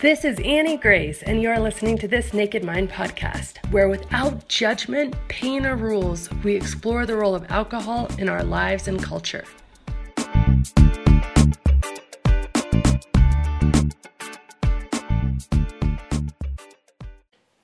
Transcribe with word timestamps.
This 0.00 0.24
is 0.24 0.38
Annie 0.44 0.76
Grace, 0.76 1.24
and 1.24 1.42
you 1.42 1.50
are 1.50 1.58
listening 1.58 1.98
to 1.98 2.06
this 2.06 2.32
Naked 2.32 2.62
Mind 2.62 2.88
podcast, 2.88 3.56
where 3.72 3.88
without 3.88 4.46
judgment, 4.46 5.16
pain, 5.26 5.66
or 5.66 5.74
rules, 5.74 6.30
we 6.44 6.54
explore 6.54 7.04
the 7.04 7.16
role 7.16 7.34
of 7.34 7.50
alcohol 7.50 8.08
in 8.16 8.28
our 8.28 8.44
lives 8.44 8.86
and 8.86 9.02
culture. 9.02 9.44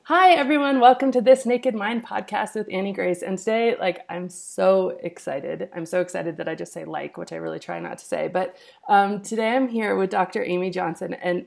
Hi, 0.03 0.32
everyone. 0.32 0.80
Welcome 0.80 1.12
to 1.12 1.21
this 1.21 1.46
Naked 1.46 1.77
Mind 1.77 2.05
podcast 2.05 2.57
with 2.57 2.66
Annie 2.69 2.93
Grace. 2.93 3.23
And 3.23 3.39
today, 3.39 3.76
like, 3.79 4.01
I'm 4.09 4.29
so 4.29 4.98
excited. 5.04 5.71
I'm 5.73 5.87
so 5.87 6.01
excited 6.01 6.39
that 6.39 6.48
I 6.48 6.57
just 6.57 6.73
say 6.73 6.85
like, 6.85 7.17
which 7.17 7.32
I 7.32 7.37
really 7.37 7.61
try 7.61 7.79
not 7.79 7.98
to 7.98 8.04
say. 8.04 8.26
But 8.26 8.57
um, 8.89 9.23
today 9.23 9.51
I'm 9.51 9.68
here 9.68 9.95
with 9.95 10.11
Dr. 10.11 10.43
Amy 10.43 10.71
Johnson. 10.71 11.14
And 11.14 11.46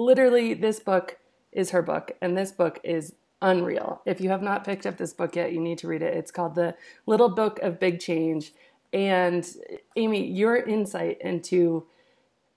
literally, 0.00 0.54
this 0.54 0.80
book 0.80 1.18
is 1.52 1.70
her 1.70 1.82
book, 1.82 2.12
and 2.20 2.36
this 2.36 2.52
book 2.52 2.80
is 2.82 3.14
unreal. 3.42 4.02
If 4.06 4.20
you 4.20 4.30
have 4.30 4.42
not 4.42 4.64
picked 4.64 4.86
up 4.86 4.96
this 4.96 5.12
book 5.12 5.36
yet, 5.36 5.52
you 5.52 5.60
need 5.60 5.78
to 5.78 5.88
read 5.88 6.02
it. 6.02 6.16
It's 6.16 6.30
called 6.30 6.54
The 6.54 6.74
Little 7.06 7.28
Book 7.28 7.58
of 7.60 7.78
Big 7.78 8.00
Change. 8.00 8.52
And 8.92 9.46
Amy, 9.96 10.26
your 10.26 10.56
insight 10.56 11.20
into 11.20 11.86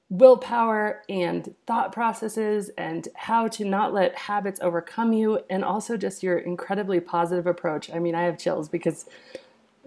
willpower 0.10 1.02
and 1.10 1.56
thought 1.66 1.92
processes 1.92 2.70
and 2.78 3.08
how 3.16 3.48
to 3.48 3.66
not 3.66 3.94
let 3.94 4.16
habits 4.16 4.60
overcome 4.62 5.14
you, 5.14 5.40
and 5.50 5.64
also 5.64 5.98
just 5.98 6.24
your 6.24 6.38
incredibly 6.38 7.00
positive 7.00 7.48
approach. 7.48 7.92
I 7.92 8.00
mean, 8.00 8.16
I 8.16 8.24
have 8.24 8.38
chills 8.38 8.70
because 8.70 9.06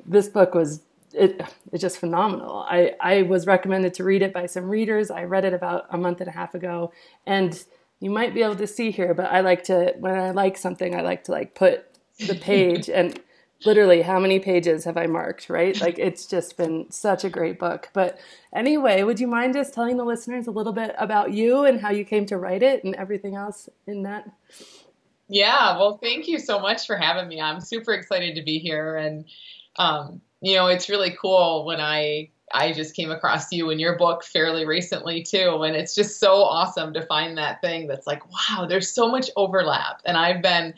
this 0.04 0.28
book 0.28 0.54
was 0.54 0.82
it, 1.16 1.42
it's 1.72 1.80
just 1.80 1.98
phenomenal. 1.98 2.64
I, 2.68 2.94
I 3.00 3.22
was 3.22 3.46
recommended 3.46 3.94
to 3.94 4.04
read 4.04 4.22
it 4.22 4.32
by 4.32 4.46
some 4.46 4.68
readers. 4.68 5.10
I 5.10 5.24
read 5.24 5.44
it 5.44 5.52
about 5.52 5.86
a 5.90 5.96
month 5.98 6.20
and 6.20 6.28
a 6.28 6.32
half 6.32 6.54
ago, 6.54 6.92
and 7.26 7.62
you 8.00 8.10
might 8.10 8.34
be 8.34 8.42
able 8.42 8.56
to 8.56 8.66
see 8.66 8.90
here, 8.90 9.14
but 9.14 9.26
I 9.26 9.40
like 9.40 9.64
to 9.64 9.94
when 9.98 10.14
I 10.14 10.30
like 10.30 10.56
something, 10.56 10.94
I 10.94 11.00
like 11.00 11.24
to 11.24 11.32
like 11.32 11.54
put 11.54 11.86
the 12.18 12.34
page 12.40 12.88
and 12.88 13.18
literally 13.64 14.02
how 14.02 14.18
many 14.18 14.38
pages 14.38 14.84
have 14.84 14.96
I 14.96 15.06
marked, 15.06 15.48
right? 15.48 15.80
Like 15.80 15.98
it's 15.98 16.26
just 16.26 16.56
been 16.56 16.90
such 16.90 17.24
a 17.24 17.30
great 17.30 17.58
book. 17.58 17.88
But 17.94 18.18
anyway, 18.54 19.02
would 19.02 19.18
you 19.18 19.26
mind 19.26 19.54
just 19.54 19.72
telling 19.72 19.96
the 19.96 20.04
listeners 20.04 20.46
a 20.46 20.50
little 20.50 20.74
bit 20.74 20.94
about 20.98 21.32
you 21.32 21.64
and 21.64 21.80
how 21.80 21.90
you 21.90 22.04
came 22.04 22.26
to 22.26 22.36
write 22.36 22.62
it 22.62 22.84
and 22.84 22.94
everything 22.96 23.34
else 23.34 23.68
in 23.86 24.02
that? 24.02 24.30
Yeah, 25.28 25.78
well, 25.78 25.98
thank 26.00 26.28
you 26.28 26.38
so 26.38 26.60
much 26.60 26.86
for 26.86 26.96
having 26.96 27.28
me. 27.28 27.40
I'm 27.40 27.60
super 27.60 27.92
excited 27.94 28.36
to 28.36 28.42
be 28.42 28.58
here 28.58 28.96
and 28.96 29.24
um, 29.76 30.20
you 30.40 30.54
know, 30.54 30.66
it's 30.66 30.88
really 30.88 31.16
cool 31.20 31.64
when 31.64 31.80
I 31.80 32.30
I 32.52 32.72
just 32.72 32.94
came 32.94 33.10
across 33.10 33.50
you 33.52 33.70
in 33.70 33.78
your 33.78 33.98
book 33.98 34.24
fairly 34.24 34.64
recently 34.66 35.22
too, 35.22 35.62
and 35.62 35.74
it's 35.74 35.94
just 35.94 36.20
so 36.20 36.42
awesome 36.42 36.92
to 36.94 37.02
find 37.02 37.36
that 37.38 37.60
thing 37.60 37.88
that's 37.88 38.06
like, 38.06 38.22
wow, 38.30 38.66
there's 38.66 38.90
so 38.90 39.08
much 39.08 39.30
overlap. 39.36 40.00
And 40.04 40.16
I've 40.16 40.42
been 40.42 40.74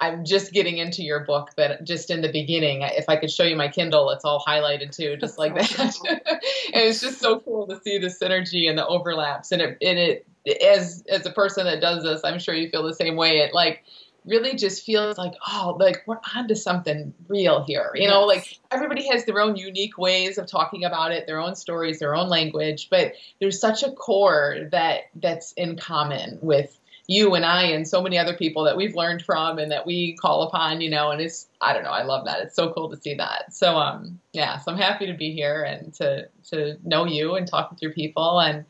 I'm 0.00 0.24
just 0.24 0.52
getting 0.52 0.78
into 0.78 1.02
your 1.02 1.24
book, 1.24 1.50
but 1.56 1.82
just 1.82 2.10
in 2.10 2.20
the 2.20 2.30
beginning, 2.30 2.82
if 2.82 3.08
I 3.08 3.16
could 3.16 3.32
show 3.32 3.42
you 3.42 3.56
my 3.56 3.68
Kindle, 3.68 4.10
it's 4.10 4.24
all 4.24 4.44
highlighted 4.46 4.94
too, 4.94 5.16
just 5.16 5.38
like 5.38 5.54
that. 5.56 5.94
and 6.08 6.84
it's 6.84 7.00
just 7.00 7.18
so 7.18 7.40
cool 7.40 7.66
to 7.66 7.80
see 7.80 7.98
the 7.98 8.06
synergy 8.06 8.68
and 8.68 8.78
the 8.78 8.86
overlaps. 8.86 9.50
And 9.50 9.60
it, 9.60 9.78
and 9.82 9.98
it, 9.98 10.26
as 10.62 11.04
as 11.08 11.26
a 11.26 11.32
person 11.32 11.64
that 11.64 11.80
does 11.80 12.04
this, 12.04 12.20
I'm 12.24 12.38
sure 12.38 12.54
you 12.54 12.70
feel 12.70 12.84
the 12.84 12.94
same 12.94 13.16
way. 13.16 13.38
It 13.38 13.52
like 13.52 13.84
really 14.28 14.54
just 14.54 14.84
feels 14.84 15.18
like, 15.18 15.34
oh, 15.48 15.76
like 15.80 16.02
we're 16.06 16.18
onto 16.36 16.54
something 16.54 17.14
real 17.28 17.64
here. 17.64 17.90
You 17.94 18.08
know, 18.08 18.24
like 18.24 18.58
everybody 18.70 19.08
has 19.08 19.24
their 19.24 19.40
own 19.40 19.56
unique 19.56 19.98
ways 19.98 20.38
of 20.38 20.46
talking 20.46 20.84
about 20.84 21.12
it, 21.12 21.26
their 21.26 21.40
own 21.40 21.54
stories, 21.54 21.98
their 21.98 22.14
own 22.14 22.28
language, 22.28 22.88
but 22.90 23.14
there's 23.40 23.60
such 23.60 23.82
a 23.82 23.90
core 23.90 24.68
that 24.70 25.04
that's 25.14 25.52
in 25.52 25.76
common 25.76 26.38
with 26.42 26.78
you 27.08 27.34
and 27.34 27.44
I 27.44 27.62
and 27.62 27.88
so 27.88 28.02
many 28.02 28.18
other 28.18 28.36
people 28.36 28.64
that 28.64 28.76
we've 28.76 28.94
learned 28.94 29.22
from 29.22 29.58
and 29.58 29.72
that 29.72 29.86
we 29.86 30.14
call 30.16 30.42
upon, 30.42 30.82
you 30.82 30.90
know, 30.90 31.10
and 31.10 31.22
it's 31.22 31.48
I 31.60 31.72
don't 31.72 31.82
know, 31.82 31.90
I 31.90 32.02
love 32.02 32.26
that. 32.26 32.42
It's 32.42 32.54
so 32.54 32.70
cool 32.72 32.90
to 32.90 33.00
see 33.00 33.14
that. 33.14 33.54
So 33.54 33.76
um 33.76 34.20
yeah, 34.32 34.58
so 34.58 34.70
I'm 34.70 34.78
happy 34.78 35.06
to 35.06 35.14
be 35.14 35.32
here 35.32 35.64
and 35.64 35.92
to 35.94 36.28
to 36.50 36.76
know 36.84 37.06
you 37.06 37.34
and 37.34 37.48
talk 37.48 37.70
with 37.70 37.80
your 37.80 37.92
people 37.92 38.40
and 38.40 38.66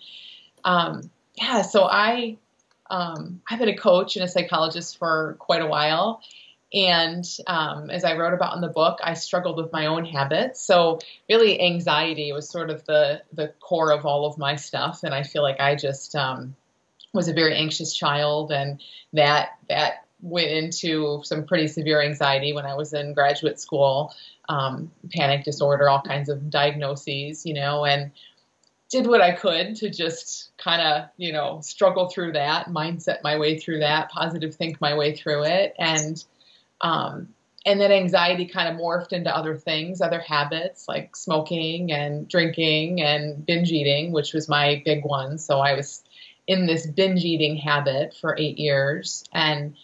um 0.64 1.10
yeah, 1.34 1.62
so 1.62 1.84
I 1.84 2.38
um, 2.90 3.40
I've 3.48 3.58
been 3.58 3.68
a 3.68 3.76
coach 3.76 4.16
and 4.16 4.24
a 4.24 4.28
psychologist 4.28 4.98
for 4.98 5.36
quite 5.38 5.62
a 5.62 5.66
while. 5.66 6.22
And 6.72 7.24
um, 7.46 7.88
as 7.88 8.04
I 8.04 8.14
wrote 8.16 8.34
about 8.34 8.54
in 8.54 8.60
the 8.60 8.68
book, 8.68 8.98
I 9.02 9.14
struggled 9.14 9.56
with 9.56 9.72
my 9.72 9.86
own 9.86 10.04
habits. 10.04 10.60
So 10.60 10.98
really, 11.28 11.60
anxiety 11.60 12.30
was 12.32 12.48
sort 12.48 12.68
of 12.68 12.84
the 12.84 13.22
the 13.32 13.48
core 13.60 13.90
of 13.90 14.04
all 14.04 14.26
of 14.26 14.36
my 14.36 14.56
stuff. 14.56 15.02
And 15.02 15.14
I 15.14 15.22
feel 15.22 15.42
like 15.42 15.60
I 15.60 15.76
just 15.76 16.14
um, 16.14 16.54
was 17.14 17.28
a 17.28 17.32
very 17.32 17.54
anxious 17.54 17.96
child, 17.96 18.52
and 18.52 18.82
that 19.14 19.58
that 19.70 20.04
went 20.20 20.50
into 20.50 21.20
some 21.24 21.46
pretty 21.46 21.68
severe 21.68 22.02
anxiety 22.02 22.52
when 22.52 22.66
I 22.66 22.74
was 22.74 22.92
in 22.92 23.14
graduate 23.14 23.58
school, 23.58 24.14
um, 24.48 24.90
panic 25.12 25.44
disorder, 25.44 25.88
all 25.88 26.02
kinds 26.02 26.28
of 26.28 26.50
diagnoses, 26.50 27.46
you 27.46 27.54
know, 27.54 27.86
and 27.86 28.10
did 28.90 29.06
what 29.06 29.20
I 29.20 29.32
could 29.32 29.76
to 29.76 29.90
just 29.90 30.50
kind 30.56 30.80
of, 30.80 31.08
you 31.16 31.32
know, 31.32 31.60
struggle 31.60 32.08
through 32.08 32.32
that, 32.32 32.68
mindset 32.68 33.22
my 33.22 33.38
way 33.38 33.58
through 33.58 33.80
that, 33.80 34.10
positive 34.10 34.54
think 34.54 34.80
my 34.80 34.96
way 34.96 35.14
through 35.14 35.44
it. 35.44 35.74
And, 35.78 36.24
um, 36.80 37.28
and 37.66 37.80
then 37.80 37.92
anxiety 37.92 38.46
kind 38.46 38.68
of 38.68 38.80
morphed 38.80 39.12
into 39.12 39.34
other 39.34 39.56
things, 39.56 40.00
other 40.00 40.20
habits 40.20 40.88
like 40.88 41.14
smoking 41.14 41.92
and 41.92 42.26
drinking 42.26 43.02
and 43.02 43.44
binge 43.44 43.70
eating, 43.70 44.12
which 44.12 44.32
was 44.32 44.48
my 44.48 44.80
big 44.84 45.04
one. 45.04 45.36
So 45.36 45.58
I 45.58 45.74
was 45.74 46.02
in 46.46 46.64
this 46.64 46.86
binge 46.86 47.24
eating 47.24 47.56
habit 47.56 48.16
for 48.18 48.34
eight 48.38 48.58
years 48.58 49.24
and 49.34 49.76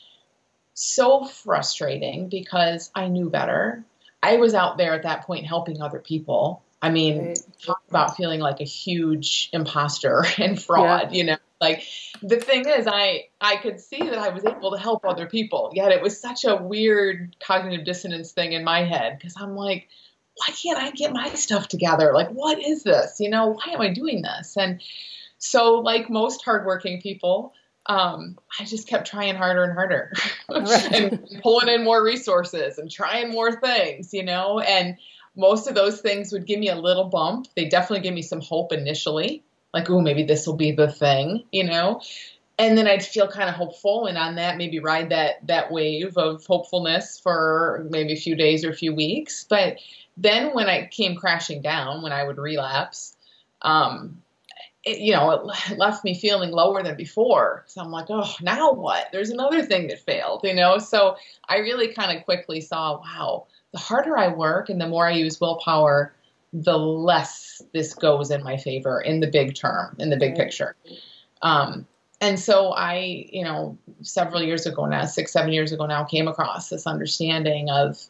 so 0.72 1.24
frustrating 1.24 2.28
because 2.30 2.90
I 2.94 3.08
knew 3.08 3.28
better. 3.28 3.84
I 4.22 4.38
was 4.38 4.54
out 4.54 4.78
there 4.78 4.94
at 4.94 5.02
that 5.02 5.26
point 5.26 5.44
helping 5.44 5.82
other 5.82 5.98
people 5.98 6.62
I 6.84 6.90
mean, 6.90 7.28
right. 7.28 7.38
talk 7.64 7.82
about 7.88 8.14
feeling 8.14 8.40
like 8.40 8.60
a 8.60 8.64
huge 8.64 9.48
imposter 9.54 10.26
and 10.38 10.62
fraud, 10.62 11.12
yeah. 11.12 11.16
you 11.16 11.24
know. 11.24 11.36
Like 11.60 11.82
the 12.20 12.36
thing 12.36 12.68
is 12.68 12.86
I 12.86 13.28
I 13.40 13.56
could 13.56 13.80
see 13.80 13.98
that 13.98 14.18
I 14.18 14.28
was 14.28 14.44
able 14.44 14.72
to 14.72 14.78
help 14.78 15.06
other 15.06 15.26
people. 15.26 15.70
Yet 15.72 15.92
it 15.92 16.02
was 16.02 16.20
such 16.20 16.44
a 16.44 16.56
weird 16.56 17.36
cognitive 17.42 17.86
dissonance 17.86 18.32
thing 18.32 18.52
in 18.52 18.64
my 18.64 18.82
head 18.84 19.16
because 19.16 19.34
I'm 19.40 19.56
like, 19.56 19.88
why 20.36 20.52
can't 20.52 20.78
I 20.78 20.90
get 20.90 21.14
my 21.14 21.30
stuff 21.30 21.68
together? 21.68 22.12
Like 22.12 22.28
what 22.28 22.62
is 22.62 22.82
this? 22.82 23.16
You 23.18 23.30
know, 23.30 23.54
why 23.54 23.72
am 23.72 23.80
I 23.80 23.94
doing 23.94 24.20
this? 24.20 24.54
And 24.58 24.82
so 25.38 25.76
like 25.76 26.10
most 26.10 26.44
hardworking 26.44 27.00
people, 27.00 27.54
um, 27.86 28.36
I 28.60 28.64
just 28.64 28.86
kept 28.86 29.06
trying 29.06 29.36
harder 29.36 29.64
and 29.64 29.72
harder 29.72 30.12
and 30.50 31.40
pulling 31.42 31.68
in 31.68 31.82
more 31.82 32.04
resources 32.04 32.76
and 32.76 32.90
trying 32.90 33.30
more 33.30 33.58
things, 33.58 34.12
you 34.12 34.24
know, 34.24 34.60
and 34.60 34.98
most 35.36 35.66
of 35.66 35.74
those 35.74 36.00
things 36.00 36.32
would 36.32 36.46
give 36.46 36.60
me 36.60 36.68
a 36.68 36.76
little 36.76 37.04
bump. 37.04 37.48
They 37.56 37.68
definitely 37.68 38.02
give 38.02 38.14
me 38.14 38.22
some 38.22 38.40
hope 38.40 38.72
initially, 38.72 39.42
like, 39.72 39.90
oh, 39.90 40.00
maybe 40.00 40.22
this 40.22 40.46
will 40.46 40.56
be 40.56 40.72
the 40.72 40.90
thing, 40.90 41.44
you 41.50 41.64
know? 41.64 42.00
And 42.56 42.78
then 42.78 42.86
I'd 42.86 43.04
feel 43.04 43.26
kind 43.26 43.48
of 43.48 43.56
hopeful, 43.56 44.06
and 44.06 44.16
on 44.16 44.36
that, 44.36 44.56
maybe 44.56 44.78
ride 44.78 45.10
that 45.10 45.44
that 45.48 45.72
wave 45.72 46.16
of 46.16 46.46
hopefulness 46.46 47.18
for 47.18 47.84
maybe 47.90 48.12
a 48.12 48.16
few 48.16 48.36
days 48.36 48.64
or 48.64 48.70
a 48.70 48.76
few 48.76 48.94
weeks. 48.94 49.44
But 49.48 49.78
then 50.16 50.54
when 50.54 50.68
I 50.68 50.86
came 50.86 51.16
crashing 51.16 51.62
down, 51.62 52.02
when 52.02 52.12
I 52.12 52.22
would 52.22 52.38
relapse, 52.38 53.16
um, 53.62 54.22
it, 54.84 54.98
you 54.98 55.12
know, 55.12 55.30
it 55.30 55.76
left 55.78 56.04
me 56.04 56.14
feeling 56.14 56.50
lower 56.50 56.82
than 56.82 56.96
before. 56.96 57.64
So 57.66 57.80
I'm 57.80 57.90
like, 57.90 58.06
oh, 58.08 58.32
now 58.40 58.72
what? 58.72 59.08
There's 59.12 59.30
another 59.30 59.62
thing 59.62 59.88
that 59.88 60.00
failed, 60.00 60.42
you 60.44 60.54
know? 60.54 60.78
So 60.78 61.16
I 61.48 61.58
really 61.58 61.92
kind 61.92 62.16
of 62.16 62.24
quickly 62.24 62.60
saw, 62.60 63.00
wow, 63.00 63.46
the 63.74 63.80
harder 63.80 64.16
I 64.16 64.28
work 64.28 64.70
and 64.70 64.80
the 64.80 64.86
more 64.86 65.06
I 65.06 65.10
use 65.10 65.40
willpower, 65.40 66.14
the 66.52 66.78
less 66.78 67.60
this 67.72 67.92
goes 67.92 68.30
in 68.30 68.42
my 68.44 68.56
favor 68.56 69.00
in 69.00 69.18
the 69.18 69.26
big 69.26 69.56
term, 69.56 69.96
in 69.98 70.10
the 70.10 70.16
big 70.16 70.36
picture. 70.36 70.76
Um, 71.42 71.84
and 72.20 72.38
so 72.38 72.72
I, 72.72 73.26
you 73.32 73.42
know, 73.42 73.76
several 74.02 74.42
years 74.42 74.64
ago 74.64 74.86
now, 74.86 75.04
six, 75.06 75.32
seven 75.32 75.52
years 75.52 75.72
ago 75.72 75.86
now, 75.86 76.04
came 76.04 76.28
across 76.28 76.68
this 76.68 76.86
understanding 76.86 77.68
of, 77.68 78.00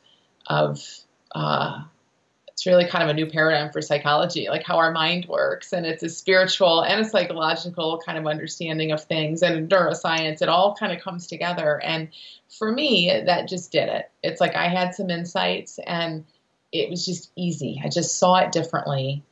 of, 0.48 0.86
uh, 1.34 1.82
it's 2.54 2.66
really 2.66 2.86
kind 2.86 3.02
of 3.02 3.10
a 3.10 3.14
new 3.14 3.26
paradigm 3.26 3.72
for 3.72 3.82
psychology, 3.82 4.46
like 4.48 4.62
how 4.62 4.76
our 4.76 4.92
mind 4.92 5.26
works. 5.28 5.72
And 5.72 5.84
it's 5.84 6.04
a 6.04 6.08
spiritual 6.08 6.82
and 6.82 7.00
a 7.00 7.04
psychological 7.04 8.00
kind 8.06 8.16
of 8.16 8.28
understanding 8.28 8.92
of 8.92 9.02
things 9.02 9.42
and 9.42 9.68
neuroscience. 9.68 10.40
It 10.40 10.48
all 10.48 10.76
kind 10.76 10.92
of 10.92 11.02
comes 11.02 11.26
together. 11.26 11.82
And 11.82 12.10
for 12.48 12.70
me, 12.70 13.22
that 13.26 13.48
just 13.48 13.72
did 13.72 13.88
it. 13.88 14.08
It's 14.22 14.40
like 14.40 14.54
I 14.54 14.68
had 14.68 14.94
some 14.94 15.10
insights 15.10 15.80
and 15.84 16.24
it 16.70 16.88
was 16.88 17.04
just 17.04 17.32
easy. 17.34 17.82
I 17.84 17.88
just 17.88 18.18
saw 18.18 18.36
it 18.36 18.52
differently 18.52 19.24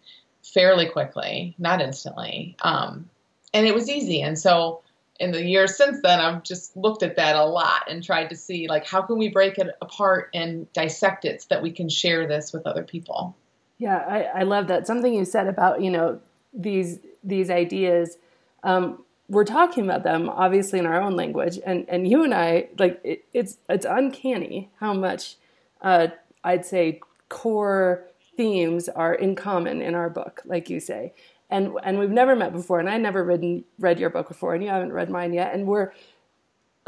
fairly 0.42 0.86
quickly, 0.86 1.54
not 1.60 1.80
instantly. 1.80 2.56
Um, 2.60 3.08
and 3.54 3.68
it 3.68 3.74
was 3.74 3.88
easy. 3.88 4.20
And 4.20 4.36
so 4.36 4.81
in 5.22 5.30
the 5.30 5.40
years 5.40 5.76
since 5.76 6.00
then, 6.02 6.18
I've 6.18 6.42
just 6.42 6.76
looked 6.76 7.04
at 7.04 7.14
that 7.14 7.36
a 7.36 7.44
lot 7.44 7.84
and 7.88 8.02
tried 8.02 8.28
to 8.30 8.36
see 8.36 8.66
like 8.66 8.84
how 8.84 9.02
can 9.02 9.18
we 9.18 9.28
break 9.28 9.56
it 9.56 9.68
apart 9.80 10.30
and 10.34 10.70
dissect 10.72 11.24
it 11.24 11.42
so 11.42 11.46
that 11.50 11.62
we 11.62 11.70
can 11.70 11.88
share 11.88 12.26
this 12.26 12.52
with 12.52 12.66
other 12.66 12.82
people. 12.82 13.36
Yeah, 13.78 13.98
I, 13.98 14.40
I 14.40 14.42
love 14.42 14.66
that. 14.66 14.84
Something 14.88 15.14
you 15.14 15.24
said 15.24 15.46
about 15.46 15.80
you 15.80 15.90
know 15.90 16.20
these 16.52 16.98
these 17.22 17.50
ideas. 17.50 18.18
Um, 18.64 19.04
we're 19.28 19.44
talking 19.44 19.84
about 19.84 20.02
them 20.02 20.28
obviously 20.28 20.78
in 20.80 20.86
our 20.86 21.00
own 21.00 21.16
language 21.16 21.58
and 21.64 21.86
and 21.88 22.06
you 22.06 22.22
and 22.22 22.34
i 22.34 22.68
like 22.78 23.00
it, 23.02 23.24
it's 23.32 23.56
it's 23.68 23.86
uncanny 23.86 24.68
how 24.78 24.92
much 24.92 25.36
uh, 25.80 26.08
i'd 26.44 26.66
say 26.66 27.00
core 27.30 28.04
themes 28.36 28.90
are 28.90 29.14
in 29.14 29.34
common 29.34 29.80
in 29.80 29.94
our 29.94 30.10
book 30.10 30.42
like 30.44 30.68
you 30.68 30.78
say 30.80 31.14
and 31.52 31.72
and 31.84 31.98
we've 31.98 32.10
never 32.10 32.34
met 32.34 32.52
before 32.52 32.80
and 32.80 32.88
i 32.88 32.96
never 32.96 33.22
read 33.22 33.62
read 33.78 34.00
your 34.00 34.10
book 34.10 34.26
before 34.28 34.54
and 34.54 34.64
you 34.64 34.70
haven't 34.70 34.92
read 34.92 35.10
mine 35.10 35.32
yet 35.32 35.54
and 35.54 35.66
we're 35.66 35.92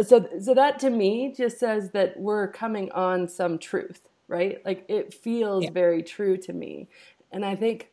so 0.03 0.29
so 0.41 0.55
that 0.55 0.79
to 0.81 0.91
me 0.91 1.33
just 1.37 1.59
says 1.59 1.91
that 1.91 2.19
we're 2.19 2.49
coming 2.49 2.91
on 2.93 3.29
some 3.29 3.59
truth 3.59 4.09
right? 4.29 4.65
Like 4.65 4.85
it 4.89 5.13
feels 5.13 5.65
yeah. 5.65 5.71
very 5.71 6.03
true 6.03 6.37
to 6.39 6.53
me. 6.53 6.89
And 7.33 7.45
i 7.45 7.57
think 7.57 7.91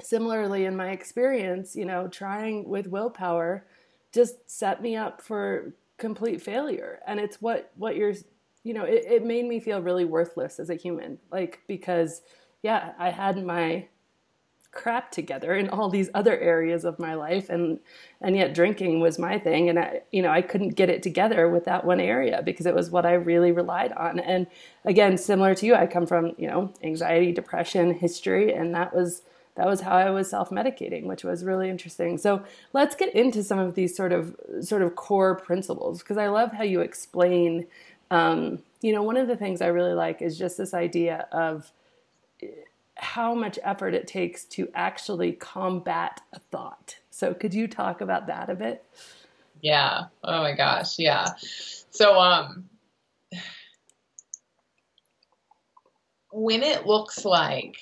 similarly 0.00 0.64
in 0.64 0.76
my 0.76 0.90
experience 0.90 1.74
you 1.74 1.84
know 1.84 2.06
trying 2.06 2.68
with 2.68 2.86
willpower 2.86 3.66
just 4.14 4.48
set 4.48 4.80
me 4.80 4.94
up 4.94 5.20
for 5.20 5.74
complete 5.96 6.40
failure. 6.40 7.00
And 7.06 7.18
it's 7.18 7.40
what 7.42 7.72
what 7.76 7.96
you're 7.96 8.14
you 8.62 8.74
know 8.74 8.84
it, 8.84 9.04
it 9.06 9.24
made 9.24 9.46
me 9.46 9.58
feel 9.58 9.80
really 9.80 10.04
worthless 10.04 10.60
as 10.60 10.70
a 10.70 10.74
human 10.74 11.18
like 11.32 11.60
because 11.66 12.22
yeah 12.62 12.92
i 12.98 13.08
had 13.08 13.42
my 13.42 13.86
crap 14.78 15.10
together 15.10 15.56
in 15.56 15.68
all 15.68 15.90
these 15.90 16.08
other 16.14 16.38
areas 16.38 16.84
of 16.84 17.00
my 17.00 17.14
life 17.14 17.50
and 17.50 17.80
and 18.20 18.36
yet 18.36 18.54
drinking 18.54 19.00
was 19.00 19.18
my 19.18 19.36
thing 19.36 19.68
and 19.68 19.76
I 19.76 20.02
you 20.12 20.22
know 20.22 20.30
I 20.30 20.40
couldn't 20.40 20.76
get 20.76 20.88
it 20.88 21.02
together 21.02 21.48
with 21.48 21.64
that 21.64 21.84
one 21.84 21.98
area 21.98 22.42
because 22.44 22.64
it 22.64 22.76
was 22.76 22.88
what 22.88 23.04
I 23.04 23.14
really 23.14 23.50
relied 23.50 23.92
on 23.92 24.20
and 24.20 24.46
again 24.84 25.18
similar 25.18 25.52
to 25.56 25.66
you 25.66 25.74
I 25.74 25.88
come 25.88 26.06
from 26.06 26.32
you 26.38 26.46
know 26.46 26.72
anxiety 26.80 27.32
depression 27.32 27.92
history 27.92 28.54
and 28.54 28.72
that 28.76 28.94
was 28.94 29.22
that 29.56 29.66
was 29.66 29.80
how 29.80 29.96
I 29.96 30.10
was 30.10 30.30
self-medicating, 30.30 31.06
which 31.06 31.24
was 31.24 31.44
really 31.44 31.68
interesting. 31.68 32.16
So 32.16 32.44
let's 32.72 32.94
get 32.94 33.12
into 33.12 33.42
some 33.42 33.58
of 33.58 33.74
these 33.74 33.96
sort 33.96 34.12
of 34.12 34.36
sort 34.60 34.82
of 34.82 34.94
core 34.94 35.34
principles 35.34 35.98
because 35.98 36.16
I 36.16 36.28
love 36.28 36.52
how 36.52 36.62
you 36.62 36.80
explain. 36.80 37.66
Um, 38.12 38.60
you 38.82 38.92
know, 38.92 39.02
one 39.02 39.16
of 39.16 39.26
the 39.26 39.36
things 39.36 39.60
I 39.60 39.66
really 39.66 39.94
like 39.94 40.22
is 40.22 40.38
just 40.38 40.58
this 40.58 40.74
idea 40.74 41.26
of 41.32 41.72
how 42.98 43.34
much 43.34 43.58
effort 43.62 43.94
it 43.94 44.06
takes 44.06 44.44
to 44.44 44.68
actually 44.74 45.32
combat 45.32 46.20
a 46.32 46.38
thought. 46.38 46.96
So 47.10 47.34
could 47.34 47.54
you 47.54 47.68
talk 47.68 48.00
about 48.00 48.26
that 48.26 48.50
a 48.50 48.54
bit? 48.54 48.84
Yeah. 49.60 50.06
Oh 50.22 50.42
my 50.42 50.54
gosh. 50.54 50.98
Yeah. 50.98 51.26
So 51.90 52.18
um 52.18 52.68
when 56.30 56.62
it 56.62 56.86
looks 56.86 57.24
like 57.24 57.76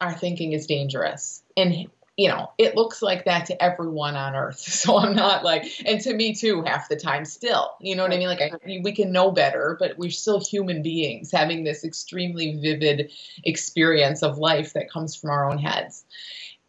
our 0.00 0.14
thinking 0.14 0.52
is 0.52 0.66
dangerous. 0.66 1.42
And 1.56 1.88
you 2.18 2.26
know, 2.26 2.50
it 2.58 2.74
looks 2.74 3.00
like 3.00 3.24
that 3.26 3.46
to 3.46 3.62
everyone 3.62 4.16
on 4.16 4.34
earth. 4.34 4.58
So 4.78 4.98
I'm 4.98 5.14
not 5.14 5.44
like, 5.44 5.66
and 5.86 6.00
to 6.02 6.14
me 6.14 6.34
too, 6.34 6.62
half 6.62 6.88
the 6.88 6.96
time 6.96 7.24
still, 7.24 7.72
you 7.80 7.94
know 7.94 8.02
what 8.02 8.12
I 8.12 8.16
mean? 8.16 8.28
Like, 8.28 8.40
I, 8.40 8.80
we 8.82 8.92
can 8.92 9.12
know 9.12 9.30
better, 9.30 9.76
but 9.78 9.98
we're 9.98 10.10
still 10.10 10.40
human 10.40 10.82
beings 10.82 11.30
having 11.30 11.64
this 11.64 11.84
extremely 11.84 12.56
vivid 12.56 13.12
experience 13.44 14.22
of 14.22 14.38
life 14.38 14.72
that 14.72 14.90
comes 14.90 15.14
from 15.14 15.30
our 15.30 15.48
own 15.48 15.58
heads. 15.58 16.04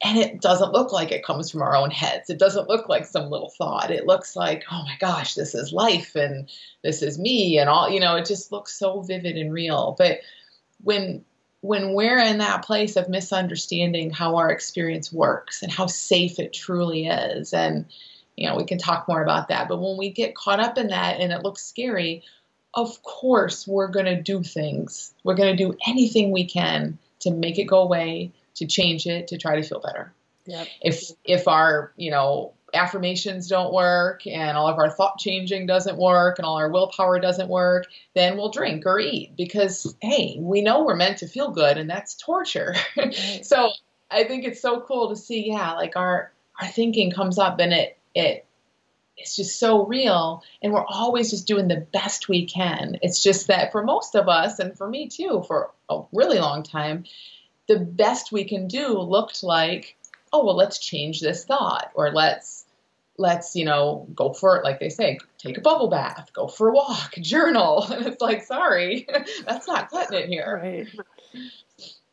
And 0.04 0.18
it 0.18 0.42
doesn't 0.42 0.74
look 0.74 0.92
like 0.92 1.12
it 1.12 1.25
comes 1.25 1.50
from 1.50 1.62
our 1.62 1.75
own 1.75 1.92
heads. 1.92 2.30
It 2.30 2.40
doesn't 2.40 2.69
look 2.69 2.90
like 2.90 3.06
some 3.06 3.30
little 3.30 3.52
thought. 3.57 3.92
It 3.92 4.06
looks 4.06 4.36
like, 4.36 4.63
oh 4.72 4.84
my 4.84 4.98
gosh, 5.00 5.36
this 5.36 5.56
is 5.56 5.74
life 5.74 6.16
and 6.16 6.50
this 6.84 7.02
is 7.02 7.19
me 7.19 7.57
and 7.57 7.69
all, 7.69 7.90
you 7.90 8.00
know, 8.00 8.16
it 8.16 8.25
just 8.25 8.52
looks 8.52 8.78
so 8.78 9.02
vivid 9.02 9.38
and 9.38 9.54
real. 9.54 9.95
But 9.98 10.19
when 10.84 11.24
when 11.61 11.94
we're 11.94 12.19
in 12.19 12.38
that 12.38 12.63
place 12.63 12.95
of 12.95 13.09
misunderstanding 13.09 14.11
how 14.11 14.38
our 14.38 14.50
experience 14.50 15.11
works 15.11 15.61
and 15.61 15.71
how 15.71 15.88
safe 15.88 16.39
it 16.39 16.53
truly 16.53 17.07
is 17.07 17.53
and 17.53 17.85
you 18.38 18.47
know 18.47 18.56
we 18.56 18.63
can 18.63 18.77
talk 18.77 19.07
more 19.07 19.21
about 19.21 19.50
that. 19.50 19.67
But 19.67 19.81
when 19.81 19.97
we 19.97 20.09
get 20.09 20.35
caught 20.35 20.59
up 20.59 20.77
in 20.77 20.88
that 20.88 21.19
and 21.19 21.31
it 21.31 21.44
looks 21.44 21.63
scary 21.63 22.23
of 22.73 23.01
course 23.03 23.67
we're 23.67 23.88
going 23.88 24.06
to 24.06 24.21
do 24.21 24.44
things. 24.44 25.13
We're 25.23 25.35
going 25.35 25.56
to 25.56 25.63
do 25.63 25.75
anything 25.88 26.31
we 26.31 26.45
can 26.45 26.97
to 27.19 27.31
make 27.31 27.57
it 27.57 27.65
go 27.65 27.81
away 27.81 28.31
to 28.56 28.67
change 28.67 29.06
it 29.07 29.27
to 29.29 29.38
try 29.38 29.56
to 29.56 29.67
feel 29.67 29.79
better. 29.79 30.13
Yep. 30.45 30.67
if 30.81 31.11
if 31.25 31.47
our 31.47 31.91
you 31.95 32.11
know 32.11 32.53
affirmations 32.74 33.48
don't 33.48 33.74
work 33.74 34.25
and 34.27 34.57
all 34.57 34.68
of 34.68 34.77
our 34.77 34.89
thought 34.89 35.18
changing 35.18 35.66
doesn't 35.66 35.98
work 35.98 36.39
and 36.39 36.45
all 36.45 36.57
our 36.57 36.69
willpower 36.69 37.19
doesn't 37.19 37.50
work, 37.50 37.88
then 38.16 38.38
we'll 38.38 38.50
drink 38.50 38.86
or 38.86 39.00
eat 39.00 39.36
because, 39.36 39.95
hey, 40.01 40.38
we 40.39 40.62
know 40.62 40.83
we're 40.83 40.95
meant 40.95 41.18
to 41.19 41.27
feel 41.27 41.51
good 41.51 41.77
and 41.77 41.89
that's 41.89 42.16
torture. 42.16 42.75
so 43.44 43.71
I 44.12 44.24
think 44.24 44.45
it's 44.45 44.62
so 44.62 44.81
cool 44.81 45.10
to 45.10 45.16
see, 45.16 45.48
yeah, 45.48 45.74
like 45.74 45.95
our, 45.95 46.31
our 46.60 46.68
thinking 46.68 47.12
comes 47.12 47.38
up 47.38 47.60
and 47.60 47.74
it, 47.74 47.98
it, 48.16 48.45
it's 49.18 49.36
just 49.36 49.60
so 49.60 49.86
real 49.86 50.44
and 50.62 50.71
we're 50.71 50.86
always 50.86 51.30
just 51.30 51.48
doing 51.48 51.68
the 51.68 51.86
best 51.92 52.30
we 52.30 52.45
can. 52.45 52.98
It's 53.01 53.21
just 53.21 53.48
that 53.48 53.71
for 53.71 53.83
most 53.83 54.16
of 54.16 54.27
us 54.30 54.60
and 54.60 54.77
for 54.77 54.89
me 54.89 55.07
too, 55.07 55.44
for 55.48 55.71
a 55.89 56.01
really 56.13 56.39
long 56.39 56.63
time, 56.63 57.06
the 57.68 57.80
best 57.80 58.31
we 58.31 58.45
can 58.45 58.68
do 58.68 58.98
looked 59.00 59.44
like 59.44 59.95
oh 60.33 60.45
well 60.45 60.56
let's 60.56 60.80
change 60.80 61.21
this 61.21 61.45
thought 61.45 61.92
or 61.94 62.12
let's 62.12 62.58
let's 63.19 63.54
you 63.54 63.66
know 63.66 64.07
go 64.16 64.31
for 64.31 64.56
it 64.56 64.63
like 64.63 64.80
they 64.80 64.89
say 64.89 65.19
take 65.38 65.57
a 65.57 65.62
bubble 65.62 65.89
bath 65.89 66.31
go 66.33 66.48
for 66.48 66.69
a 66.69 66.74
walk 66.74 67.13
journal. 67.21 67.86
And 67.92 68.06
it's 68.07 68.21
like 68.21 68.44
sorry 68.44 69.06
that's 69.45 69.68
not 69.68 69.92
cutting 69.92 70.19
it 70.19 70.30
here. 70.30 70.60
Right. 70.63 70.88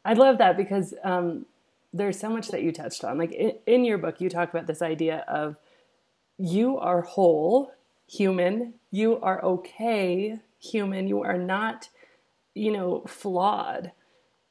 I 0.04 0.14
love 0.14 0.38
that 0.38 0.56
because 0.56 0.94
um, 1.04 1.46
there's 1.92 2.18
so 2.18 2.28
much 2.28 2.48
that 2.48 2.62
you 2.62 2.72
touched 2.72 3.04
on. 3.04 3.18
Like 3.18 3.32
in, 3.32 3.52
in 3.66 3.84
your 3.84 3.98
book 3.98 4.20
you 4.20 4.28
talk 4.28 4.50
about 4.50 4.66
this 4.66 4.82
idea 4.82 5.24
of 5.28 5.56
you 6.38 6.78
are 6.78 7.02
whole 7.02 7.72
human. 8.08 8.74
You 8.90 9.20
are 9.20 9.42
okay 9.44 10.38
human. 10.58 11.06
You 11.06 11.22
are 11.22 11.38
not 11.38 11.88
you 12.54 12.72
know 12.72 13.04
flawed. 13.06 13.92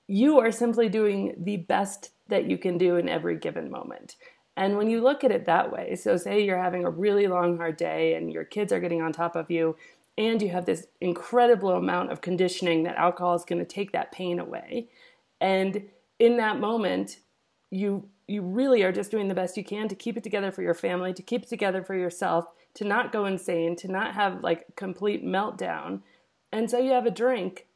You 0.08 0.40
are 0.40 0.52
simply 0.52 0.88
doing 0.88 1.36
the 1.38 1.58
best 1.58 2.12
that 2.28 2.46
you 2.46 2.58
can 2.58 2.78
do 2.78 2.96
in 2.96 3.10
every 3.10 3.38
given 3.38 3.70
moment 3.70 4.16
and 4.58 4.78
when 4.78 4.90
you 4.90 5.02
look 5.02 5.24
at 5.24 5.32
it 5.32 5.46
that 5.46 5.72
way, 5.72 5.96
so 5.96 6.16
say 6.18 6.44
you're 6.44 6.58
having 6.58 6.86
a 6.86 6.90
really 6.90 7.28
long, 7.28 7.58
hard 7.58 7.78
day 7.78 8.16
and 8.16 8.32
your 8.32 8.46
kids 8.46 8.72
are 8.72 8.80
getting 8.80 9.02
on 9.02 9.12
top 9.12 9.36
of 9.36 9.52
you, 9.52 9.76
and 10.18 10.42
you 10.42 10.50
have 10.50 10.66
this 10.66 10.88
incredible 11.02 11.72
amount 11.72 12.12
of 12.12 12.22
conditioning 12.22 12.84
that 12.84 12.96
alcohol 12.96 13.36
is 13.36 13.44
going 13.44 13.60
to 13.60 13.66
take 13.66 13.92
that 13.92 14.14
pain 14.14 14.40
away. 14.40 14.88
And 15.42 15.90
in 16.20 16.38
that 16.38 16.60
moment, 16.60 17.20
you 17.70 18.08
you 18.28 18.42
really 18.42 18.82
are 18.82 18.92
just 18.92 19.12
doing 19.12 19.28
the 19.28 19.36
best 19.36 19.56
you 19.56 19.64
can 19.64 19.88
to 19.88 19.94
keep 19.94 20.18
it 20.18 20.24
together 20.24 20.52
for 20.52 20.64
your 20.64 20.74
family, 20.74 21.14
to 21.14 21.22
keep 21.22 21.44
it 21.44 21.50
together 21.50 21.84
for 21.84 21.94
yourself, 21.94 22.46
to 22.74 22.84
not 22.84 23.12
go 23.12 23.26
insane, 23.26 23.76
to 23.76 23.88
not 23.92 24.16
have 24.16 24.42
like 24.42 24.76
complete 24.76 25.24
meltdown. 25.24 26.02
And 26.52 26.72
so 26.72 26.80
you 26.80 26.92
have 26.94 27.06
a 27.06 27.12
drink. 27.12 27.68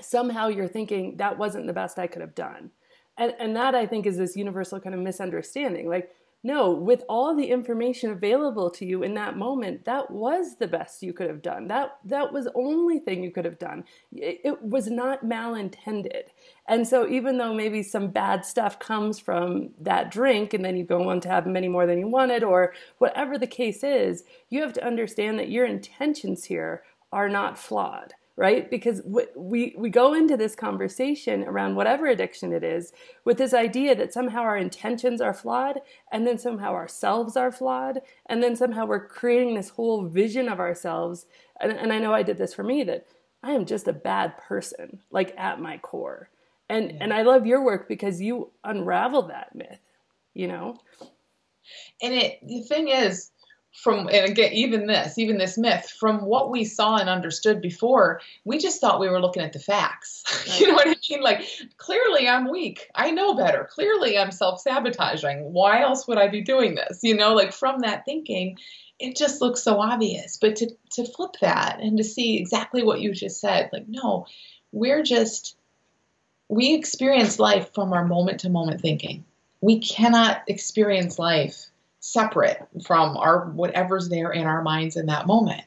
Somehow 0.00 0.48
you're 0.48 0.68
thinking 0.68 1.18
that 1.18 1.36
wasn't 1.36 1.66
the 1.66 1.74
best 1.74 1.98
I 1.98 2.06
could 2.06 2.22
have 2.22 2.34
done 2.34 2.70
and 3.18 3.34
and 3.38 3.56
that 3.56 3.74
i 3.74 3.86
think 3.86 4.06
is 4.06 4.16
this 4.16 4.36
universal 4.36 4.80
kind 4.80 4.94
of 4.94 5.00
misunderstanding. 5.00 5.88
Like 5.88 6.10
no 6.44 6.70
with 6.70 7.02
all 7.08 7.34
the 7.34 7.50
information 7.50 8.10
available 8.10 8.70
to 8.70 8.86
you 8.86 9.02
in 9.02 9.14
that 9.14 9.36
moment 9.36 9.84
that 9.84 10.08
was 10.08 10.56
the 10.56 10.68
best 10.68 11.02
you 11.02 11.12
could 11.12 11.28
have 11.28 11.42
done. 11.42 11.66
That 11.66 11.98
that 12.04 12.32
was 12.32 12.44
the 12.44 12.52
only 12.54 13.00
thing 13.00 13.24
you 13.24 13.32
could 13.32 13.44
have 13.44 13.58
done. 13.58 13.84
It, 14.12 14.40
it 14.44 14.62
was 14.62 14.86
not 14.88 15.24
malintended. 15.24 16.28
And 16.68 16.86
so 16.86 17.08
even 17.08 17.38
though 17.38 17.52
maybe 17.52 17.82
some 17.82 18.08
bad 18.08 18.44
stuff 18.44 18.78
comes 18.78 19.18
from 19.18 19.70
that 19.80 20.10
drink 20.12 20.54
and 20.54 20.64
then 20.64 20.76
you 20.76 20.84
go 20.84 21.08
on 21.10 21.20
to 21.22 21.28
have 21.28 21.46
many 21.46 21.68
more 21.68 21.86
than 21.86 21.98
you 21.98 22.06
wanted 22.06 22.44
or 22.44 22.72
whatever 22.98 23.36
the 23.36 23.46
case 23.46 23.82
is 23.82 24.22
you 24.48 24.60
have 24.62 24.72
to 24.74 24.86
understand 24.86 25.38
that 25.38 25.50
your 25.50 25.66
intentions 25.66 26.44
here 26.44 26.84
are 27.12 27.28
not 27.28 27.58
flawed 27.58 28.14
right? 28.38 28.70
Because 28.70 29.02
we, 29.34 29.74
we 29.76 29.90
go 29.90 30.14
into 30.14 30.36
this 30.36 30.54
conversation 30.54 31.42
around 31.42 31.74
whatever 31.74 32.06
addiction 32.06 32.52
it 32.52 32.62
is 32.62 32.92
with 33.24 33.36
this 33.36 33.52
idea 33.52 33.96
that 33.96 34.12
somehow 34.12 34.42
our 34.42 34.56
intentions 34.56 35.20
are 35.20 35.34
flawed, 35.34 35.80
and 36.12 36.24
then 36.24 36.38
somehow 36.38 36.72
ourselves 36.72 37.36
are 37.36 37.50
flawed, 37.50 37.98
and 38.26 38.40
then 38.40 38.54
somehow 38.54 38.86
we're 38.86 39.08
creating 39.08 39.56
this 39.56 39.70
whole 39.70 40.04
vision 40.04 40.48
of 40.48 40.60
ourselves. 40.60 41.26
And, 41.60 41.72
and 41.72 41.92
I 41.92 41.98
know 41.98 42.14
I 42.14 42.22
did 42.22 42.38
this 42.38 42.54
for 42.54 42.62
me 42.62 42.84
that 42.84 43.08
I 43.42 43.50
am 43.50 43.66
just 43.66 43.88
a 43.88 43.92
bad 43.92 44.38
person, 44.38 45.00
like 45.10 45.34
at 45.36 45.60
my 45.60 45.78
core. 45.78 46.30
And, 46.68 46.92
yeah. 46.92 46.98
and 47.00 47.12
I 47.12 47.22
love 47.22 47.44
your 47.44 47.64
work 47.64 47.88
because 47.88 48.20
you 48.20 48.52
unravel 48.62 49.22
that 49.22 49.52
myth, 49.56 49.80
you 50.34 50.46
know? 50.46 50.78
And 52.00 52.14
it, 52.14 52.38
the 52.46 52.62
thing 52.62 52.86
is, 52.86 53.32
from 53.82 54.08
and 54.08 54.30
again 54.30 54.52
even 54.52 54.86
this 54.86 55.18
even 55.18 55.38
this 55.38 55.56
myth 55.56 55.90
from 55.98 56.24
what 56.24 56.50
we 56.50 56.64
saw 56.64 56.96
and 56.96 57.08
understood 57.08 57.60
before 57.60 58.20
we 58.44 58.58
just 58.58 58.80
thought 58.80 58.98
we 58.98 59.08
were 59.08 59.20
looking 59.20 59.42
at 59.42 59.52
the 59.52 59.58
facts. 59.58 60.24
Right. 60.48 60.60
you 60.60 60.66
know 60.68 60.74
what 60.74 60.88
i 60.88 60.96
mean? 61.08 61.22
Like 61.22 61.44
clearly 61.76 62.28
i'm 62.28 62.50
weak. 62.50 62.90
I 62.94 63.10
know 63.10 63.34
better. 63.34 63.68
Clearly 63.70 64.18
i'm 64.18 64.32
self-sabotaging. 64.32 65.52
Why 65.52 65.82
else 65.82 66.08
would 66.08 66.18
i 66.18 66.28
be 66.28 66.40
doing 66.40 66.74
this? 66.74 67.00
You 67.02 67.16
know 67.16 67.34
like 67.34 67.52
from 67.52 67.80
that 67.80 68.04
thinking 68.04 68.58
it 68.98 69.16
just 69.16 69.40
looks 69.40 69.62
so 69.62 69.80
obvious. 69.80 70.38
But 70.38 70.56
to 70.56 70.70
to 70.92 71.04
flip 71.04 71.36
that 71.40 71.78
and 71.80 71.98
to 71.98 72.04
see 72.04 72.38
exactly 72.38 72.82
what 72.82 73.00
you 73.00 73.12
just 73.12 73.40
said 73.40 73.70
like 73.72 73.84
no 73.88 74.26
we're 74.72 75.02
just 75.02 75.56
we 76.48 76.74
experience 76.74 77.38
life 77.38 77.74
from 77.74 77.92
our 77.92 78.04
moment 78.04 78.40
to 78.40 78.48
moment 78.48 78.80
thinking. 78.80 79.24
We 79.60 79.80
cannot 79.80 80.42
experience 80.46 81.18
life 81.18 81.66
separate 82.00 82.66
from 82.86 83.16
our 83.16 83.46
whatever's 83.46 84.08
there 84.08 84.30
in 84.30 84.46
our 84.46 84.62
minds 84.62 84.96
in 84.96 85.06
that 85.06 85.26
moment. 85.26 85.62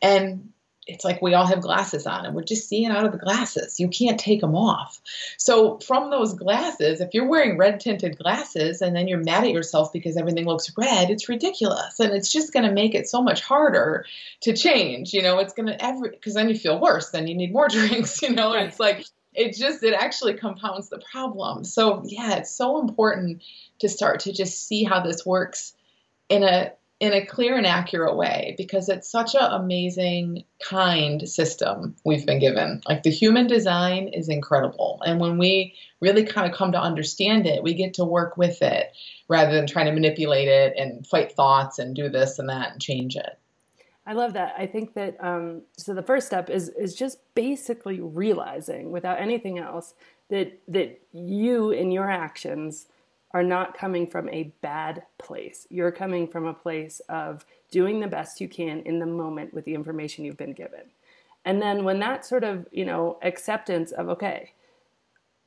And 0.00 0.52
it's 0.86 1.04
like 1.04 1.22
we 1.22 1.34
all 1.34 1.46
have 1.46 1.62
glasses 1.62 2.06
on 2.06 2.26
and 2.26 2.34
we're 2.34 2.44
just 2.44 2.68
seeing 2.68 2.90
out 2.90 3.06
of 3.06 3.12
the 3.12 3.18
glasses. 3.18 3.80
You 3.80 3.88
can't 3.88 4.20
take 4.20 4.40
them 4.40 4.54
off. 4.54 5.00
So, 5.38 5.78
from 5.78 6.10
those 6.10 6.34
glasses, 6.34 7.00
if 7.00 7.14
you're 7.14 7.28
wearing 7.28 7.56
red 7.56 7.80
tinted 7.80 8.18
glasses 8.18 8.82
and 8.82 8.94
then 8.94 9.08
you're 9.08 9.22
mad 9.22 9.44
at 9.44 9.52
yourself 9.52 9.92
because 9.92 10.16
everything 10.16 10.44
looks 10.44 10.72
red, 10.76 11.10
it's 11.10 11.28
ridiculous. 11.28 12.00
And 12.00 12.12
it's 12.12 12.30
just 12.30 12.52
going 12.52 12.66
to 12.66 12.72
make 12.72 12.94
it 12.94 13.08
so 13.08 13.22
much 13.22 13.40
harder 13.40 14.04
to 14.42 14.54
change. 14.54 15.14
You 15.14 15.22
know, 15.22 15.38
it's 15.38 15.54
going 15.54 15.68
to 15.68 15.84
every, 15.84 16.10
because 16.10 16.34
then 16.34 16.48
you 16.48 16.58
feel 16.58 16.78
worse, 16.78 17.10
then 17.10 17.26
you 17.26 17.34
need 17.34 17.52
more 17.52 17.68
drinks, 17.70 18.20
you 18.20 18.30
know, 18.30 18.52
and 18.52 18.68
it's 18.68 18.80
like, 18.80 19.06
it 19.34 19.56
just, 19.56 19.82
it 19.82 19.94
actually 19.94 20.34
compounds 20.34 20.88
the 20.88 21.02
problem. 21.10 21.64
So, 21.64 22.02
yeah, 22.06 22.36
it's 22.36 22.54
so 22.54 22.80
important 22.80 23.42
to 23.80 23.88
start 23.88 24.20
to 24.20 24.32
just 24.32 24.66
see 24.66 24.84
how 24.84 25.00
this 25.00 25.26
works 25.26 25.74
in 26.28 26.42
a 26.42 26.72
in 27.00 27.12
a 27.12 27.26
clear 27.26 27.56
and 27.56 27.66
accurate 27.66 28.16
way 28.16 28.54
because 28.56 28.88
it's 28.88 29.10
such 29.10 29.34
an 29.34 29.50
amazing, 29.50 30.44
kind 30.62 31.28
system 31.28 31.94
we've 32.04 32.24
been 32.24 32.38
given. 32.38 32.80
Like 32.88 33.02
the 33.02 33.10
human 33.10 33.46
design 33.46 34.08
is 34.08 34.28
incredible. 34.28 35.02
And 35.04 35.20
when 35.20 35.36
we 35.36 35.74
really 36.00 36.24
kind 36.24 36.50
of 36.50 36.56
come 36.56 36.72
to 36.72 36.80
understand 36.80 37.46
it, 37.46 37.62
we 37.62 37.74
get 37.74 37.94
to 37.94 38.04
work 38.04 38.36
with 38.36 38.62
it 38.62 38.92
rather 39.28 39.52
than 39.52 39.66
trying 39.66 39.86
to 39.86 39.92
manipulate 39.92 40.48
it 40.48 40.74
and 40.78 41.06
fight 41.06 41.32
thoughts 41.32 41.78
and 41.78 41.96
do 41.96 42.08
this 42.08 42.38
and 42.38 42.48
that 42.48 42.72
and 42.72 42.80
change 42.80 43.16
it. 43.16 43.38
I 44.06 44.12
love 44.12 44.34
that. 44.34 44.54
I 44.58 44.66
think 44.66 44.94
that 44.94 45.16
um, 45.24 45.62
so 45.76 45.94
the 45.94 46.02
first 46.02 46.26
step 46.26 46.50
is 46.50 46.68
is 46.70 46.94
just 46.94 47.18
basically 47.34 48.00
realizing 48.00 48.90
without 48.90 49.20
anything 49.20 49.58
else 49.58 49.94
that 50.28 50.58
that 50.68 51.00
you 51.12 51.70
in 51.70 51.90
your 51.90 52.10
actions 52.10 52.86
are 53.34 53.42
not 53.42 53.76
coming 53.76 54.06
from 54.06 54.28
a 54.28 54.52
bad 54.60 55.02
place. 55.18 55.66
You're 55.68 55.90
coming 55.90 56.28
from 56.28 56.46
a 56.46 56.54
place 56.54 57.00
of 57.08 57.44
doing 57.70 57.98
the 57.98 58.06
best 58.06 58.40
you 58.40 58.48
can 58.48 58.80
in 58.80 59.00
the 59.00 59.06
moment 59.06 59.52
with 59.52 59.64
the 59.64 59.74
information 59.74 60.24
you've 60.24 60.36
been 60.36 60.52
given. 60.52 60.82
And 61.44 61.60
then 61.60 61.84
when 61.84 61.98
that 61.98 62.24
sort 62.24 62.44
of, 62.44 62.66
you 62.70 62.84
know, 62.84 63.18
acceptance 63.22 63.90
of, 63.90 64.08
okay, 64.08 64.52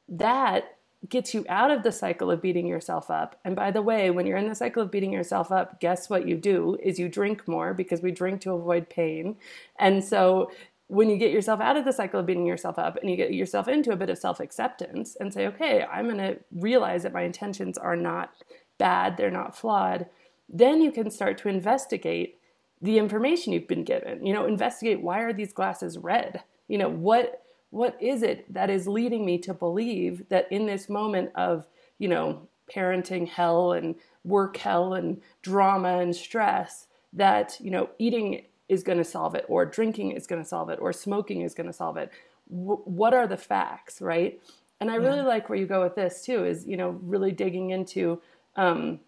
that 0.09 0.76
gets 1.09 1.33
you 1.33 1.45
out 1.47 1.71
of 1.71 1.83
the 1.83 1.91
cycle 1.91 2.31
of 2.31 2.41
beating 2.41 2.67
yourself 2.67 3.11
up. 3.11 3.39
And 3.45 3.55
by 3.55 3.71
the 3.71 3.81
way, 3.81 4.09
when 4.09 4.25
you're 4.25 4.37
in 4.37 4.49
the 4.49 4.55
cycle 4.55 4.81
of 4.81 4.91
beating 4.91 5.13
yourself 5.13 5.51
up, 5.51 5.79
guess 5.79 6.09
what 6.09 6.27
you 6.27 6.35
do 6.35 6.77
is 6.81 6.99
you 6.99 7.07
drink 7.07 7.47
more 7.47 7.73
because 7.73 8.01
we 8.01 8.11
drink 8.11 8.41
to 8.41 8.53
avoid 8.53 8.89
pain. 8.89 9.37
And 9.79 10.03
so 10.03 10.51
when 10.87 11.09
you 11.09 11.17
get 11.17 11.31
yourself 11.31 11.59
out 11.59 11.77
of 11.77 11.85
the 11.85 11.91
cycle 11.91 12.19
of 12.19 12.25
beating 12.25 12.45
yourself 12.45 12.79
up 12.79 12.97
and 12.97 13.09
you 13.09 13.15
get 13.15 13.33
yourself 13.33 13.67
into 13.67 13.91
a 13.91 13.95
bit 13.95 14.09
of 14.09 14.17
self 14.17 14.39
acceptance 14.39 15.15
and 15.19 15.33
say, 15.33 15.45
okay, 15.47 15.83
I'm 15.83 16.05
going 16.05 16.17
to 16.17 16.39
realize 16.51 17.03
that 17.03 17.13
my 17.13 17.21
intentions 17.21 17.77
are 17.77 17.95
not 17.95 18.31
bad, 18.77 19.17
they're 19.17 19.29
not 19.29 19.55
flawed, 19.55 20.07
then 20.49 20.81
you 20.81 20.91
can 20.91 21.11
start 21.11 21.37
to 21.39 21.49
investigate 21.49 22.39
the 22.81 22.97
information 22.97 23.53
you've 23.53 23.67
been 23.67 23.83
given. 23.83 24.25
You 24.25 24.33
know, 24.33 24.45
investigate 24.45 25.01
why 25.01 25.21
are 25.21 25.33
these 25.33 25.53
glasses 25.53 25.97
red? 25.97 26.43
You 26.67 26.77
know, 26.77 26.89
what 26.89 27.43
what 27.69 28.01
is 28.01 28.23
it 28.23 28.51
that 28.53 28.69
is 28.69 28.87
leading 28.87 29.25
me 29.25 29.37
to 29.39 29.53
believe 29.53 30.29
that 30.29 30.51
in 30.51 30.65
this 30.65 30.89
moment 30.89 31.31
of, 31.35 31.67
you 31.99 32.07
know, 32.07 32.47
parenting 32.73 33.27
hell 33.27 33.71
and 33.71 33.95
work 34.23 34.57
hell 34.57 34.93
and 34.93 35.21
drama 35.41 35.99
and 35.99 36.15
stress 36.15 36.87
that, 37.13 37.57
you 37.59 37.71
know, 37.71 37.89
eating 37.97 38.43
is 38.69 38.83
going 38.83 38.97
to 38.97 39.03
solve 39.03 39.33
it, 39.33 39.45
or 39.47 39.65
drinking 39.65 40.11
is 40.11 40.27
going 40.27 40.41
to 40.41 40.47
solve 40.47 40.69
it, 40.69 40.79
or 40.81 40.91
smoking 40.91 41.41
is 41.41 41.53
going 41.53 41.67
to 41.67 41.73
solve 41.73 41.95
it. 41.95 42.11
W- 42.49 42.81
what 42.83 43.13
are 43.13 43.25
the 43.27 43.37
facts, 43.37 44.01
right? 44.01 44.41
And 44.79 44.91
I 44.91 44.95
really 44.95 45.17
yeah. 45.17 45.23
like 45.23 45.49
where 45.49 45.57
you 45.57 45.65
go 45.65 45.81
with 45.81 45.95
this 45.95 46.23
too, 46.25 46.45
is, 46.45 46.67
you 46.67 46.75
know, 46.75 46.99
really 47.01 47.31
digging 47.31 47.69
into 47.69 48.21
um, 48.57 48.99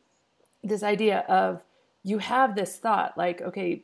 this 0.63 0.81
idea 0.81 1.25
of 1.27 1.63
you 2.03 2.19
have 2.19 2.55
this 2.55 2.77
thought 2.77 3.17
like, 3.17 3.41
okay, 3.41 3.83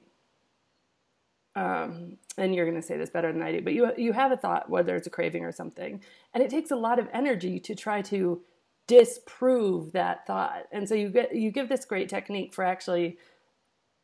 um, 1.55 2.17
and 2.37 2.53
you're 2.53 2.65
going 2.65 2.81
to 2.81 2.85
say 2.85 2.97
this 2.97 3.09
better 3.09 3.31
than 3.31 3.41
I 3.41 3.51
do, 3.51 3.61
but 3.61 3.73
you 3.73 3.91
you 3.97 4.13
have 4.13 4.31
a 4.31 4.37
thought, 4.37 4.69
whether 4.69 4.95
it's 4.95 5.07
a 5.07 5.11
craving 5.11 5.43
or 5.45 5.51
something, 5.51 6.01
and 6.33 6.43
it 6.43 6.49
takes 6.49 6.71
a 6.71 6.75
lot 6.75 6.99
of 6.99 7.07
energy 7.13 7.59
to 7.61 7.75
try 7.75 8.01
to 8.03 8.41
disprove 8.87 9.93
that 9.93 10.27
thought. 10.27 10.65
And 10.71 10.87
so 10.87 10.95
you 10.95 11.09
get 11.09 11.35
you 11.35 11.51
give 11.51 11.69
this 11.69 11.85
great 11.85 12.09
technique 12.09 12.53
for 12.53 12.63
actually 12.63 13.17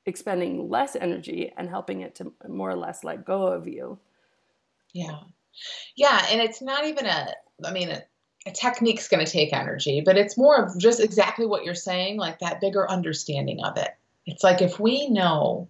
expending 0.06 0.70
less 0.70 0.96
energy 0.96 1.52
and 1.58 1.70
helping 1.70 2.02
it 2.02 2.16
to 2.16 2.34
more 2.48 2.70
or 2.70 2.76
less 2.76 3.04
let 3.04 3.26
go 3.26 3.48
of 3.48 3.68
you. 3.68 4.00
Yeah. 4.94 5.20
Yeah. 5.96 6.26
And 6.30 6.42
it's 6.42 6.62
not 6.62 6.86
even 6.86 7.06
a, 7.06 7.34
I 7.64 7.72
mean, 7.72 7.90
a, 7.90 8.02
a 8.48 8.52
technique's 8.52 9.08
going 9.08 9.24
to 9.24 9.32
take 9.32 9.54
energy, 9.54 10.02
but 10.04 10.18
it's 10.18 10.38
more 10.38 10.64
of 10.64 10.80
just 10.80 11.00
exactly 11.00 11.46
what 11.46 11.64
you're 11.64 11.76
saying, 11.76 12.18
like 12.18 12.40
that 12.40 12.62
bigger 12.62 12.90
understanding 12.90 13.64
of 13.64 13.78
it. 13.78 13.92
It's 14.26 14.44
like 14.44 14.62
if 14.62 14.80
we 14.80 15.10
know 15.10 15.70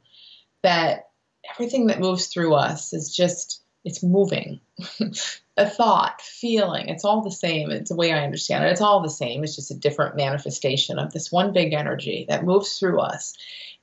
that 0.63 1.09
everything 1.49 1.87
that 1.87 1.99
moves 1.99 2.27
through 2.27 2.53
us 2.53 2.93
is 2.93 3.15
just, 3.15 3.63
it's 3.83 4.03
moving. 4.03 4.59
a 5.57 5.69
thought, 5.69 6.21
feeling, 6.21 6.89
it's 6.89 7.05
all 7.05 7.21
the 7.21 7.31
same. 7.31 7.71
It's 7.71 7.89
the 7.89 7.95
way 7.95 8.11
I 8.11 8.23
understand 8.23 8.63
it. 8.63 8.71
It's 8.71 8.81
all 8.81 9.01
the 9.01 9.09
same. 9.09 9.43
It's 9.43 9.55
just 9.55 9.71
a 9.71 9.75
different 9.75 10.15
manifestation 10.15 10.97
of 10.97 11.11
this 11.11 11.31
one 11.31 11.53
big 11.53 11.73
energy 11.73 12.25
that 12.29 12.45
moves 12.45 12.77
through 12.77 12.99
us 12.99 13.35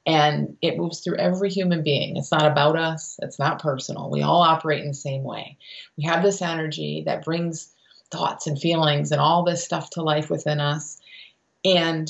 and 0.07 0.57
it 0.63 0.79
moves 0.79 1.01
through 1.01 1.17
every 1.17 1.51
human 1.51 1.83
being. 1.83 2.17
It's 2.17 2.33
not 2.33 2.51
about 2.51 2.77
us, 2.77 3.19
it's 3.23 3.39
not 3.39 3.61
personal. 3.61 4.11
We 4.11 4.23
all 4.23 4.41
operate 4.41 4.81
in 4.81 4.89
the 4.89 4.95
same 4.95 5.23
way. 5.23 5.59
We 5.97 6.05
have 6.05 6.23
this 6.23 6.41
energy 6.41 7.03
that 7.07 7.25
brings 7.25 7.71
thoughts 8.11 8.47
and 8.47 8.59
feelings 8.59 9.13
and 9.13 9.21
all 9.21 9.45
this 9.45 9.63
stuff 9.63 9.91
to 9.91 10.03
life 10.03 10.31
within 10.31 10.61
us. 10.61 10.99
And 11.65 12.09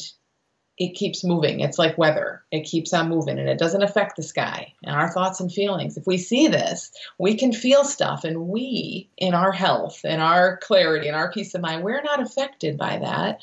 it 0.78 0.94
keeps 0.94 1.24
moving. 1.24 1.60
It's 1.60 1.78
like 1.78 1.98
weather. 1.98 2.42
It 2.52 2.62
keeps 2.62 2.92
on 2.92 3.08
moving 3.08 3.38
and 3.38 3.48
it 3.48 3.58
doesn't 3.58 3.82
affect 3.82 4.16
the 4.16 4.22
sky 4.22 4.72
and 4.84 4.94
our 4.94 5.10
thoughts 5.10 5.40
and 5.40 5.52
feelings. 5.52 5.96
If 5.96 6.06
we 6.06 6.18
see 6.18 6.46
this, 6.46 6.92
we 7.18 7.36
can 7.36 7.52
feel 7.52 7.84
stuff 7.84 8.24
and 8.24 8.48
we, 8.48 9.10
in 9.16 9.34
our 9.34 9.50
health 9.50 10.00
and 10.04 10.22
our 10.22 10.58
clarity 10.58 11.08
and 11.08 11.16
our 11.16 11.32
peace 11.32 11.54
of 11.54 11.62
mind, 11.62 11.82
we're 11.82 12.02
not 12.02 12.22
affected 12.22 12.78
by 12.78 12.98
that. 12.98 13.40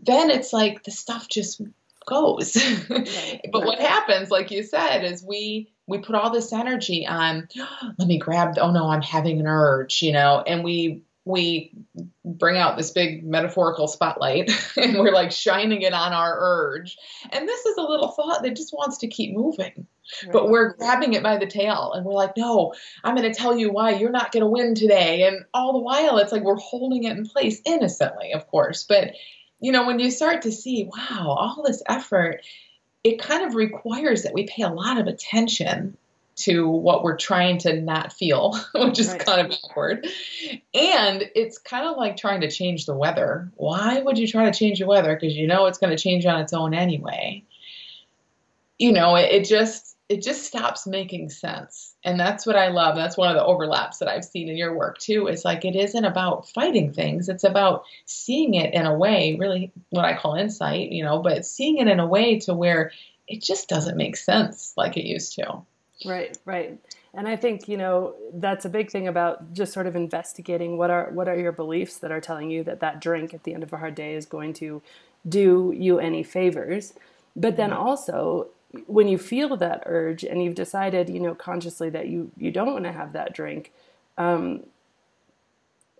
Then 0.00 0.30
it's 0.30 0.52
like 0.52 0.84
the 0.84 0.92
stuff 0.92 1.28
just 1.28 1.60
goes. 2.06 2.56
Right. 2.88 3.40
but 3.52 3.64
what 3.64 3.80
happens, 3.80 4.30
like 4.30 4.50
you 4.50 4.62
said, 4.62 5.04
is 5.04 5.22
we 5.22 5.68
we 5.88 5.98
put 5.98 6.14
all 6.14 6.30
this 6.30 6.52
energy 6.52 7.06
on, 7.06 7.48
let 7.98 8.06
me 8.06 8.18
grab, 8.18 8.56
oh 8.60 8.70
no, 8.70 8.88
I'm 8.88 9.02
having 9.02 9.40
an 9.40 9.46
urge, 9.46 10.02
you 10.02 10.12
know, 10.12 10.42
and 10.46 10.62
we 10.62 11.02
we 11.28 11.70
bring 12.24 12.56
out 12.56 12.78
this 12.78 12.90
big 12.90 13.22
metaphorical 13.22 13.86
spotlight 13.86 14.50
and 14.76 14.98
we're 14.98 15.12
like 15.12 15.30
shining 15.30 15.82
it 15.82 15.92
on 15.92 16.12
our 16.12 16.36
urge. 16.40 16.96
And 17.30 17.46
this 17.46 17.66
is 17.66 17.76
a 17.76 17.82
little 17.82 18.08
thought 18.08 18.42
that 18.42 18.56
just 18.56 18.72
wants 18.72 18.98
to 18.98 19.08
keep 19.08 19.36
moving. 19.36 19.86
Right. 20.24 20.32
But 20.32 20.48
we're 20.48 20.74
grabbing 20.74 21.12
it 21.12 21.22
by 21.22 21.36
the 21.36 21.46
tail 21.46 21.92
and 21.92 22.06
we're 22.06 22.14
like, 22.14 22.36
no, 22.36 22.72
I'm 23.04 23.14
going 23.14 23.30
to 23.30 23.38
tell 23.38 23.56
you 23.56 23.70
why 23.70 23.90
you're 23.90 24.10
not 24.10 24.32
going 24.32 24.42
to 24.42 24.48
win 24.48 24.74
today. 24.74 25.24
And 25.24 25.44
all 25.52 25.74
the 25.74 25.80
while, 25.80 26.16
it's 26.16 26.32
like 26.32 26.42
we're 26.42 26.56
holding 26.56 27.04
it 27.04 27.16
in 27.16 27.26
place 27.26 27.60
innocently, 27.66 28.32
of 28.32 28.46
course. 28.46 28.84
But 28.88 29.12
you 29.60 29.72
know, 29.72 29.86
when 29.86 29.98
you 29.98 30.10
start 30.10 30.42
to 30.42 30.52
see, 30.52 30.84
wow, 30.84 31.36
all 31.38 31.62
this 31.66 31.82
effort, 31.86 32.40
it 33.04 33.20
kind 33.20 33.44
of 33.44 33.54
requires 33.54 34.22
that 34.22 34.32
we 34.32 34.46
pay 34.46 34.62
a 34.62 34.70
lot 34.70 34.98
of 34.98 35.08
attention 35.08 35.98
to 36.38 36.68
what 36.68 37.02
we're 37.02 37.16
trying 37.16 37.58
to 37.58 37.80
not 37.80 38.12
feel, 38.12 38.58
which 38.74 38.98
is 38.98 39.08
right. 39.08 39.24
kind 39.24 39.40
of 39.46 39.58
awkward. 39.64 40.06
And 40.72 41.24
it's 41.34 41.58
kind 41.58 41.86
of 41.86 41.96
like 41.96 42.16
trying 42.16 42.42
to 42.42 42.50
change 42.50 42.86
the 42.86 42.94
weather. 42.94 43.50
Why 43.56 44.00
would 44.00 44.18
you 44.18 44.28
try 44.28 44.50
to 44.50 44.56
change 44.56 44.78
the 44.78 44.86
weather? 44.86 45.14
Because 45.14 45.36
you 45.36 45.46
know 45.46 45.66
it's 45.66 45.78
going 45.78 45.94
to 45.94 46.02
change 46.02 46.26
on 46.26 46.40
its 46.40 46.52
own 46.52 46.74
anyway. 46.74 47.44
You 48.78 48.92
know, 48.92 49.16
it, 49.16 49.32
it 49.32 49.44
just 49.44 49.96
it 50.08 50.22
just 50.22 50.44
stops 50.44 50.86
making 50.86 51.28
sense. 51.28 51.94
And 52.02 52.18
that's 52.18 52.46
what 52.46 52.56
I 52.56 52.68
love. 52.68 52.96
That's 52.96 53.16
one 53.16 53.28
of 53.28 53.34
the 53.34 53.44
overlaps 53.44 53.98
that 53.98 54.08
I've 54.08 54.24
seen 54.24 54.48
in 54.48 54.56
your 54.56 54.74
work 54.74 54.98
too. 54.98 55.26
It's 55.26 55.44
like 55.44 55.64
it 55.64 55.76
isn't 55.76 56.04
about 56.04 56.48
fighting 56.48 56.92
things. 56.92 57.28
It's 57.28 57.44
about 57.44 57.84
seeing 58.06 58.54
it 58.54 58.72
in 58.72 58.86
a 58.86 58.96
way, 58.96 59.36
really 59.38 59.72
what 59.90 60.06
I 60.06 60.16
call 60.16 60.34
insight, 60.34 60.92
you 60.92 61.04
know, 61.04 61.20
but 61.20 61.44
seeing 61.44 61.78
it 61.78 61.88
in 61.88 62.00
a 62.00 62.06
way 62.06 62.38
to 62.40 62.54
where 62.54 62.92
it 63.26 63.42
just 63.42 63.68
doesn't 63.68 63.98
make 63.98 64.16
sense 64.16 64.72
like 64.76 64.96
it 64.96 65.04
used 65.04 65.34
to. 65.34 65.62
Right, 66.04 66.38
right. 66.44 66.78
And 67.12 67.26
I 67.26 67.36
think, 67.36 67.68
you 67.68 67.76
know, 67.76 68.14
that's 68.32 68.64
a 68.64 68.68
big 68.68 68.90
thing 68.90 69.08
about 69.08 69.52
just 69.52 69.72
sort 69.72 69.86
of 69.86 69.96
investigating 69.96 70.78
what 70.78 70.90
are 70.90 71.10
what 71.10 71.28
are 71.28 71.36
your 71.36 71.52
beliefs 71.52 71.98
that 71.98 72.12
are 72.12 72.20
telling 72.20 72.50
you 72.50 72.62
that 72.64 72.80
that 72.80 73.00
drink 73.00 73.34
at 73.34 73.42
the 73.42 73.54
end 73.54 73.62
of 73.62 73.72
a 73.72 73.78
hard 73.78 73.94
day 73.94 74.14
is 74.14 74.24
going 74.24 74.52
to 74.54 74.80
do 75.28 75.74
you 75.76 75.98
any 75.98 76.22
favors. 76.22 76.94
But 77.34 77.56
then 77.56 77.70
mm-hmm. 77.70 77.80
also 77.80 78.48
when 78.86 79.08
you 79.08 79.18
feel 79.18 79.56
that 79.56 79.82
urge 79.86 80.22
and 80.22 80.42
you've 80.42 80.54
decided, 80.54 81.08
you 81.08 81.18
know, 81.18 81.34
consciously 81.34 81.90
that 81.90 82.08
you 82.08 82.30
you 82.36 82.50
don't 82.50 82.72
want 82.72 82.84
to 82.84 82.92
have 82.92 83.12
that 83.14 83.32
drink, 83.32 83.72
um, 84.16 84.62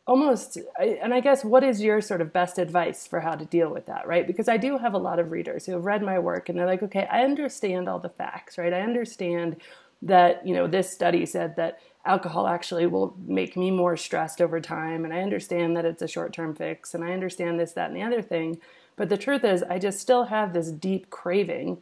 almost, 0.09 0.57
and 0.81 1.13
I 1.13 1.21
guess 1.21 1.45
what 1.45 1.63
is 1.63 1.83
your 1.83 2.01
sort 2.01 2.23
of 2.23 2.33
best 2.33 2.59
advice 2.59 3.07
for 3.07 3.21
how 3.21 3.35
to 3.35 3.45
deal 3.45 3.71
with 3.71 3.87
that, 3.87 4.07
right? 4.09 4.27
Because 4.27 4.49
I 4.49 4.57
do 4.57 4.79
have 4.79 4.95
a 4.95 4.99
lot 4.99 5.19
of 5.19 5.31
readers 5.31 5.67
who 5.67 5.73
have 5.73 5.85
read 5.85 6.03
my 6.03 6.19
work 6.19 6.49
and 6.49 6.59
they're 6.59 6.67
like, 6.67 6.83
okay, 6.83 7.07
I 7.11 7.25
understand 7.25 7.89
all 7.89 7.99
the 7.99 8.09
facts, 8.09 8.57
right? 8.57 8.73
I 8.73 8.81
understand 8.81 9.57
that 10.03 10.47
you 10.47 10.55
know 10.55 10.67
this 10.67 10.91
study 10.91 11.27
said 11.27 11.57
that 11.57 11.81
alcohol 12.05 12.47
actually 12.47 12.87
will 12.87 13.17
make 13.27 13.57
me 13.57 13.71
more 13.71 13.97
stressed 13.97 14.41
over 14.41 14.61
time, 14.61 15.05
and 15.05 15.13
I 15.13 15.21
understand 15.21 15.77
that 15.77 15.85
it's 15.85 16.03
a 16.03 16.09
short 16.09 16.33
term 16.33 16.55
fix, 16.55 16.95
and 16.95 17.05
I 17.05 17.13
understand 17.13 17.59
this, 17.59 17.73
that, 17.73 17.89
and 17.89 17.97
the 17.97 18.03
other 18.03 18.23
thing. 18.23 18.61
But 18.97 19.09
the 19.09 19.17
truth 19.17 19.45
is, 19.45 19.63
I 19.63 19.79
just 19.79 20.01
still 20.01 20.25
have 20.25 20.53
this 20.53 20.71
deep 20.71 21.09
craving 21.09 21.79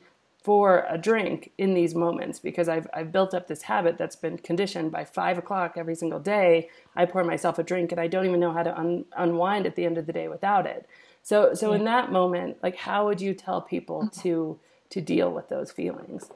for 0.46 0.86
a 0.88 0.96
drink 0.96 1.50
in 1.58 1.74
these 1.74 1.92
moments 1.92 2.38
because 2.38 2.68
I've, 2.68 2.86
I've 2.94 3.10
built 3.10 3.34
up 3.34 3.48
this 3.48 3.62
habit 3.62 3.98
that's 3.98 4.14
been 4.14 4.38
conditioned 4.38 4.92
by 4.92 5.04
five 5.04 5.38
o'clock 5.38 5.72
every 5.76 5.96
single 5.96 6.20
day. 6.20 6.68
I 6.94 7.04
pour 7.04 7.24
myself 7.24 7.58
a 7.58 7.64
drink 7.64 7.90
and 7.90 8.00
I 8.00 8.06
don't 8.06 8.26
even 8.26 8.38
know 8.38 8.52
how 8.52 8.62
to 8.62 8.78
un- 8.78 9.06
unwind 9.16 9.66
at 9.66 9.74
the 9.74 9.84
end 9.84 9.98
of 9.98 10.06
the 10.06 10.12
day 10.12 10.28
without 10.28 10.64
it. 10.64 10.86
So, 11.24 11.52
so 11.54 11.72
in 11.72 11.82
that 11.86 12.12
moment, 12.12 12.58
like, 12.62 12.76
how 12.76 13.06
would 13.06 13.20
you 13.20 13.34
tell 13.34 13.60
people 13.60 14.02
mm-hmm. 14.02 14.20
to 14.20 14.60
to 14.90 15.00
deal 15.00 15.32
with 15.32 15.48
those 15.48 15.72
feelings? 15.72 16.30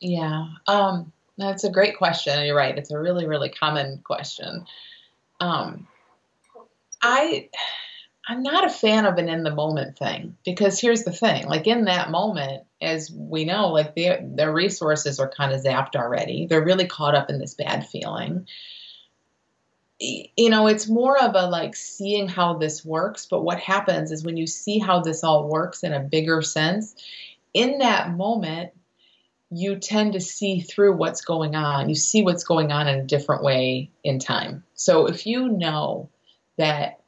Yeah, 0.00 0.46
um, 0.66 1.12
that's 1.38 1.64
a 1.64 1.70
great 1.70 1.96
question. 1.96 2.44
You're 2.44 2.56
right; 2.56 2.76
it's 2.76 2.90
a 2.90 2.98
really, 2.98 3.26
really 3.26 3.48
common 3.48 3.98
question. 4.04 4.66
Um, 5.40 5.88
I 7.02 7.48
I'm 8.28 8.42
not 8.42 8.64
a 8.64 8.70
fan 8.70 9.04
of 9.04 9.18
an 9.18 9.28
in 9.28 9.42
the 9.42 9.54
moment 9.54 9.98
thing 9.98 10.36
because 10.44 10.80
here's 10.80 11.02
the 11.02 11.12
thing 11.12 11.46
like 11.46 11.66
in 11.66 11.86
that 11.86 12.10
moment 12.10 12.64
as 12.80 13.10
we 13.10 13.44
know 13.44 13.68
like 13.68 13.94
their 13.96 14.20
their 14.22 14.52
resources 14.52 15.18
are 15.18 15.28
kind 15.28 15.52
of 15.52 15.62
zapped 15.62 15.96
already 15.96 16.46
they're 16.46 16.64
really 16.64 16.86
caught 16.86 17.16
up 17.16 17.30
in 17.30 17.38
this 17.38 17.54
bad 17.54 17.86
feeling 17.86 18.46
you 19.98 20.50
know 20.50 20.68
it's 20.68 20.88
more 20.88 21.20
of 21.20 21.34
a 21.34 21.48
like 21.48 21.74
seeing 21.74 22.28
how 22.28 22.54
this 22.54 22.84
works 22.84 23.26
but 23.26 23.42
what 23.42 23.58
happens 23.58 24.12
is 24.12 24.24
when 24.24 24.36
you 24.36 24.46
see 24.46 24.78
how 24.78 25.00
this 25.00 25.24
all 25.24 25.48
works 25.48 25.82
in 25.82 25.92
a 25.92 26.00
bigger 26.00 26.42
sense 26.42 26.94
in 27.54 27.78
that 27.78 28.10
moment 28.10 28.70
you 29.54 29.76
tend 29.76 30.14
to 30.14 30.20
see 30.20 30.60
through 30.60 30.96
what's 30.96 31.20
going 31.20 31.54
on. 31.54 31.88
You 31.88 31.94
see 31.94 32.22
what's 32.22 32.44
going 32.44 32.72
on 32.72 32.88
in 32.88 33.00
a 33.00 33.04
different 33.04 33.42
way 33.42 33.90
in 34.02 34.18
time. 34.18 34.64
So 34.74 35.06
if 35.06 35.26
you 35.26 35.48
know 35.48 36.08
that 36.56 37.00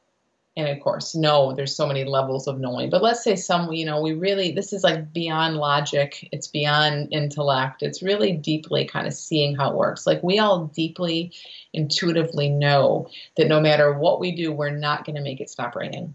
and 0.57 0.69
of 0.69 0.79
course 0.81 1.15
no 1.15 1.53
there's 1.53 1.75
so 1.75 1.85
many 1.85 2.03
levels 2.03 2.47
of 2.47 2.59
knowing 2.59 2.89
but 2.89 3.03
let's 3.03 3.23
say 3.23 3.35
some 3.35 3.71
you 3.73 3.85
know 3.85 4.01
we 4.01 4.13
really 4.13 4.51
this 4.51 4.73
is 4.73 4.83
like 4.83 5.11
beyond 5.11 5.57
logic. 5.57 6.29
It's 6.31 6.47
beyond 6.47 7.09
intellect. 7.11 7.81
It's 7.81 8.03
really 8.03 8.33
deeply 8.33 8.85
kind 8.85 9.07
of 9.07 9.13
seeing 9.13 9.55
how 9.55 9.71
it 9.71 9.75
works. 9.75 10.05
Like 10.05 10.21
we 10.21 10.39
all 10.39 10.65
deeply 10.67 11.33
intuitively 11.73 12.49
know 12.49 13.09
that 13.37 13.47
no 13.47 13.59
matter 13.59 13.93
what 13.93 14.19
we 14.19 14.31
do 14.31 14.51
we're 14.51 14.69
not 14.69 15.03
going 15.03 15.15
to 15.15 15.21
make 15.21 15.41
it 15.41 15.49
stop 15.49 15.75
raining 15.75 16.13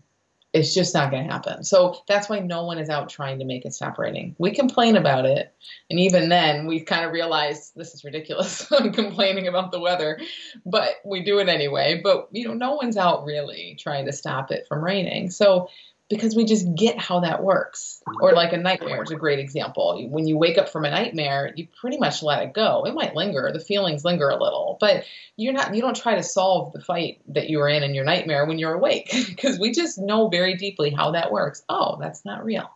it's 0.52 0.74
just 0.74 0.94
not 0.94 1.10
going 1.10 1.24
to 1.24 1.32
happen. 1.32 1.62
So 1.62 1.96
that's 2.08 2.28
why 2.28 2.40
no 2.40 2.64
one 2.64 2.78
is 2.78 2.88
out 2.88 3.08
trying 3.08 3.38
to 3.38 3.44
make 3.44 3.64
it 3.64 3.72
stop 3.72 3.98
raining. 3.98 4.34
We 4.38 4.50
complain 4.50 4.96
about 4.96 5.24
it, 5.24 5.54
and 5.88 6.00
even 6.00 6.28
then, 6.28 6.66
we 6.66 6.80
kind 6.80 7.04
of 7.04 7.12
realize 7.12 7.72
this 7.76 7.94
is 7.94 8.04
ridiculous. 8.04 8.70
I'm 8.78 8.92
complaining 8.92 9.46
about 9.46 9.70
the 9.70 9.80
weather, 9.80 10.20
but 10.66 10.96
we 11.04 11.22
do 11.22 11.38
it 11.38 11.48
anyway. 11.48 12.00
But 12.02 12.28
you 12.32 12.48
know, 12.48 12.54
no 12.54 12.74
one's 12.74 12.96
out 12.96 13.24
really 13.24 13.76
trying 13.78 14.06
to 14.06 14.12
stop 14.12 14.50
it 14.50 14.66
from 14.68 14.82
raining. 14.82 15.30
So 15.30 15.68
because 16.10 16.34
we 16.34 16.44
just 16.44 16.74
get 16.74 16.98
how 16.98 17.20
that 17.20 17.42
works. 17.42 18.02
Or 18.20 18.32
like 18.32 18.52
a 18.52 18.56
nightmare 18.56 19.02
is 19.02 19.12
a 19.12 19.16
great 19.16 19.38
example. 19.38 20.06
When 20.10 20.26
you 20.26 20.36
wake 20.36 20.58
up 20.58 20.68
from 20.68 20.84
a 20.84 20.90
nightmare, 20.90 21.52
you 21.54 21.68
pretty 21.80 21.98
much 21.98 22.20
let 22.22 22.42
it 22.42 22.52
go. 22.52 22.84
It 22.84 22.94
might 22.94 23.14
linger, 23.14 23.50
the 23.52 23.60
feelings 23.60 24.04
linger 24.04 24.28
a 24.28 24.42
little, 24.42 24.76
but 24.80 25.04
you're 25.36 25.52
not 25.52 25.74
you 25.74 25.80
don't 25.80 25.96
try 25.96 26.16
to 26.16 26.22
solve 26.22 26.72
the 26.72 26.80
fight 26.80 27.22
that 27.28 27.48
you 27.48 27.58
were 27.58 27.68
in 27.68 27.84
in 27.84 27.94
your 27.94 28.04
nightmare 28.04 28.44
when 28.44 28.58
you're 28.58 28.74
awake 28.74 29.14
because 29.28 29.58
we 29.60 29.70
just 29.70 29.98
know 29.98 30.28
very 30.28 30.56
deeply 30.56 30.90
how 30.90 31.12
that 31.12 31.30
works. 31.30 31.62
Oh, 31.68 31.96
that's 32.00 32.24
not 32.24 32.44
real. 32.44 32.68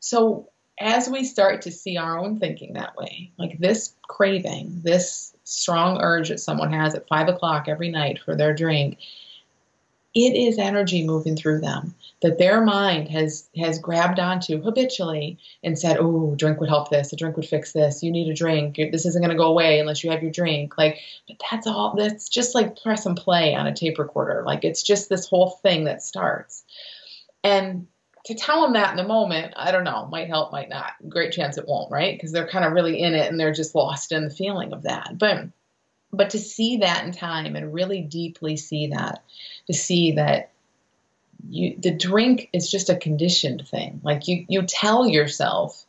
So 0.00 0.48
as 0.80 1.08
we 1.08 1.24
start 1.24 1.62
to 1.62 1.70
see 1.70 1.98
our 1.98 2.18
own 2.18 2.40
thinking 2.40 2.72
that 2.72 2.96
way, 2.96 3.32
like 3.38 3.58
this 3.58 3.94
craving, 4.08 4.80
this 4.82 5.34
strong 5.44 6.00
urge 6.00 6.30
that 6.30 6.40
someone 6.40 6.72
has 6.72 6.94
at 6.94 7.08
five 7.08 7.28
o'clock 7.28 7.66
every 7.68 7.90
night 7.90 8.18
for 8.24 8.34
their 8.34 8.54
drink, 8.54 8.98
it 10.16 10.34
is 10.34 10.58
energy 10.58 11.04
moving 11.04 11.36
through 11.36 11.60
them 11.60 11.94
that 12.22 12.38
their 12.38 12.62
mind 12.62 13.08
has 13.08 13.50
has 13.54 13.78
grabbed 13.78 14.18
onto 14.18 14.62
habitually 14.62 15.38
and 15.62 15.78
said, 15.78 15.98
"Oh, 16.00 16.34
drink 16.34 16.58
would 16.58 16.70
help 16.70 16.88
this. 16.88 17.12
A 17.12 17.16
drink 17.16 17.36
would 17.36 17.46
fix 17.46 17.72
this. 17.72 18.02
You 18.02 18.10
need 18.10 18.30
a 18.30 18.34
drink. 18.34 18.76
This 18.76 19.04
isn't 19.04 19.20
going 19.20 19.30
to 19.30 19.36
go 19.36 19.50
away 19.50 19.78
unless 19.78 20.02
you 20.02 20.10
have 20.10 20.22
your 20.22 20.32
drink." 20.32 20.78
Like, 20.78 20.98
but 21.28 21.36
that's 21.50 21.66
all. 21.66 21.94
That's 21.96 22.30
just 22.30 22.54
like 22.54 22.80
press 22.82 23.04
and 23.04 23.16
play 23.16 23.54
on 23.54 23.66
a 23.66 23.74
tape 23.74 23.98
recorder. 23.98 24.42
Like, 24.46 24.64
it's 24.64 24.82
just 24.82 25.10
this 25.10 25.28
whole 25.28 25.50
thing 25.62 25.84
that 25.84 26.02
starts. 26.02 26.64
And 27.44 27.86
to 28.24 28.34
tell 28.34 28.62
them 28.62 28.72
that 28.72 28.90
in 28.90 28.96
the 28.96 29.04
moment, 29.04 29.52
I 29.54 29.70
don't 29.70 29.84
know, 29.84 30.06
might 30.06 30.28
help, 30.28 30.50
might 30.50 30.70
not. 30.70 30.92
Great 31.08 31.32
chance 31.32 31.58
it 31.58 31.68
won't, 31.68 31.92
right? 31.92 32.16
Because 32.16 32.32
they're 32.32 32.48
kind 32.48 32.64
of 32.64 32.72
really 32.72 33.00
in 33.00 33.14
it 33.14 33.30
and 33.30 33.38
they're 33.38 33.52
just 33.52 33.74
lost 33.74 34.10
in 34.12 34.24
the 34.24 34.34
feeling 34.34 34.72
of 34.72 34.82
that. 34.82 35.18
But 35.18 35.44
but 36.12 36.30
to 36.30 36.38
see 36.38 36.78
that 36.78 37.04
in 37.04 37.12
time 37.12 37.56
and 37.56 37.74
really 37.74 38.02
deeply 38.02 38.56
see 38.56 38.88
that, 38.88 39.22
to 39.66 39.74
see 39.74 40.12
that 40.12 40.50
you 41.48 41.76
the 41.78 41.94
drink 41.94 42.48
is 42.52 42.70
just 42.70 42.90
a 42.90 42.96
conditioned 42.96 43.66
thing. 43.68 44.00
Like 44.02 44.28
you 44.28 44.44
you 44.48 44.62
tell 44.62 45.06
yourself 45.06 45.84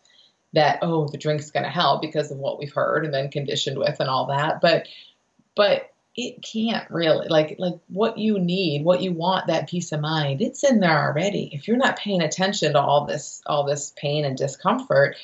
that 0.53 0.79
oh 0.81 1.07
the 1.07 1.17
drink's 1.17 1.51
going 1.51 1.63
to 1.63 1.69
help 1.69 2.01
because 2.01 2.31
of 2.31 2.37
what 2.37 2.59
we've 2.59 2.73
heard 2.73 3.05
and 3.05 3.13
then 3.13 3.31
conditioned 3.31 3.77
with 3.77 3.99
and 3.99 4.09
all 4.09 4.27
that, 4.27 4.61
but 4.61 4.87
but 5.55 5.91
it 6.17 6.41
can't 6.41 6.89
really 6.89 7.27
like 7.27 7.55
like 7.59 7.75
what 7.89 8.17
you 8.17 8.39
need 8.39 8.83
what 8.83 9.01
you 9.01 9.13
want 9.13 9.47
that 9.47 9.69
peace 9.69 9.91
of 9.91 10.01
mind 10.01 10.41
it's 10.41 10.63
in 10.63 10.79
there 10.79 11.07
already 11.07 11.51
if 11.53 11.67
you're 11.67 11.77
not 11.77 11.97
paying 11.97 12.21
attention 12.21 12.73
to 12.73 12.81
all 12.81 13.05
this 13.05 13.41
all 13.45 13.63
this 13.63 13.93
pain 13.95 14.25
and 14.25 14.35
discomfort 14.35 15.15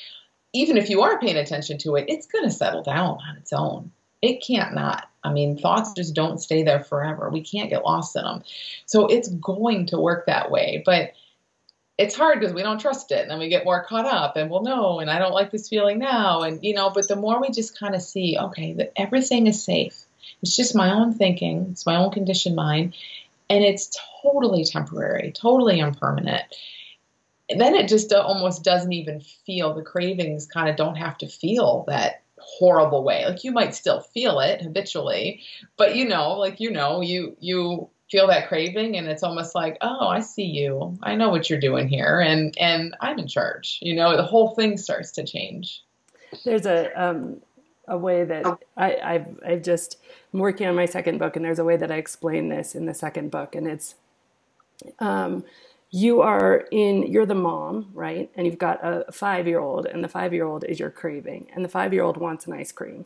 even 0.52 0.76
if 0.76 0.88
you 0.88 1.02
are 1.02 1.18
paying 1.18 1.36
attention 1.36 1.78
to 1.78 1.96
it 1.96 2.04
it's 2.06 2.28
going 2.28 2.44
to 2.44 2.50
settle 2.50 2.84
down 2.84 3.18
on 3.28 3.36
its 3.36 3.52
own 3.52 3.90
it 4.24 4.42
can't 4.42 4.74
not. 4.74 5.06
I 5.22 5.32
mean, 5.32 5.58
thoughts 5.58 5.90
oh. 5.90 5.94
just 5.96 6.14
don't 6.14 6.40
stay 6.40 6.62
there 6.62 6.82
forever. 6.82 7.28
We 7.30 7.42
can't 7.42 7.70
get 7.70 7.84
lost 7.84 8.16
in 8.16 8.22
them. 8.22 8.42
So 8.86 9.06
it's 9.06 9.28
going 9.28 9.86
to 9.86 9.98
work 9.98 10.26
that 10.26 10.50
way. 10.50 10.82
But 10.84 11.12
it's 11.96 12.16
hard 12.16 12.40
because 12.40 12.54
we 12.54 12.62
don't 12.62 12.80
trust 12.80 13.12
it 13.12 13.20
and 13.20 13.30
then 13.30 13.38
we 13.38 13.48
get 13.48 13.64
more 13.64 13.84
caught 13.84 14.04
up 14.04 14.34
and 14.34 14.50
well 14.50 14.64
no 14.64 14.98
and 14.98 15.08
i 15.08 15.16
don't 15.20 15.32
like 15.32 15.52
this 15.52 15.68
feeling 15.68 16.00
now 16.00 16.42
and 16.42 16.58
you 16.64 16.74
know 16.74 16.90
but 16.90 17.06
the 17.06 17.14
more 17.14 17.40
we 17.40 17.50
just 17.50 17.78
kind 17.78 17.94
of 17.94 18.02
see 18.02 18.36
okay 18.36 18.72
that 18.72 18.92
everything 18.96 19.46
is 19.46 19.62
safe 19.62 20.04
it's 20.42 20.56
just 20.56 20.74
my 20.74 20.90
own 20.90 21.14
thinking 21.14 21.68
it's 21.70 21.86
my 21.86 21.94
own 21.94 22.10
conditioned 22.10 22.56
mind 22.56 22.96
and 23.48 23.62
it's 23.62 23.96
totally 24.22 24.64
temporary 24.64 25.30
totally 25.30 25.78
impermanent 25.78 26.42
and 27.48 27.60
then 27.60 27.76
it 27.76 27.86
just 27.86 28.12
uh, 28.12 28.20
almost 28.20 28.64
doesn't 28.64 28.92
even 28.92 29.20
feel 29.20 29.72
the 29.72 29.82
cravings 29.82 30.46
kind 30.46 30.68
of 30.68 30.74
don't 30.74 30.96
have 30.96 31.16
to 31.18 31.28
feel 31.28 31.84
that 31.86 32.23
horrible 32.44 33.04
way. 33.04 33.24
Like 33.26 33.44
you 33.44 33.52
might 33.52 33.74
still 33.74 34.00
feel 34.00 34.40
it 34.40 34.62
habitually, 34.62 35.42
but 35.76 35.96
you 35.96 36.08
know, 36.08 36.32
like 36.32 36.60
you 36.60 36.70
know, 36.70 37.00
you 37.00 37.36
you 37.40 37.88
feel 38.10 38.26
that 38.28 38.48
craving 38.48 38.96
and 38.96 39.08
it's 39.08 39.22
almost 39.22 39.54
like, 39.54 39.78
"Oh, 39.80 40.08
I 40.08 40.20
see 40.20 40.44
you. 40.44 40.98
I 41.02 41.14
know 41.14 41.30
what 41.30 41.48
you're 41.48 41.60
doing 41.60 41.88
here 41.88 42.20
and 42.20 42.56
and 42.58 42.96
I'm 43.00 43.18
in 43.18 43.28
charge." 43.28 43.78
You 43.82 43.94
know, 43.94 44.16
the 44.16 44.22
whole 44.22 44.54
thing 44.54 44.76
starts 44.76 45.12
to 45.12 45.24
change. 45.24 45.82
There's 46.44 46.66
a 46.66 46.90
um 47.00 47.40
a 47.86 47.98
way 47.98 48.24
that 48.24 48.46
I, 48.76 48.96
I've, 48.96 49.40
I've 49.46 49.62
just 49.62 49.98
I'm 50.32 50.40
working 50.40 50.66
on 50.66 50.74
my 50.74 50.86
second 50.86 51.18
book, 51.18 51.36
and 51.36 51.44
there's 51.44 51.58
a 51.58 51.64
way 51.64 51.76
that 51.76 51.90
I 51.90 51.96
explain 51.96 52.48
this 52.48 52.74
in 52.74 52.86
the 52.86 52.94
second 52.94 53.30
book, 53.30 53.54
and 53.54 53.66
it's 53.66 53.94
um, 54.98 55.44
you 55.94 56.22
are 56.22 56.66
in 56.72 57.04
you're 57.04 57.24
the 57.24 57.36
mom 57.36 57.88
right? 57.94 58.28
And 58.34 58.48
you've 58.48 58.58
got 58.58 58.80
a 58.82 59.12
five 59.12 59.46
year 59.46 59.60
old 59.60 59.86
and 59.86 60.02
the 60.02 60.08
five 60.08 60.34
year 60.34 60.44
old 60.44 60.64
is 60.64 60.80
your 60.80 60.90
craving 60.90 61.46
and 61.54 61.64
the 61.64 61.68
five 61.68 61.94
year 61.94 62.02
old 62.02 62.16
wants 62.16 62.48
an 62.48 62.52
ice 62.52 62.72
cream. 62.72 63.04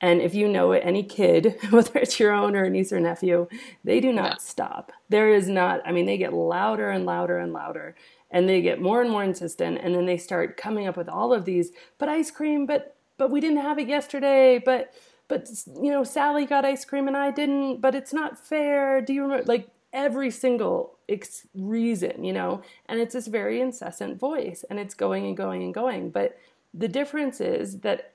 And 0.00 0.22
if 0.22 0.36
you 0.36 0.46
know 0.46 0.70
it 0.70 0.82
any 0.84 1.02
kid 1.02 1.56
whether 1.70 1.98
it's 1.98 2.20
your 2.20 2.30
own 2.30 2.54
or 2.54 2.62
a 2.62 2.70
niece 2.70 2.92
or 2.92 3.00
nephew 3.00 3.48
they 3.82 3.98
do 3.98 4.12
not 4.12 4.40
stop. 4.40 4.92
There 5.08 5.28
is 5.34 5.48
not 5.48 5.80
i 5.84 5.90
mean 5.90 6.06
they 6.06 6.16
get 6.16 6.32
louder 6.32 6.90
and 6.90 7.04
louder 7.04 7.38
and 7.38 7.52
louder 7.52 7.96
and 8.30 8.48
they 8.48 8.62
get 8.62 8.80
more 8.80 9.02
and 9.02 9.10
more 9.10 9.24
insistent 9.24 9.80
and 9.82 9.92
then 9.96 10.06
they 10.06 10.16
start 10.16 10.56
coming 10.56 10.86
up 10.86 10.96
with 10.96 11.08
all 11.08 11.32
of 11.32 11.44
these 11.44 11.72
but 11.98 12.08
ice 12.08 12.30
cream 12.30 12.66
but 12.66 12.94
but 13.16 13.32
we 13.32 13.40
didn't 13.40 13.58
have 13.58 13.80
it 13.80 13.88
yesterday 13.88 14.62
but 14.64 14.94
but 15.26 15.48
you 15.82 15.90
know 15.90 16.04
sally 16.04 16.46
got 16.46 16.64
ice 16.64 16.84
cream 16.84 17.08
and 17.08 17.16
i 17.16 17.32
didn't 17.32 17.80
but 17.80 17.96
it's 17.96 18.12
not 18.12 18.38
fair. 18.38 19.00
Do 19.00 19.12
you 19.12 19.22
remember 19.22 19.44
like 19.44 19.68
every 19.92 20.30
single 20.30 20.97
ex- 21.08 21.46
reason, 21.54 22.24
you 22.24 22.32
know, 22.32 22.62
and 22.86 23.00
it's 23.00 23.14
this 23.14 23.26
very 23.26 23.60
incessant 23.60 24.18
voice 24.18 24.64
and 24.68 24.78
it's 24.78 24.94
going 24.94 25.26
and 25.26 25.36
going 25.36 25.62
and 25.62 25.74
going. 25.74 26.10
But 26.10 26.38
the 26.74 26.88
difference 26.88 27.40
is 27.40 27.80
that 27.80 28.12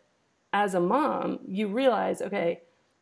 as 0.52 0.74
a 0.76 0.80
mom, 0.80 1.40
you 1.48 1.68
realize, 1.68 2.22
okay, 2.22 2.62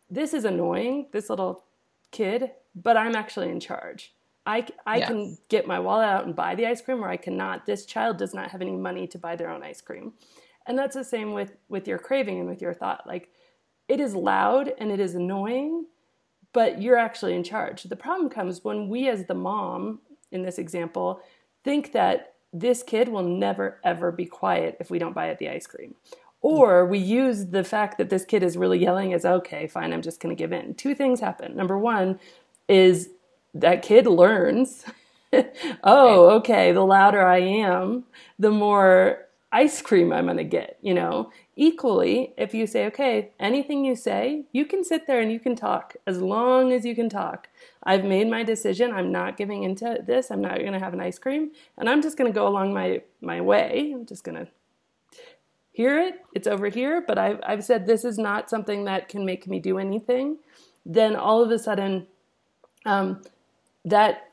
this 0.09 0.33
is 0.33 0.45
annoying, 0.45 1.07
this 1.11 1.29
little 1.29 1.63
kid, 2.11 2.51
but 2.75 2.97
I'm 2.97 3.15
actually 3.15 3.49
in 3.49 3.59
charge. 3.59 4.13
I, 4.45 4.65
I 4.85 4.97
yes. 4.97 5.07
can 5.07 5.37
get 5.49 5.67
my 5.67 5.79
wallet 5.79 6.07
out 6.07 6.25
and 6.25 6.35
buy 6.35 6.55
the 6.55 6.65
ice 6.65 6.81
cream, 6.81 7.03
or 7.03 7.09
I 7.09 7.17
cannot. 7.17 7.65
This 7.65 7.85
child 7.85 8.17
does 8.17 8.33
not 8.33 8.49
have 8.49 8.61
any 8.61 8.75
money 8.75 9.05
to 9.07 9.19
buy 9.19 9.35
their 9.35 9.49
own 9.49 9.63
ice 9.63 9.81
cream. 9.81 10.13
And 10.65 10.77
that's 10.77 10.95
the 10.95 11.03
same 11.03 11.33
with, 11.33 11.57
with 11.69 11.87
your 11.87 11.99
craving 11.99 12.39
and 12.39 12.49
with 12.49 12.61
your 12.61 12.73
thought. 12.73 13.05
Like, 13.05 13.29
it 13.87 13.99
is 13.99 14.15
loud 14.15 14.73
and 14.77 14.91
it 14.91 14.99
is 14.99 15.15
annoying, 15.15 15.85
but 16.53 16.81
you're 16.81 16.97
actually 16.97 17.33
in 17.33 17.43
charge. 17.43 17.83
The 17.83 17.95
problem 17.95 18.29
comes 18.29 18.63
when 18.63 18.89
we, 18.89 19.07
as 19.07 19.25
the 19.25 19.33
mom 19.33 19.99
in 20.31 20.43
this 20.43 20.57
example, 20.57 21.21
think 21.63 21.91
that 21.93 22.33
this 22.53 22.83
kid 22.83 23.07
will 23.09 23.23
never 23.23 23.79
ever 23.83 24.11
be 24.11 24.25
quiet 24.25 24.77
if 24.79 24.89
we 24.89 24.99
don't 24.99 25.15
buy 25.15 25.27
it 25.27 25.39
the 25.39 25.49
ice 25.49 25.67
cream. 25.67 25.95
Or 26.41 26.85
we 26.85 26.97
use 26.97 27.47
the 27.47 27.63
fact 27.63 27.97
that 27.97 28.09
this 28.09 28.25
kid 28.25 28.41
is 28.41 28.57
really 28.57 28.79
yelling 28.79 29.13
as 29.13 29.25
okay, 29.25 29.67
fine, 29.67 29.93
I'm 29.93 30.01
just 30.01 30.19
going 30.19 30.35
to 30.35 30.41
give 30.41 30.51
in. 30.51 30.73
Two 30.73 30.95
things 30.95 31.19
happen. 31.19 31.55
Number 31.55 31.77
one 31.77 32.19
is 32.67 33.09
that 33.53 33.83
kid 33.83 34.07
learns 34.07 34.85
oh, 35.83 36.29
okay, 36.37 36.71
the 36.71 36.85
louder 36.85 37.25
I 37.25 37.39
am, 37.39 38.03
the 38.39 38.51
more 38.51 39.27
ice 39.51 39.81
cream 39.81 40.11
I'm 40.11 40.25
going 40.25 40.37
to 40.37 40.43
get, 40.43 40.77
you 40.81 40.93
know. 40.93 41.31
Equally, 41.55 42.33
if 42.37 42.53
you 42.53 42.65
say, 42.65 42.85
okay, 42.85 43.31
anything 43.39 43.83
you 43.83 43.95
say, 43.95 44.45
you 44.53 44.65
can 44.65 44.85
sit 44.85 45.05
there 45.05 45.19
and 45.19 45.31
you 45.31 45.39
can 45.39 45.55
talk 45.55 45.97
as 46.07 46.21
long 46.21 46.71
as 46.71 46.85
you 46.85 46.95
can 46.95 47.09
talk. 47.09 47.49
I've 47.83 48.05
made 48.05 48.29
my 48.29 48.43
decision. 48.43 48.93
I'm 48.93 49.11
not 49.11 49.35
giving 49.35 49.63
into 49.63 49.99
this. 50.05 50.31
I'm 50.31 50.41
not 50.41 50.59
going 50.59 50.71
to 50.71 50.79
have 50.79 50.93
an 50.93 51.01
ice 51.01 51.19
cream, 51.19 51.51
and 51.77 51.89
I'm 51.89 52.01
just 52.01 52.17
going 52.17 52.31
to 52.31 52.35
go 52.35 52.47
along 52.47 52.73
my 52.73 53.01
my 53.19 53.41
way. 53.41 53.91
I'm 53.93 54.05
just 54.05 54.23
going 54.23 54.37
to 54.37 54.47
hear 55.73 55.99
it. 55.99 56.21
It's 56.33 56.47
over 56.47 56.69
here, 56.69 57.03
but 57.05 57.17
I've 57.17 57.39
I've 57.43 57.65
said 57.65 57.85
this 57.85 58.05
is 58.05 58.17
not 58.17 58.49
something 58.49 58.85
that 58.85 59.09
can 59.09 59.25
make 59.25 59.45
me 59.45 59.59
do 59.59 59.77
anything. 59.77 60.37
Then 60.85 61.17
all 61.17 61.43
of 61.43 61.51
a 61.51 61.59
sudden, 61.59 62.07
um, 62.85 63.23
that 63.83 64.31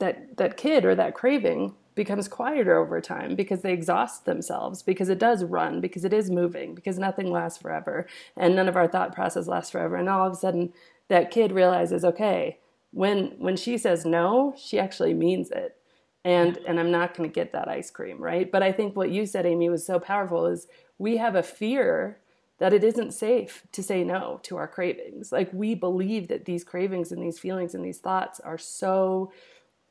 that 0.00 0.36
that 0.36 0.56
kid 0.56 0.84
or 0.84 0.96
that 0.96 1.14
craving 1.14 1.74
becomes 2.00 2.28
quieter 2.28 2.78
over 2.78 2.98
time 2.98 3.34
because 3.34 3.60
they 3.60 3.74
exhaust 3.74 4.24
themselves 4.24 4.82
because 4.82 5.10
it 5.10 5.18
does 5.18 5.44
run 5.44 5.82
because 5.82 6.02
it 6.02 6.14
is 6.14 6.30
moving 6.30 6.74
because 6.74 6.98
nothing 6.98 7.30
lasts 7.30 7.60
forever 7.60 8.06
and 8.38 8.56
none 8.56 8.68
of 8.70 8.74
our 8.74 8.88
thought 8.88 9.14
process 9.14 9.46
lasts 9.46 9.70
forever. 9.70 9.96
And 9.96 10.08
all 10.08 10.26
of 10.26 10.32
a 10.32 10.36
sudden 10.36 10.72
that 11.08 11.30
kid 11.30 11.52
realizes 11.52 12.02
okay 12.02 12.58
when 12.90 13.34
when 13.36 13.54
she 13.54 13.76
says 13.76 14.06
no 14.06 14.54
she 14.56 14.78
actually 14.78 15.12
means 15.12 15.50
it. 15.50 15.76
And 16.24 16.56
and 16.66 16.80
I'm 16.80 16.90
not 16.90 17.14
going 17.14 17.28
to 17.28 17.34
get 17.34 17.52
that 17.52 17.68
ice 17.68 17.90
cream 17.90 18.16
right? 18.18 18.50
But 18.50 18.62
I 18.62 18.72
think 18.72 18.96
what 18.96 19.10
you 19.10 19.26
said 19.26 19.44
Amy 19.44 19.68
was 19.68 19.84
so 19.84 20.00
powerful 20.00 20.46
is 20.46 20.68
we 20.96 21.18
have 21.18 21.34
a 21.34 21.42
fear 21.42 22.16
that 22.60 22.72
it 22.72 22.82
isn't 22.82 23.12
safe 23.12 23.62
to 23.72 23.82
say 23.82 24.04
no 24.04 24.40
to 24.44 24.56
our 24.56 24.68
cravings. 24.68 25.32
Like 25.32 25.52
we 25.52 25.74
believe 25.74 26.28
that 26.28 26.46
these 26.46 26.64
cravings 26.64 27.12
and 27.12 27.22
these 27.22 27.38
feelings 27.38 27.74
and 27.74 27.84
these 27.84 27.98
thoughts 27.98 28.40
are 28.40 28.56
so 28.56 29.32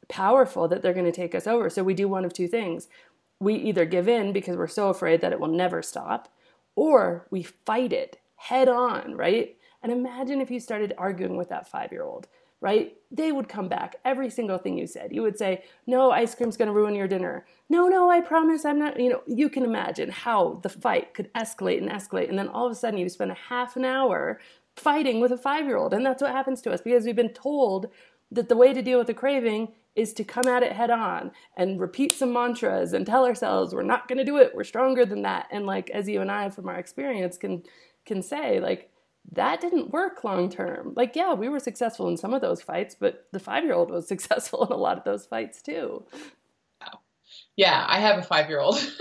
powerful 0.09 0.67
that 0.67 0.81
they're 0.81 0.93
going 0.93 1.05
to 1.05 1.11
take 1.11 1.33
us 1.33 1.47
over. 1.47 1.69
So 1.69 1.83
we 1.83 1.93
do 1.93 2.07
one 2.07 2.25
of 2.25 2.33
two 2.33 2.47
things. 2.47 2.89
We 3.39 3.55
either 3.55 3.85
give 3.85 4.09
in 4.09 4.33
because 4.33 4.57
we're 4.57 4.67
so 4.67 4.89
afraid 4.89 5.21
that 5.21 5.31
it 5.31 5.39
will 5.39 5.47
never 5.47 5.81
stop, 5.81 6.33
or 6.75 7.25
we 7.31 7.43
fight 7.43 7.93
it 7.93 8.19
head 8.35 8.67
on, 8.67 9.15
right? 9.15 9.55
And 9.81 9.91
imagine 9.91 10.41
if 10.41 10.51
you 10.51 10.59
started 10.59 10.93
arguing 10.97 11.37
with 11.37 11.49
that 11.49 11.69
five 11.69 11.91
year 11.91 12.03
old, 12.03 12.27
right? 12.61 12.97
They 13.11 13.31
would 13.31 13.47
come 13.47 13.69
back 13.69 13.95
every 14.03 14.29
single 14.29 14.57
thing 14.57 14.77
you 14.77 14.87
said. 14.87 15.13
You 15.13 15.21
would 15.21 15.37
say, 15.37 15.63
No, 15.87 16.11
ice 16.11 16.35
cream's 16.35 16.57
gonna 16.57 16.73
ruin 16.73 16.95
your 16.95 17.07
dinner. 17.07 17.45
No, 17.69 17.87
no, 17.87 18.09
I 18.09 18.21
promise 18.21 18.65
I'm 18.65 18.79
not. 18.79 18.99
You 18.99 19.09
know, 19.09 19.21
you 19.27 19.49
can 19.49 19.63
imagine 19.63 20.09
how 20.09 20.59
the 20.63 20.69
fight 20.69 21.13
could 21.13 21.33
escalate 21.33 21.77
and 21.77 21.89
escalate. 21.89 22.29
And 22.29 22.37
then 22.37 22.49
all 22.49 22.65
of 22.65 22.71
a 22.71 22.75
sudden 22.75 22.99
you 22.99 23.07
spend 23.07 23.31
a 23.31 23.35
half 23.35 23.77
an 23.77 23.85
hour 23.85 24.39
fighting 24.75 25.21
with 25.21 25.31
a 25.31 25.37
five 25.37 25.65
year 25.65 25.77
old. 25.77 25.93
And 25.93 26.05
that's 26.05 26.21
what 26.21 26.31
happens 26.31 26.61
to 26.63 26.71
us 26.71 26.81
because 26.81 27.05
we've 27.05 27.15
been 27.15 27.29
told 27.29 27.87
that 28.31 28.49
the 28.49 28.57
way 28.57 28.73
to 28.73 28.81
deal 28.81 28.99
with 28.99 29.09
a 29.09 29.13
craving 29.13 29.69
is 29.95 30.13
to 30.13 30.23
come 30.23 30.47
at 30.47 30.63
it 30.63 30.71
head 30.71 30.89
on 30.89 31.31
and 31.57 31.79
repeat 31.79 32.11
some 32.11 32.31
mantras 32.31 32.93
and 32.93 33.05
tell 33.05 33.25
ourselves 33.25 33.73
we're 33.73 33.83
not 33.83 34.07
going 34.07 34.17
to 34.17 34.23
do 34.23 34.37
it 34.37 34.51
we're 34.55 34.63
stronger 34.63 35.05
than 35.05 35.23
that 35.23 35.47
and 35.51 35.65
like 35.65 35.89
as 35.89 36.07
you 36.07 36.21
and 36.21 36.31
i 36.31 36.49
from 36.49 36.69
our 36.69 36.77
experience 36.77 37.37
can 37.37 37.63
can 38.05 38.21
say 38.21 38.59
like 38.59 38.89
that 39.31 39.61
didn't 39.61 39.91
work 39.91 40.23
long 40.23 40.49
term 40.49 40.93
like 40.95 41.15
yeah 41.15 41.33
we 41.33 41.49
were 41.49 41.59
successful 41.59 42.07
in 42.07 42.17
some 42.17 42.33
of 42.33 42.41
those 42.41 42.61
fights 42.61 42.95
but 42.99 43.27
the 43.31 43.39
5 43.39 43.63
year 43.63 43.73
old 43.73 43.91
was 43.91 44.07
successful 44.07 44.65
in 44.65 44.71
a 44.71 44.77
lot 44.77 44.97
of 44.97 45.03
those 45.03 45.25
fights 45.25 45.61
too 45.61 46.05
yeah, 47.59 47.85
I 47.89 47.99
have 47.99 48.17
a 48.17 48.21
five 48.21 48.47
year 48.47 48.61
old. 48.61 48.77
so 48.77 48.93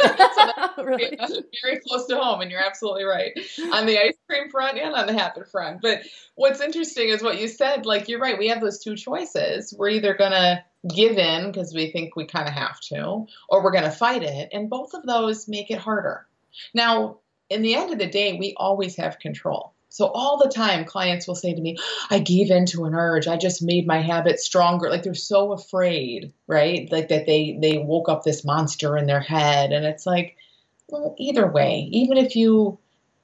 really? 0.84 1.16
very 1.62 1.78
close 1.86 2.06
to 2.06 2.16
home, 2.16 2.40
and 2.40 2.50
you're 2.50 2.60
absolutely 2.60 3.04
right. 3.04 3.30
On 3.72 3.86
the 3.86 3.98
ice 3.98 4.16
cream 4.28 4.50
front 4.50 4.78
and 4.78 4.96
on 4.96 5.06
the 5.06 5.16
habit 5.16 5.48
front. 5.48 5.80
But 5.80 6.02
what's 6.34 6.60
interesting 6.60 7.08
is 7.08 7.22
what 7.22 7.40
you 7.40 7.46
said. 7.46 7.86
Like, 7.86 8.08
you're 8.08 8.18
right. 8.18 8.36
We 8.36 8.48
have 8.48 8.60
those 8.60 8.82
two 8.82 8.96
choices. 8.96 9.72
We're 9.78 9.90
either 9.90 10.14
going 10.14 10.32
to 10.32 10.64
give 10.86 11.18
in 11.18 11.50
because 11.50 11.74
we 11.74 11.90
think 11.90 12.14
we 12.14 12.26
kind 12.26 12.48
of 12.48 12.54
have 12.54 12.80
to, 12.80 13.26
or 13.48 13.62
we're 13.62 13.72
going 13.72 13.84
to 13.84 13.90
fight 13.90 14.22
it. 14.22 14.50
And 14.52 14.70
both 14.70 14.94
of 14.94 15.04
those 15.04 15.48
make 15.48 15.70
it 15.70 15.78
harder. 15.78 16.26
Now, 16.74 17.18
in 17.50 17.62
the 17.62 17.74
end 17.74 17.92
of 17.92 17.98
the 17.98 18.06
day, 18.06 18.36
we 18.38 18.54
always 18.56 18.96
have 18.96 19.18
control. 19.18 19.72
So 19.90 20.06
all 20.08 20.38
the 20.38 20.50
time, 20.50 20.84
clients 20.84 21.26
will 21.26 21.34
say 21.34 21.54
to 21.54 21.60
me, 21.60 21.78
I 22.10 22.18
gave 22.18 22.50
in 22.50 22.66
to 22.66 22.84
an 22.84 22.94
urge. 22.94 23.26
I 23.26 23.36
just 23.36 23.62
made 23.62 23.86
my 23.86 24.00
habit 24.00 24.38
stronger. 24.38 24.90
Like 24.90 25.02
they're 25.02 25.14
so 25.14 25.52
afraid, 25.52 26.32
right? 26.46 26.90
Like 26.92 27.08
that 27.08 27.26
they, 27.26 27.58
they 27.60 27.78
woke 27.78 28.08
up 28.08 28.22
this 28.22 28.44
monster 28.44 28.96
in 28.96 29.06
their 29.06 29.20
head. 29.20 29.72
And 29.72 29.84
it's 29.86 30.06
like, 30.06 30.36
well, 30.88 31.14
either 31.18 31.50
way, 31.50 31.88
even 31.90 32.18
if 32.18 32.36
you, 32.36 32.78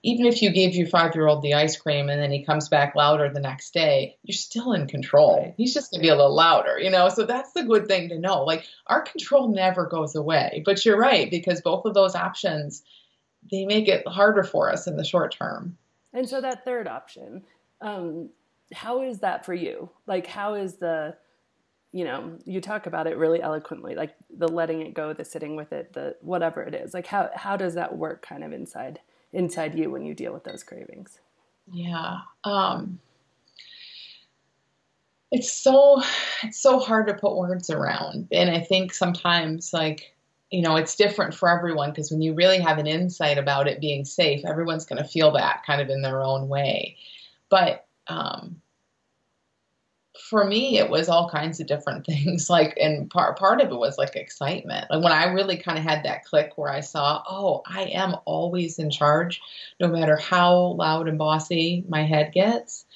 even 0.05 0.27
if 0.27 0.43
you 0.43 0.51
gave 0.51 0.75
your 0.75 0.87
five 0.87 1.15
year 1.15 1.27
old 1.27 1.43
the 1.43 1.55
ice 1.55 1.79
cream 1.79 2.11
and 2.11 2.21
then 2.21 2.31
he 2.31 2.45
comes 2.45 2.69
back 2.69 2.95
louder 2.95 3.31
the 3.31 3.41
next 3.41 3.73
day, 3.73 4.17
you're 4.23 4.37
still 4.37 4.75
in 4.75 4.87
control. 4.87 5.55
He's 5.57 5.73
just 5.73 5.91
gonna 5.91 6.03
be 6.03 6.11
a 6.11 6.15
little 6.15 6.35
louder, 6.35 6.79
you 6.79 6.91
know? 6.91 7.09
So 7.09 7.25
that's 7.25 7.53
the 7.53 7.65
good 7.65 7.89
thing 7.89 8.11
to 8.11 8.19
know. 8.19 8.45
Like 8.45 8.67
our 8.87 9.01
control 9.01 9.49
never 9.49 9.87
goes 9.87 10.15
away. 10.15 10.63
But 10.65 10.85
you're 10.85 10.99
right, 10.99 11.31
because 11.31 11.63
both 11.63 11.87
of 11.87 11.95
those 11.95 12.15
options, 12.15 12.83
they 13.51 13.65
make 13.65 13.89
it 13.89 14.07
harder 14.07 14.45
for 14.45 14.71
us 14.71 14.87
in 14.87 14.99
the 14.99 15.05
short 15.05 15.35
term. 15.35 15.79
And 16.13 16.29
so 16.29 16.39
that 16.43 16.67
third 16.67 16.87
option, 16.87 17.43
um, 17.81 18.29
how 18.75 19.03
is 19.03 19.21
that 19.21 19.47
for 19.47 19.55
you? 19.55 19.89
Like, 20.07 20.27
how 20.27 20.53
is 20.53 20.75
the, 20.77 21.17
you 21.93 22.05
know, 22.05 22.37
you 22.45 22.61
talk 22.61 22.87
about 22.87 23.07
it 23.07 23.17
really 23.17 23.41
eloquently, 23.41 23.95
like 23.95 24.15
the 24.37 24.49
letting 24.49 24.83
it 24.83 24.93
go, 24.93 25.15
the 25.15 25.25
sitting 25.25 25.57
with 25.57 25.73
it, 25.73 25.95
the 25.95 26.17
whatever 26.21 26.63
it 26.63 26.75
is. 26.75 26.93
Like, 26.93 27.07
how 27.07 27.31
how 27.35 27.57
does 27.57 27.75
that 27.75 27.97
work, 27.97 28.21
kind 28.21 28.45
of 28.45 28.53
inside 28.53 29.01
inside 29.35 29.79
you 29.79 29.91
when 29.91 30.05
you 30.05 30.15
deal 30.15 30.33
with 30.33 30.45
those 30.45 30.63
cravings? 30.63 31.21
Yeah. 31.73 32.19
Um, 32.45 32.99
it's 35.31 35.53
so 35.53 36.03
it's 36.43 36.61
so 36.61 36.79
hard 36.79 37.09
to 37.09 37.15
put 37.15 37.37
words 37.37 37.71
around, 37.71 38.29
and 38.31 38.51
I 38.51 38.61
think 38.61 38.95
sometimes 38.95 39.73
like 39.73 40.15
you 40.55 40.63
know, 40.63 40.77
it's 40.77 40.95
different 40.95 41.35
for 41.35 41.49
everyone 41.49 41.91
because 41.91 42.13
when 42.13 42.23
you 42.23 42.33
really 42.33 42.61
have 42.61 42.79
an 42.79 42.87
insight 42.87 43.39
about 43.39 43.67
it 43.67 43.81
being 43.81 44.05
safe, 44.05 44.45
everyone's 44.45 44.85
going 44.85 45.03
to 45.03 45.09
feel 45.09 45.33
that 45.33 45.65
kind 45.67 45.81
of 45.81 45.89
in 45.89 46.01
their 46.01 46.23
own 46.23 46.49
way. 46.49 46.97
But 47.49 47.87
um, 48.07 48.61
for 50.29 50.45
me, 50.45 50.79
it 50.79 50.89
was 50.89 51.09
all 51.09 51.29
kinds 51.29 51.61
of 51.61 51.67
different 51.67 52.07
things. 52.07 52.49
Like, 52.49 52.77
and 52.81 53.11
part 53.11 53.39
part 53.39 53.61
of 53.61 53.71
it 53.71 53.77
was 53.77 53.99
like 53.99 54.17
excitement. 54.17 54.87
Like 54.91 55.03
when 55.03 55.13
I 55.13 55.25
really 55.27 55.57
kind 55.57 55.79
of 55.79 55.85
had 55.85 56.05
that 56.05 56.25
click 56.25 56.53
where 56.57 56.71
I 56.71 56.81
saw, 56.81 57.23
oh, 57.29 57.63
I 57.67 57.83
am 57.85 58.17
always 58.25 58.79
in 58.79 58.91
charge, 58.91 59.41
no 59.81 59.89
matter 59.89 60.17
how 60.17 60.75
loud 60.79 61.09
and 61.09 61.19
bossy 61.19 61.85
my 61.89 62.05
head 62.05 62.33
gets 62.33 62.87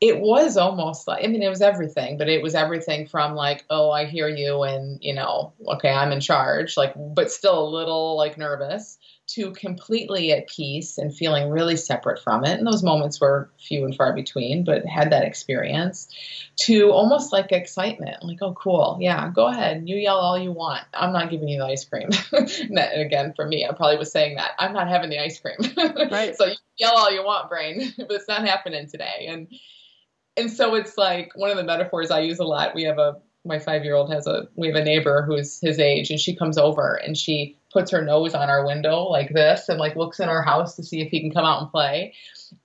it 0.00 0.18
was 0.18 0.56
almost 0.56 1.06
like, 1.06 1.22
I 1.22 1.26
mean, 1.26 1.42
it 1.42 1.50
was 1.50 1.60
everything, 1.60 2.16
but 2.16 2.28
it 2.28 2.42
was 2.42 2.54
everything 2.54 3.06
from 3.06 3.34
like, 3.34 3.66
oh, 3.68 3.90
I 3.90 4.06
hear 4.06 4.28
you, 4.28 4.62
and 4.62 4.98
you 5.02 5.14
know, 5.14 5.52
okay, 5.66 5.90
I'm 5.90 6.10
in 6.10 6.20
charge, 6.20 6.76
like, 6.76 6.94
but 6.96 7.30
still 7.30 7.62
a 7.62 7.68
little 7.68 8.16
like 8.16 8.38
nervous, 8.38 8.98
to 9.34 9.52
completely 9.52 10.32
at 10.32 10.48
peace 10.48 10.98
and 10.98 11.14
feeling 11.14 11.50
really 11.50 11.76
separate 11.76 12.20
from 12.20 12.44
it. 12.44 12.58
And 12.58 12.66
those 12.66 12.82
moments 12.82 13.20
were 13.20 13.50
few 13.60 13.84
and 13.84 13.94
far 13.94 14.12
between, 14.12 14.64
but 14.64 14.84
had 14.84 15.12
that 15.12 15.24
experience, 15.24 16.08
to 16.62 16.90
almost 16.90 17.32
like 17.32 17.52
excitement, 17.52 18.24
like, 18.24 18.38
oh, 18.42 18.54
cool, 18.54 18.98
yeah, 19.00 19.30
go 19.32 19.46
ahead, 19.46 19.84
you 19.86 19.96
yell 19.96 20.16
all 20.16 20.36
you 20.36 20.50
want. 20.50 20.82
I'm 20.92 21.12
not 21.12 21.30
giving 21.30 21.48
you 21.48 21.60
the 21.60 21.66
ice 21.66 21.84
cream. 21.84 22.08
and 22.32 22.78
again, 22.78 23.32
for 23.36 23.46
me, 23.46 23.64
I 23.64 23.72
probably 23.72 23.98
was 23.98 24.10
saying 24.10 24.36
that 24.36 24.52
I'm 24.58 24.72
not 24.72 24.88
having 24.88 25.10
the 25.10 25.20
ice 25.20 25.38
cream. 25.38 25.58
Right. 26.10 26.34
so 26.36 26.46
you 26.46 26.56
yell 26.78 26.96
all 26.96 27.12
you 27.12 27.24
want, 27.24 27.48
brain, 27.48 27.92
but 27.98 28.10
it's 28.10 28.28
not 28.28 28.46
happening 28.46 28.88
today. 28.88 29.26
And 29.28 29.48
and 30.36 30.50
so 30.50 30.74
it's 30.74 30.96
like 30.96 31.32
one 31.34 31.50
of 31.50 31.56
the 31.56 31.64
metaphors 31.64 32.10
I 32.10 32.20
use 32.20 32.38
a 32.38 32.44
lot. 32.44 32.74
We 32.74 32.84
have 32.84 32.98
a 32.98 33.16
my 33.44 33.58
five 33.58 33.84
year 33.84 33.94
old 33.94 34.12
has 34.12 34.26
a 34.26 34.48
we 34.56 34.68
have 34.68 34.76
a 34.76 34.84
neighbor 34.84 35.22
who's 35.22 35.60
his 35.60 35.78
age 35.78 36.10
and 36.10 36.20
she 36.20 36.36
comes 36.36 36.58
over 36.58 36.94
and 36.94 37.16
she 37.16 37.56
puts 37.72 37.92
her 37.92 38.02
nose 38.02 38.34
on 38.34 38.50
our 38.50 38.66
window 38.66 39.04
like 39.04 39.32
this 39.32 39.68
and 39.68 39.78
like 39.78 39.96
looks 39.96 40.20
in 40.20 40.28
our 40.28 40.42
house 40.42 40.76
to 40.76 40.82
see 40.82 41.00
if 41.00 41.10
he 41.10 41.20
can 41.20 41.30
come 41.30 41.44
out 41.44 41.62
and 41.62 41.70
play. 41.70 42.14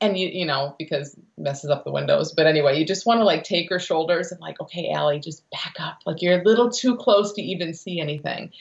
And 0.02 0.18
you 0.18 0.30
you 0.30 0.46
know 0.46 0.76
because 0.80 1.16
messes 1.38 1.70
up 1.70 1.84
the 1.84 1.92
windows. 1.92 2.34
But 2.34 2.48
anyway 2.48 2.80
you 2.80 2.86
just 2.86 3.06
want 3.06 3.20
to 3.20 3.26
like 3.26 3.44
take 3.44 3.70
her 3.70 3.80
shoulders 3.80 4.32
and 4.32 4.42
like 4.42 4.60
okay 4.60 4.92
Allie 4.92 5.20
just 5.20 5.50
back 5.52 5.76
up. 5.80 6.00
Like 6.06 6.22
you're 6.22 6.42
a 6.42 6.44
little 6.44 6.72
too 6.72 6.96
close 6.98 7.34
to 7.34 7.42
even 7.42 7.74
see 7.74 8.00
anything. 8.00 8.52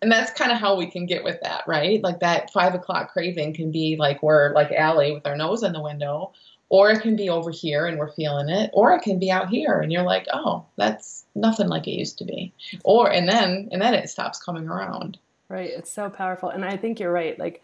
And 0.00 0.12
that's 0.12 0.30
kind 0.30 0.52
of 0.52 0.58
how 0.58 0.76
we 0.76 0.88
can 0.88 1.06
get 1.06 1.24
with 1.24 1.40
that 1.42 1.64
right? 1.66 2.02
Like 2.02 2.20
that 2.20 2.52
five 2.52 2.74
o'clock 2.74 3.12
craving 3.12 3.54
can 3.54 3.72
be 3.72 3.96
like 3.98 4.22
we're 4.22 4.52
like 4.52 4.70
Allie 4.70 5.12
with 5.12 5.26
our 5.26 5.36
nose 5.36 5.64
in 5.64 5.72
the 5.72 5.82
window 5.82 6.32
or 6.70 6.90
it 6.90 7.00
can 7.00 7.16
be 7.16 7.30
over 7.30 7.50
here 7.50 7.86
and 7.86 7.98
we're 7.98 8.12
feeling 8.12 8.50
it 8.50 8.70
or 8.72 8.92
it 8.92 9.02
can 9.02 9.18
be 9.18 9.30
out 9.30 9.48
here 9.48 9.80
and 9.80 9.90
you're 9.90 10.02
like 10.02 10.26
oh 10.32 10.66
that's 10.76 11.24
nothing 11.34 11.66
like 11.66 11.88
it 11.88 11.98
used 11.98 12.18
to 12.18 12.24
be. 12.24 12.52
Or 12.84 13.10
and 13.10 13.28
then 13.28 13.70
and 13.72 13.82
then 13.82 13.94
it 13.94 14.08
stops 14.08 14.40
coming 14.40 14.68
around 14.68 15.18
right? 15.48 15.70
It's 15.70 15.90
so 15.92 16.10
powerful. 16.10 16.48
And 16.50 16.64
i 16.64 16.76
think 16.76 17.00
you're 17.00 17.12
right 17.12 17.38
like 17.38 17.62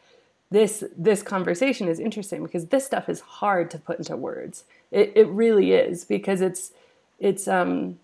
this 0.51 0.85
this 0.97 1.23
conversation 1.23 1.88
is 1.88 1.99
interesting 1.99 2.42
because 2.42 2.66
this 2.66 2.87
stuff 2.87 3.09
is 3.09 3.20
hard 3.20 3.70
to 3.70 3.79
put 3.79 3.99
into 3.99 4.16
words. 4.16 4.64
It, 4.90 5.12
it 5.16 5.29
really 5.29 5.73
is 5.73 6.05
because 6.05 6.40
it's 6.40 6.73
it's 7.18 7.49
um 7.49 7.99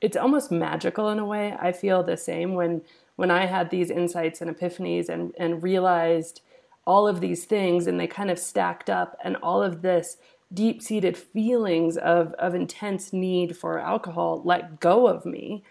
it's 0.00 0.16
almost 0.16 0.52
magical 0.52 1.08
in 1.08 1.18
a 1.18 1.26
way. 1.26 1.56
I 1.58 1.72
feel 1.72 2.02
the 2.02 2.16
same 2.16 2.54
when 2.54 2.82
when 3.16 3.32
i 3.32 3.46
had 3.46 3.70
these 3.70 3.90
insights 3.90 4.40
and 4.40 4.48
epiphanies 4.48 5.08
and 5.08 5.34
and 5.36 5.62
realized 5.62 6.40
all 6.86 7.08
of 7.08 7.20
these 7.20 7.44
things 7.44 7.86
and 7.86 7.98
they 7.98 8.06
kind 8.06 8.30
of 8.30 8.38
stacked 8.38 8.88
up 8.88 9.18
and 9.22 9.36
all 9.42 9.60
of 9.62 9.82
this 9.82 10.16
deep 10.54 10.80
seated 10.80 11.16
feelings 11.18 11.98
of, 11.98 12.32
of 12.34 12.54
intense 12.54 13.12
need 13.12 13.56
for 13.56 13.78
alcohol 13.78 14.40
let 14.44 14.80
go 14.80 15.06
of 15.06 15.26
me, 15.26 15.62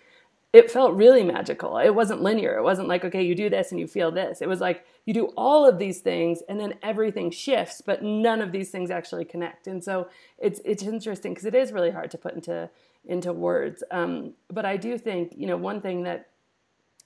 it 0.58 0.72
felt 0.72 0.96
really 0.96 1.24
magical. 1.24 1.78
It 1.78 1.93
wasn't 1.93 2.24
linear. 2.24 2.58
It 2.58 2.63
wasn't 2.63 2.88
like, 2.88 3.06
okay, 3.06 3.22
you 3.22 3.36
do 3.36 3.48
this 3.48 3.70
and 3.70 3.80
you 3.80 3.86
feel 3.86 4.12
this. 4.12 4.41
It 4.41 4.50
was 4.50 4.60
like 4.60 4.84
you 5.06 5.13
do 5.13 5.28
all 5.38 5.67
of 5.67 5.78
these 5.78 6.00
things 6.00 6.41
and 6.50 6.60
then 6.60 6.74
everything 6.82 7.30
shifts, 7.30 7.80
but 7.80 8.04
none 8.04 8.41
of 8.41 8.52
these 8.52 8.72
things 8.72 8.89
actually 8.89 9.24
connect. 9.24 9.67
And 9.67 9.84
so 9.84 10.10
it's 10.39 10.60
it's 10.65 10.82
interesting 10.82 11.34
because 11.34 11.46
it 11.46 11.54
is 11.54 11.72
really 11.72 11.91
hard 11.91 12.10
to 12.10 12.17
put 12.17 12.34
into 12.34 12.72
into 13.06 13.32
words. 13.32 13.84
Um, 13.91 14.34
but 14.48 14.65
I 14.65 14.78
do 14.78 14.98
think, 14.98 15.34
you 15.38 15.46
know, 15.46 15.58
one 15.58 15.80
thing 15.80 16.02
that 16.04 16.30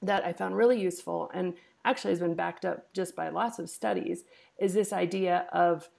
that 0.02 0.26
I 0.26 0.32
found 0.32 0.56
really 0.56 0.80
useful 0.80 1.30
and 1.34 1.54
actually 1.84 2.12
has 2.12 2.22
been 2.22 2.36
backed 2.36 2.64
up 2.64 2.94
just 2.94 3.18
by 3.18 3.28
lots 3.28 3.60
of 3.60 3.70
studies 3.70 4.24
is 4.60 4.74
this 4.74 4.94
idea 4.94 5.46
of 5.52 5.90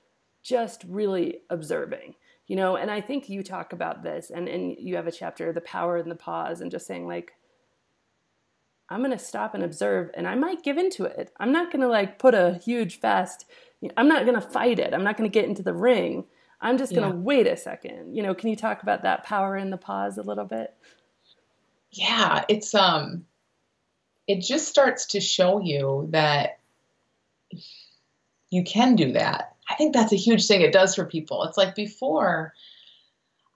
just 0.42 0.84
really 0.88 1.40
observing 1.50 2.14
you 2.46 2.56
know 2.56 2.76
and 2.76 2.90
i 2.90 3.00
think 3.00 3.28
you 3.28 3.42
talk 3.42 3.72
about 3.72 4.02
this 4.02 4.30
and, 4.30 4.48
and 4.48 4.76
you 4.78 4.96
have 4.96 5.06
a 5.06 5.12
chapter 5.12 5.52
the 5.52 5.60
power 5.60 5.96
and 5.96 6.10
the 6.10 6.16
pause 6.16 6.60
and 6.60 6.70
just 6.70 6.86
saying 6.86 7.06
like 7.06 7.32
i'm 8.88 9.00
going 9.00 9.10
to 9.10 9.18
stop 9.18 9.54
and 9.54 9.64
observe 9.64 10.10
and 10.14 10.26
i 10.26 10.34
might 10.34 10.62
give 10.62 10.78
into 10.78 11.04
it 11.04 11.32
i'm 11.38 11.52
not 11.52 11.70
going 11.72 11.80
to 11.80 11.88
like 11.88 12.18
put 12.18 12.34
a 12.34 12.60
huge 12.64 13.00
fast 13.00 13.46
i'm 13.96 14.08
not 14.08 14.24
going 14.24 14.40
to 14.40 14.46
fight 14.46 14.78
it 14.78 14.94
i'm 14.94 15.04
not 15.04 15.16
going 15.16 15.28
to 15.28 15.32
get 15.32 15.48
into 15.48 15.62
the 15.62 15.74
ring 15.74 16.24
i'm 16.60 16.78
just 16.78 16.94
going 16.94 17.08
to 17.08 17.16
yeah. 17.16 17.22
wait 17.22 17.46
a 17.46 17.56
second 17.56 18.14
you 18.14 18.22
know 18.22 18.34
can 18.34 18.48
you 18.48 18.56
talk 18.56 18.82
about 18.82 19.02
that 19.02 19.24
power 19.24 19.56
in 19.56 19.70
the 19.70 19.76
pause 19.76 20.18
a 20.18 20.22
little 20.22 20.44
bit 20.44 20.74
yeah 21.90 22.44
it's 22.48 22.74
um 22.74 23.24
it 24.26 24.40
just 24.40 24.68
starts 24.68 25.06
to 25.06 25.20
show 25.20 25.60
you 25.60 26.08
that 26.10 26.58
you 28.50 28.64
can 28.64 28.96
do 28.96 29.12
that. 29.12 29.54
I 29.68 29.74
think 29.74 29.94
that's 29.94 30.12
a 30.12 30.16
huge 30.16 30.46
thing 30.46 30.60
it 30.60 30.72
does 30.72 30.94
for 30.94 31.04
people. 31.04 31.44
It's 31.44 31.56
like 31.56 31.74
before, 31.74 32.52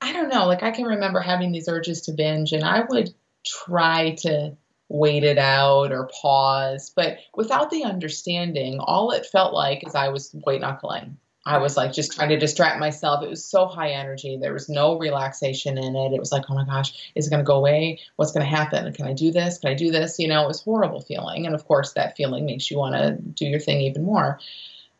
I 0.01 0.13
don't 0.13 0.29
know, 0.29 0.47
like 0.47 0.63
I 0.63 0.71
can 0.71 0.87
remember 0.87 1.21
having 1.21 1.53
these 1.53 1.69
urges 1.69 2.03
to 2.03 2.13
binge 2.13 2.53
and 2.53 2.65
I 2.65 2.83
would 2.89 3.15
try 3.45 4.17
to 4.21 4.57
wait 4.89 5.25
it 5.25 5.39
out 5.39 5.93
or 5.93 6.09
pause, 6.21 6.93
but 6.95 7.19
without 7.35 7.71
the 7.71 7.85
understanding, 7.85 8.79
all 8.81 9.11
it 9.11 9.27
felt 9.27 9.53
like 9.53 9.87
is 9.87 9.95
I 9.95 10.09
was 10.09 10.31
white 10.45 10.61
knuckling. 10.61 11.17
I 11.47 11.59
was 11.59 11.77
like 11.77 11.93
just 11.93 12.13
trying 12.13 12.31
to 12.31 12.39
distract 12.39 12.81
myself. 12.81 13.23
It 13.23 13.31
was 13.31 13.45
so 13.45 13.67
high 13.67 13.91
energy. 13.91 14.37
There 14.37 14.53
was 14.53 14.69
no 14.69 14.99
relaxation 14.99 15.79
in 15.79 15.95
it. 15.95 16.13
It 16.13 16.19
was 16.19 16.33
like, 16.33 16.43
oh 16.49 16.55
my 16.55 16.65
gosh, 16.65 17.13
is 17.15 17.27
it 17.27 17.31
going 17.31 17.43
to 17.43 17.47
go 17.47 17.57
away? 17.57 18.01
What's 18.17 18.33
going 18.33 18.45
to 18.45 18.51
happen? 18.51 18.93
Can 18.93 19.07
I 19.07 19.13
do 19.13 19.31
this? 19.31 19.59
Can 19.59 19.71
I 19.71 19.75
do 19.75 19.93
this? 19.93 20.19
You 20.19 20.27
know, 20.27 20.43
it 20.43 20.49
was 20.49 20.61
horrible 20.61 21.03
feeling. 21.03 21.47
And 21.47 21.55
of 21.55 21.65
course, 21.67 21.93
that 21.93 22.17
feeling 22.17 22.47
makes 22.47 22.69
you 22.69 22.79
want 22.79 22.97
to 22.97 23.17
do 23.23 23.47
your 23.47 23.61
thing 23.61 23.81
even 23.83 24.05
more. 24.05 24.41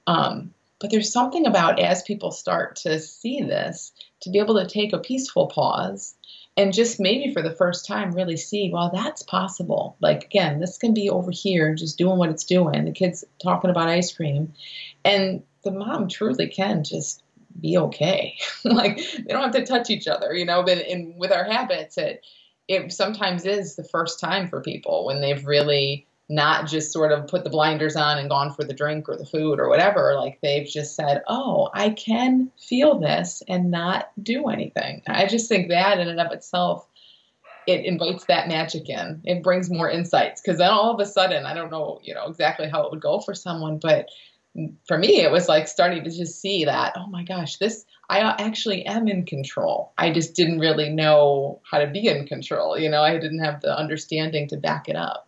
Um, 0.07 0.55
but 0.79 0.91
there's 0.91 1.13
something 1.13 1.47
about 1.47 1.81
as 1.81 2.03
people 2.03 2.31
start 2.31 2.77
to 2.77 3.01
see 3.01 3.43
this, 3.43 3.93
to 4.21 4.31
be 4.31 4.39
able 4.39 4.55
to 4.61 4.69
take 4.69 4.93
a 4.93 4.99
peaceful 4.99 5.49
pause 5.49 6.15
and 6.57 6.73
just 6.73 6.99
maybe 6.99 7.33
for 7.33 7.43
the 7.43 7.55
first 7.55 7.87
time 7.87 8.13
really 8.13 8.37
see, 8.37 8.71
well, 8.73 8.91
that's 8.93 9.23
possible. 9.23 9.97
Like, 10.01 10.25
again, 10.25 10.59
this 10.59 10.79
can 10.79 10.95
be 10.95 11.11
over 11.11 11.31
here 11.31 11.75
just 11.75 11.99
doing 11.99 12.19
what 12.19 12.31
it's 12.31 12.45
doing. 12.45 12.85
The 12.85 12.93
kid's 12.93 13.25
talking 13.43 13.71
about 13.71 13.89
ice 13.89 14.15
cream. 14.15 14.55
And 15.05 15.43
the 15.65 15.71
mom 15.71 16.09
truly 16.09 16.49
can 16.49 16.83
just 16.83 17.23
be 17.61 17.77
okay. 17.77 18.39
like 18.65 18.97
they 18.97 19.33
don't 19.33 19.43
have 19.43 19.53
to 19.53 19.67
touch 19.67 19.91
each 19.91 20.09
other, 20.09 20.33
you 20.33 20.47
know. 20.47 20.63
But 20.63 20.79
in 20.79 21.15
with 21.19 21.33
our 21.33 21.45
habits, 21.45 21.99
it 21.99 22.25
it 22.69 22.93
sometimes 22.93 23.45
is 23.45 23.77
the 23.77 23.85
first 23.85 24.19
time 24.19 24.49
for 24.49 24.61
people 24.61 25.07
when 25.07 25.21
they've 25.21 25.45
really 25.47 26.07
not 26.29 26.67
just 26.67 26.93
sort 26.93 27.13
of 27.13 27.29
put 27.29 27.45
the 27.45 27.51
blinders 27.51 27.95
on 27.95 28.19
and 28.19 28.29
gone 28.29 28.53
for 28.53 28.65
the 28.65 28.75
drink 28.75 29.09
or 29.09 29.17
the 29.17 29.27
food 29.27 29.61
or 29.61 29.69
whatever. 29.69 30.15
Like 30.17 30.39
they've 30.43 30.67
just 30.67 30.97
said, 30.97 31.23
"Oh, 31.29 31.71
I 31.73 31.91
can 31.91 32.51
feel 32.59 32.99
this 32.99 33.43
and 33.49 33.71
not 33.71 34.11
do 34.23 34.49
anything." 34.49 35.03
I 35.07 35.27
just 35.27 35.49
think 35.49 35.69
that 35.69 35.99
in 35.99 36.09
and 36.09 36.21
of 36.21 36.33
itself 36.33 36.87
it 37.67 37.85
invites 37.85 38.25
that 38.27 38.49
magic 38.49 38.89
in. 38.89 39.21
It 39.25 39.43
brings 39.43 39.71
more 39.71 39.91
insights 39.91 40.41
because 40.41 40.59
then 40.59 40.71
all 40.71 40.95
of 40.95 41.01
a 41.01 41.07
sudden, 41.07 41.47
I 41.47 41.55
don't 41.55 41.71
know, 41.71 42.01
you 42.03 42.15
know, 42.15 42.27
exactly 42.27 42.69
how 42.69 42.85
it 42.85 42.93
would 42.93 43.01
go 43.01 43.19
for 43.19 43.35
someone, 43.35 43.79
but 43.79 44.09
for 44.87 44.97
me, 44.97 45.21
it 45.21 45.31
was 45.31 45.49
like 45.49 45.69
starting 45.69 46.05
to 46.05 46.11
just 46.11 46.41
see 46.41 46.65
that, 46.65 46.95
oh 46.97 47.07
my 47.09 47.25
gosh, 47.25 47.57
this, 47.57 47.85
I 48.09 48.21
actually 48.21 48.87
am 48.87 49.09
in 49.09 49.27
control. 49.27 49.93
I 49.99 50.13
just 50.13 50.35
didn't 50.35 50.61
really 50.61 50.89
know 50.89 51.61
how 51.69 51.79
to 51.79 51.87
be 51.87 52.07
in 52.07 52.27
control. 52.27 52.79
You 52.79 52.89
know, 52.89 53.03
I 53.03 53.19
didn't 53.19 53.41
have 53.41 53.61
the 53.61 53.77
understanding 53.77 54.49
to 54.49 54.57
back 54.57 54.89
it 54.89 54.97
up. 54.97 55.26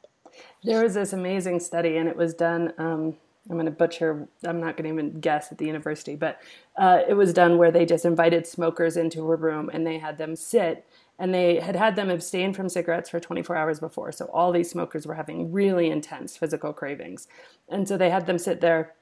There 0.69 0.83
was 0.83 0.95
this 0.95 1.13
amazing 1.13 1.61
study, 1.61 1.97
and 1.97 2.09
it 2.09 2.17
was 2.17 2.35
done. 2.35 2.73
Um, 2.79 3.17
I'm 3.49 3.57
going 3.57 3.65
to 3.65 3.73
butcher, 3.73 4.29
I'm 4.45 4.61
not 4.61 4.77
going 4.77 4.85
to 4.85 4.93
even 4.93 5.21
guess 5.21 5.51
at 5.51 5.57
the 5.57 5.65
university, 5.65 6.15
but 6.15 6.43
uh, 6.77 7.01
it 7.09 7.15
was 7.15 7.33
done 7.33 7.57
where 7.57 7.71
they 7.71 7.87
just 7.87 8.05
invited 8.05 8.47
smokers 8.47 8.97
into 8.99 9.33
a 9.33 9.37
room 9.37 9.71
and 9.73 9.87
they 9.87 9.97
had 9.97 10.19
them 10.19 10.37
sit 10.37 10.85
and 11.19 11.33
they 11.33 11.59
had 11.59 11.75
had 11.75 11.97
them 11.97 12.11
abstain 12.11 12.53
from 12.53 12.69
cigarettes 12.69 13.09
for 13.09 13.19
24 13.19 13.57
hours 13.57 13.81
before. 13.81 14.13
So 14.13 14.27
all 14.27 14.53
these 14.53 14.71
smokers 14.71 15.07
were 15.07 15.15
having 15.15 15.51
really 15.51 15.89
intense 15.89 16.37
physical 16.37 16.75
cravings. 16.75 17.27
And 17.71 17.89
so 17.89 17.97
they 17.97 18.11
had 18.11 18.27
them 18.27 18.39
sit 18.39 18.61
there 18.61 18.93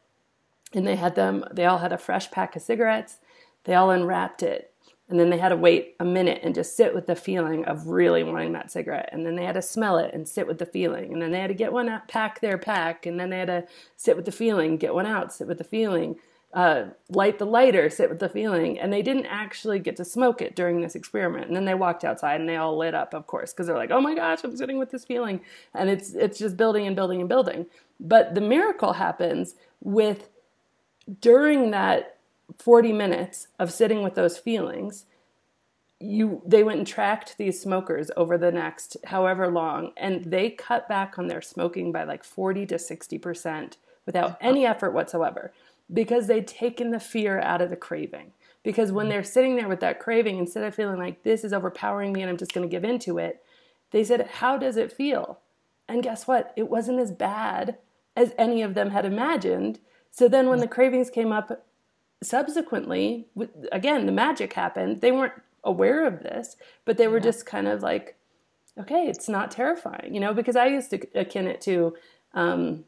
and 0.74 0.86
they 0.86 0.96
had 0.96 1.14
them 1.14 1.44
they 1.52 1.64
all 1.64 1.78
had 1.78 1.92
a 1.92 1.98
fresh 1.98 2.30
pack 2.30 2.56
of 2.56 2.62
cigarettes 2.62 3.18
they 3.64 3.74
all 3.74 3.90
unwrapped 3.90 4.42
it 4.42 4.72
and 5.08 5.20
then 5.20 5.30
they 5.30 5.38
had 5.38 5.50
to 5.50 5.56
wait 5.56 5.94
a 6.00 6.04
minute 6.04 6.40
and 6.42 6.54
just 6.54 6.76
sit 6.76 6.92
with 6.92 7.06
the 7.06 7.14
feeling 7.14 7.64
of 7.64 7.86
really 7.86 8.24
wanting 8.24 8.52
that 8.52 8.72
cigarette. 8.72 9.08
And 9.12 9.24
then 9.24 9.36
they 9.36 9.44
had 9.44 9.54
to 9.54 9.62
smell 9.62 9.98
it 9.98 10.12
and 10.12 10.28
sit 10.28 10.48
with 10.48 10.58
the 10.58 10.66
feeling. 10.66 11.12
And 11.12 11.22
then 11.22 11.30
they 11.30 11.38
had 11.38 11.48
to 11.48 11.54
get 11.54 11.72
one 11.72 11.88
out 11.88 12.08
pack 12.08 12.40
their 12.40 12.58
pack. 12.58 13.06
And 13.06 13.18
then 13.18 13.30
they 13.30 13.38
had 13.38 13.46
to 13.46 13.64
sit 13.96 14.16
with 14.16 14.24
the 14.24 14.32
feeling 14.32 14.76
get 14.76 14.94
one 14.94 15.06
out 15.06 15.32
sit 15.32 15.46
with 15.46 15.58
the 15.58 15.64
feeling 15.64 16.16
uh, 16.52 16.86
light 17.10 17.38
the 17.38 17.44
lighter 17.44 17.88
sit 17.88 18.08
with 18.08 18.18
the 18.18 18.28
feeling. 18.28 18.80
And 18.80 18.92
they 18.92 19.02
didn't 19.02 19.26
actually 19.26 19.78
get 19.78 19.96
to 19.96 20.04
smoke 20.04 20.42
it 20.42 20.56
during 20.56 20.80
this 20.80 20.96
experiment. 20.96 21.46
And 21.46 21.54
then 21.54 21.66
they 21.66 21.74
walked 21.74 22.02
outside 22.02 22.40
and 22.40 22.48
they 22.48 22.56
all 22.56 22.76
lit 22.76 22.94
up 22.94 23.14
of 23.14 23.28
course 23.28 23.52
because 23.52 23.68
they're 23.68 23.76
like 23.76 23.92
oh 23.92 24.00
my 24.00 24.14
gosh 24.14 24.40
i'm 24.42 24.56
sitting 24.56 24.78
with 24.78 24.90
this 24.90 25.04
feeling. 25.04 25.40
And 25.72 25.88
it's 25.88 26.14
it's 26.14 26.38
just 26.38 26.56
building 26.56 26.84
and 26.84 26.96
building 26.96 27.20
and 27.20 27.28
building. 27.28 27.66
But 28.00 28.34
the 28.34 28.40
miracle 28.40 28.94
happens 28.94 29.54
with 29.80 30.28
during 31.20 31.70
that 31.70 32.15
40 32.58 32.92
minutes 32.92 33.48
of 33.58 33.72
sitting 33.72 34.02
with 34.02 34.14
those 34.14 34.38
feelings, 34.38 35.06
you 35.98 36.42
they 36.44 36.62
went 36.62 36.78
and 36.78 36.86
tracked 36.86 37.38
these 37.38 37.60
smokers 37.60 38.10
over 38.16 38.36
the 38.36 38.52
next 38.52 38.98
however 39.06 39.48
long 39.50 39.92
and 39.96 40.24
they 40.26 40.50
cut 40.50 40.86
back 40.88 41.18
on 41.18 41.26
their 41.26 41.40
smoking 41.40 41.90
by 41.90 42.04
like 42.04 42.22
40 42.22 42.66
to 42.66 42.74
60% 42.74 43.76
without 44.04 44.36
any 44.40 44.66
effort 44.66 44.92
whatsoever 44.92 45.52
because 45.90 46.26
they'd 46.26 46.46
taken 46.46 46.90
the 46.90 47.00
fear 47.00 47.40
out 47.40 47.62
of 47.62 47.70
the 47.70 47.76
craving. 47.76 48.32
Because 48.62 48.92
when 48.92 49.04
mm-hmm. 49.04 49.10
they're 49.10 49.24
sitting 49.24 49.56
there 49.56 49.68
with 49.68 49.80
that 49.80 49.98
craving 49.98 50.36
instead 50.38 50.64
of 50.64 50.74
feeling 50.74 50.98
like 50.98 51.22
this 51.22 51.44
is 51.44 51.52
overpowering 51.52 52.12
me 52.12 52.20
and 52.20 52.28
I'm 52.28 52.36
just 52.36 52.52
going 52.52 52.68
to 52.68 52.70
give 52.70 52.84
into 52.84 53.18
it 53.18 53.42
they 53.90 54.04
said 54.04 54.28
how 54.34 54.58
does 54.58 54.76
it 54.76 54.92
feel? 54.92 55.40
And 55.88 56.02
guess 56.02 56.26
what? 56.26 56.52
It 56.56 56.68
wasn't 56.68 57.00
as 57.00 57.12
bad 57.12 57.78
as 58.16 58.34
any 58.36 58.62
of 58.62 58.74
them 58.74 58.90
had 58.90 59.04
imagined. 59.04 59.78
So 60.10 60.28
then 60.28 60.48
when 60.48 60.58
mm-hmm. 60.58 60.62
the 60.62 60.74
cravings 60.74 61.10
came 61.10 61.32
up 61.32 61.65
subsequently, 62.22 63.26
again, 63.72 64.06
the 64.06 64.12
magic 64.12 64.52
happened. 64.52 65.00
They 65.00 65.12
weren't 65.12 65.34
aware 65.64 66.06
of 66.06 66.22
this, 66.22 66.56
but 66.84 66.96
they 66.96 67.08
were 67.08 67.18
yeah. 67.18 67.24
just 67.24 67.46
kind 67.46 67.68
of 67.68 67.82
like, 67.82 68.16
okay, 68.78 69.06
it's 69.06 69.28
not 69.28 69.50
terrifying, 69.50 70.14
you 70.14 70.20
know, 70.20 70.34
because 70.34 70.56
I 70.56 70.66
used 70.66 70.90
to 70.90 71.06
akin 71.14 71.46
it 71.46 71.60
to, 71.62 71.96
um, 72.34 72.84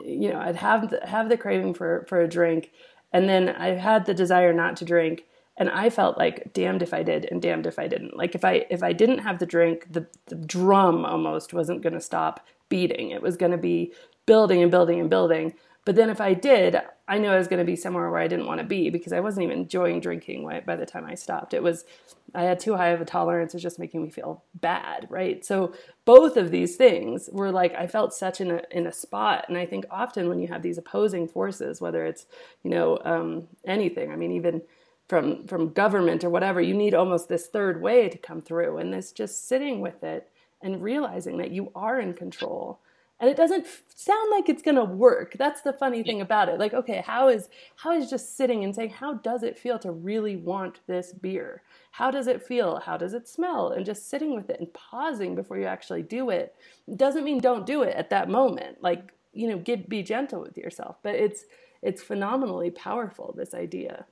you 0.00 0.32
know, 0.32 0.38
I'd 0.38 0.56
have 0.56 0.90
the, 0.90 1.00
have 1.06 1.28
the 1.28 1.36
craving 1.36 1.74
for, 1.74 2.06
for 2.08 2.20
a 2.20 2.28
drink 2.28 2.70
and 3.12 3.28
then 3.28 3.48
I 3.48 3.68
had 3.68 4.06
the 4.06 4.14
desire 4.14 4.52
not 4.52 4.76
to 4.78 4.84
drink 4.84 5.24
and 5.56 5.70
I 5.70 5.88
felt 5.88 6.18
like 6.18 6.52
damned 6.52 6.82
if 6.82 6.92
I 6.92 7.02
did 7.04 7.28
and 7.30 7.40
damned 7.40 7.66
if 7.66 7.78
I 7.78 7.86
didn't. 7.86 8.16
Like 8.16 8.34
if 8.34 8.44
I 8.44 8.66
if 8.70 8.82
I 8.82 8.92
didn't 8.92 9.18
have 9.18 9.38
the 9.38 9.46
drink, 9.46 9.92
the, 9.92 10.06
the 10.26 10.34
drum 10.34 11.04
almost 11.04 11.54
wasn't 11.54 11.80
going 11.80 11.92
to 11.92 12.00
stop 12.00 12.44
beating. 12.68 13.10
It 13.10 13.22
was 13.22 13.36
going 13.36 13.52
to 13.52 13.58
be 13.58 13.92
building 14.26 14.62
and 14.62 14.70
building 14.70 15.00
and 15.00 15.08
building 15.08 15.54
but 15.84 15.96
then 15.96 16.08
if 16.08 16.20
I 16.20 16.32
did, 16.32 16.76
I 17.06 17.18
knew 17.18 17.28
I 17.28 17.36
was 17.36 17.48
going 17.48 17.58
to 17.58 17.64
be 17.64 17.76
somewhere 17.76 18.10
where 18.10 18.20
I 18.20 18.28
didn't 18.28 18.46
want 18.46 18.60
to 18.60 18.66
be 18.66 18.88
because 18.88 19.12
I 19.12 19.20
wasn't 19.20 19.44
even 19.44 19.58
enjoying 19.58 20.00
drinking 20.00 20.48
by 20.64 20.76
the 20.76 20.86
time 20.86 21.04
I 21.04 21.14
stopped. 21.14 21.52
It 21.52 21.62
was, 21.62 21.84
I 22.34 22.44
had 22.44 22.58
too 22.58 22.74
high 22.74 22.88
of 22.88 23.02
a 23.02 23.04
tolerance. 23.04 23.52
It 23.52 23.56
was 23.56 23.62
just 23.62 23.78
making 23.78 24.02
me 24.02 24.08
feel 24.08 24.42
bad, 24.54 25.06
right? 25.10 25.44
So 25.44 25.74
both 26.06 26.38
of 26.38 26.50
these 26.50 26.76
things 26.76 27.28
were 27.30 27.52
like, 27.52 27.74
I 27.74 27.86
felt 27.86 28.14
such 28.14 28.40
in 28.40 28.50
a, 28.50 28.62
in 28.70 28.86
a 28.86 28.92
spot. 28.92 29.44
And 29.48 29.58
I 29.58 29.66
think 29.66 29.84
often 29.90 30.30
when 30.30 30.38
you 30.38 30.48
have 30.48 30.62
these 30.62 30.78
opposing 30.78 31.28
forces, 31.28 31.82
whether 31.82 32.06
it's, 32.06 32.24
you 32.62 32.70
know, 32.70 32.98
um, 33.04 33.48
anything, 33.66 34.10
I 34.10 34.16
mean, 34.16 34.32
even 34.32 34.62
from, 35.06 35.46
from 35.46 35.74
government 35.74 36.24
or 36.24 36.30
whatever, 36.30 36.62
you 36.62 36.72
need 36.72 36.94
almost 36.94 37.28
this 37.28 37.48
third 37.48 37.82
way 37.82 38.08
to 38.08 38.16
come 38.16 38.40
through. 38.40 38.78
And 38.78 38.94
this 38.94 39.12
just 39.12 39.46
sitting 39.46 39.80
with 39.80 40.02
it 40.02 40.30
and 40.62 40.82
realizing 40.82 41.36
that 41.36 41.50
you 41.50 41.70
are 41.74 42.00
in 42.00 42.14
control 42.14 42.80
and 43.20 43.30
it 43.30 43.36
doesn't 43.36 43.66
sound 43.94 44.30
like 44.30 44.48
it's 44.48 44.62
going 44.62 44.76
to 44.76 44.84
work. 44.84 45.34
That's 45.38 45.62
the 45.62 45.72
funny 45.72 46.02
thing 46.02 46.20
about 46.20 46.48
it. 46.48 46.58
Like 46.58 46.74
okay 46.74 47.02
how 47.06 47.28
is 47.28 47.48
how 47.76 47.92
is 47.92 48.10
just 48.10 48.36
sitting 48.36 48.64
and 48.64 48.74
saying 48.74 48.90
how 48.90 49.14
does 49.14 49.42
it 49.42 49.58
feel 49.58 49.78
to 49.80 49.92
really 49.92 50.36
want 50.36 50.80
this 50.86 51.12
beer? 51.12 51.62
How 51.92 52.10
does 52.10 52.26
it 52.26 52.42
feel? 52.42 52.80
How 52.80 52.96
does 52.96 53.14
it 53.14 53.28
smell? 53.28 53.70
And 53.70 53.86
just 53.86 54.10
sitting 54.10 54.34
with 54.34 54.50
it 54.50 54.60
and 54.60 54.72
pausing 54.72 55.34
before 55.34 55.58
you 55.58 55.66
actually 55.66 56.02
do 56.02 56.30
it 56.30 56.54
doesn't 56.96 57.24
mean 57.24 57.40
don't 57.40 57.66
do 57.66 57.82
it 57.82 57.94
at 57.96 58.10
that 58.10 58.28
moment. 58.28 58.82
Like 58.82 59.12
you 59.32 59.48
know 59.48 59.58
get 59.58 59.88
be 59.88 60.02
gentle 60.02 60.40
with 60.40 60.58
yourself. 60.58 60.96
But 61.02 61.14
it's 61.14 61.44
it's 61.82 62.02
phenomenally 62.02 62.70
powerful 62.70 63.34
this 63.36 63.54
idea. 63.54 64.06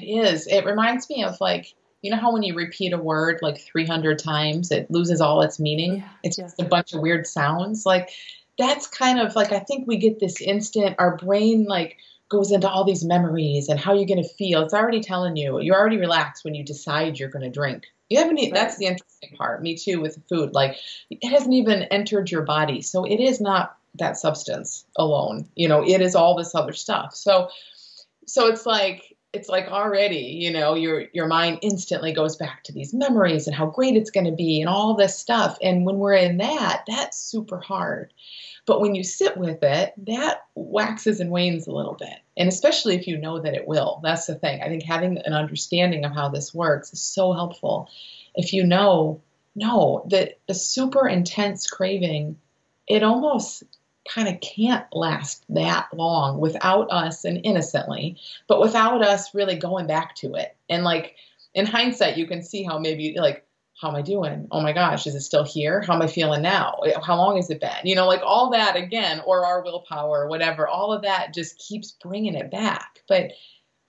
It 0.00 0.06
is. 0.06 0.46
It 0.46 0.64
reminds 0.64 1.10
me 1.10 1.24
of 1.24 1.40
like 1.40 1.74
you 2.02 2.10
know 2.10 2.16
how 2.16 2.32
when 2.32 2.42
you 2.42 2.54
repeat 2.54 2.92
a 2.92 2.98
word 2.98 3.38
like 3.42 3.60
300 3.60 4.18
times, 4.18 4.70
it 4.70 4.90
loses 4.90 5.20
all 5.20 5.42
its 5.42 5.60
meaning? 5.60 5.96
Yeah, 5.96 6.08
it's 6.22 6.38
yeah. 6.38 6.44
just 6.44 6.60
a 6.60 6.64
bunch 6.64 6.94
of 6.94 7.00
weird 7.00 7.26
sounds. 7.26 7.84
Like, 7.84 8.10
that's 8.58 8.86
kind 8.86 9.20
of 9.20 9.36
like, 9.36 9.52
I 9.52 9.60
think 9.60 9.86
we 9.86 9.96
get 9.96 10.20
this 10.20 10.40
instant, 10.40 10.96
our 10.98 11.16
brain, 11.16 11.64
like, 11.64 11.98
goes 12.28 12.52
into 12.52 12.68
all 12.68 12.84
these 12.84 13.04
memories 13.04 13.68
and 13.68 13.78
how 13.78 13.92
you're 13.92 14.06
going 14.06 14.22
to 14.22 14.28
feel. 14.28 14.62
It's 14.62 14.74
already 14.74 15.00
telling 15.00 15.36
you, 15.36 15.60
you're 15.60 15.76
already 15.76 15.98
relaxed 15.98 16.44
when 16.44 16.54
you 16.54 16.64
decide 16.64 17.18
you're 17.18 17.28
going 17.28 17.44
to 17.44 17.50
drink. 17.50 17.86
You 18.08 18.18
haven't, 18.18 18.38
e- 18.38 18.52
that's 18.52 18.76
the 18.76 18.86
interesting 18.86 19.36
part. 19.36 19.62
Me 19.62 19.76
too 19.76 20.00
with 20.00 20.22
food. 20.28 20.52
Like, 20.52 20.76
it 21.10 21.26
hasn't 21.28 21.54
even 21.54 21.82
entered 21.84 22.30
your 22.30 22.42
body. 22.42 22.82
So 22.82 23.04
it 23.04 23.20
is 23.20 23.40
not 23.40 23.76
that 23.96 24.16
substance 24.16 24.84
alone. 24.96 25.48
You 25.56 25.68
know, 25.68 25.82
it 25.84 26.00
is 26.00 26.14
all 26.14 26.36
this 26.36 26.54
other 26.54 26.72
stuff. 26.72 27.14
So, 27.14 27.48
so 28.26 28.46
it's 28.46 28.64
like, 28.64 29.16
it's 29.32 29.48
like 29.48 29.68
already, 29.68 30.38
you 30.40 30.52
know, 30.52 30.74
your 30.74 31.04
your 31.12 31.26
mind 31.26 31.60
instantly 31.62 32.12
goes 32.12 32.36
back 32.36 32.64
to 32.64 32.72
these 32.72 32.92
memories 32.92 33.46
and 33.46 33.54
how 33.54 33.66
great 33.66 33.96
it's 33.96 34.10
going 34.10 34.26
to 34.26 34.32
be 34.32 34.60
and 34.60 34.68
all 34.68 34.94
this 34.94 35.16
stuff. 35.16 35.56
And 35.62 35.84
when 35.84 35.98
we're 35.98 36.14
in 36.14 36.38
that, 36.38 36.82
that's 36.86 37.18
super 37.18 37.60
hard. 37.60 38.12
But 38.66 38.80
when 38.80 38.94
you 38.94 39.04
sit 39.04 39.36
with 39.36 39.62
it, 39.62 39.94
that 40.06 40.44
waxes 40.54 41.20
and 41.20 41.30
wanes 41.30 41.66
a 41.66 41.72
little 41.72 41.94
bit. 41.94 42.18
And 42.36 42.48
especially 42.48 42.96
if 42.96 43.06
you 43.06 43.18
know 43.18 43.40
that 43.40 43.54
it 43.54 43.68
will. 43.68 44.00
That's 44.02 44.26
the 44.26 44.34
thing. 44.34 44.62
I 44.62 44.68
think 44.68 44.82
having 44.82 45.18
an 45.18 45.32
understanding 45.32 46.04
of 46.04 46.12
how 46.12 46.28
this 46.28 46.52
works 46.52 46.92
is 46.92 47.00
so 47.00 47.32
helpful. 47.32 47.88
If 48.34 48.52
you 48.52 48.64
know, 48.64 49.22
no, 49.54 50.04
that 50.10 50.38
a 50.48 50.54
super 50.54 51.08
intense 51.08 51.68
craving, 51.68 52.36
it 52.86 53.02
almost 53.02 53.62
kind 54.12 54.28
of 54.28 54.40
can't 54.40 54.84
last 54.92 55.44
that 55.48 55.88
long 55.94 56.40
without 56.40 56.90
us 56.90 57.24
and 57.24 57.40
innocently, 57.44 58.16
but 58.48 58.60
without 58.60 59.02
us 59.02 59.34
really 59.34 59.56
going 59.56 59.86
back 59.86 60.14
to 60.16 60.34
it. 60.34 60.56
And 60.68 60.84
like 60.84 61.14
in 61.54 61.66
hindsight, 61.66 62.16
you 62.16 62.26
can 62.26 62.42
see 62.42 62.64
how 62.64 62.78
maybe 62.78 63.14
like, 63.16 63.46
how 63.80 63.88
am 63.88 63.96
I 63.96 64.02
doing? 64.02 64.46
Oh 64.50 64.60
my 64.60 64.72
gosh, 64.72 65.06
is 65.06 65.14
it 65.14 65.22
still 65.22 65.44
here? 65.44 65.80
How 65.80 65.94
am 65.94 66.02
I 66.02 66.06
feeling 66.06 66.42
now? 66.42 66.80
How 67.02 67.16
long 67.16 67.36
has 67.36 67.48
it 67.48 67.60
been? 67.60 67.84
You 67.84 67.94
know, 67.94 68.06
like 68.06 68.20
all 68.22 68.50
that 68.50 68.76
again, 68.76 69.22
or 69.24 69.46
our 69.46 69.62
willpower, 69.62 70.28
whatever, 70.28 70.68
all 70.68 70.92
of 70.92 71.02
that 71.02 71.32
just 71.32 71.58
keeps 71.58 71.92
bringing 71.92 72.34
it 72.34 72.50
back. 72.50 72.98
But 73.08 73.30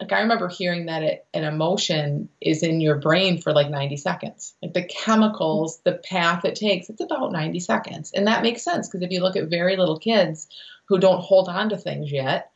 like 0.01 0.11
I 0.11 0.21
remember 0.21 0.47
hearing 0.47 0.87
that 0.87 1.03
it, 1.03 1.27
an 1.31 1.43
emotion 1.43 2.27
is 2.41 2.63
in 2.63 2.81
your 2.81 2.95
brain 2.95 3.39
for 3.39 3.53
like 3.53 3.69
90 3.69 3.97
seconds. 3.97 4.55
Like 4.61 4.73
the 4.73 4.83
chemicals, 4.83 5.79
the 5.85 5.93
path 5.93 6.43
it 6.43 6.55
takes, 6.55 6.89
it's 6.89 7.01
about 7.01 7.31
90 7.31 7.59
seconds. 7.59 8.11
And 8.11 8.25
that 8.25 8.41
makes 8.41 8.63
sense 8.63 8.87
because 8.87 9.03
if 9.03 9.11
you 9.11 9.21
look 9.21 9.35
at 9.35 9.49
very 9.49 9.77
little 9.77 9.99
kids 9.99 10.47
who 10.85 10.97
don't 10.97 11.21
hold 11.21 11.47
on 11.47 11.69
to 11.69 11.77
things 11.77 12.11
yet, 12.11 12.51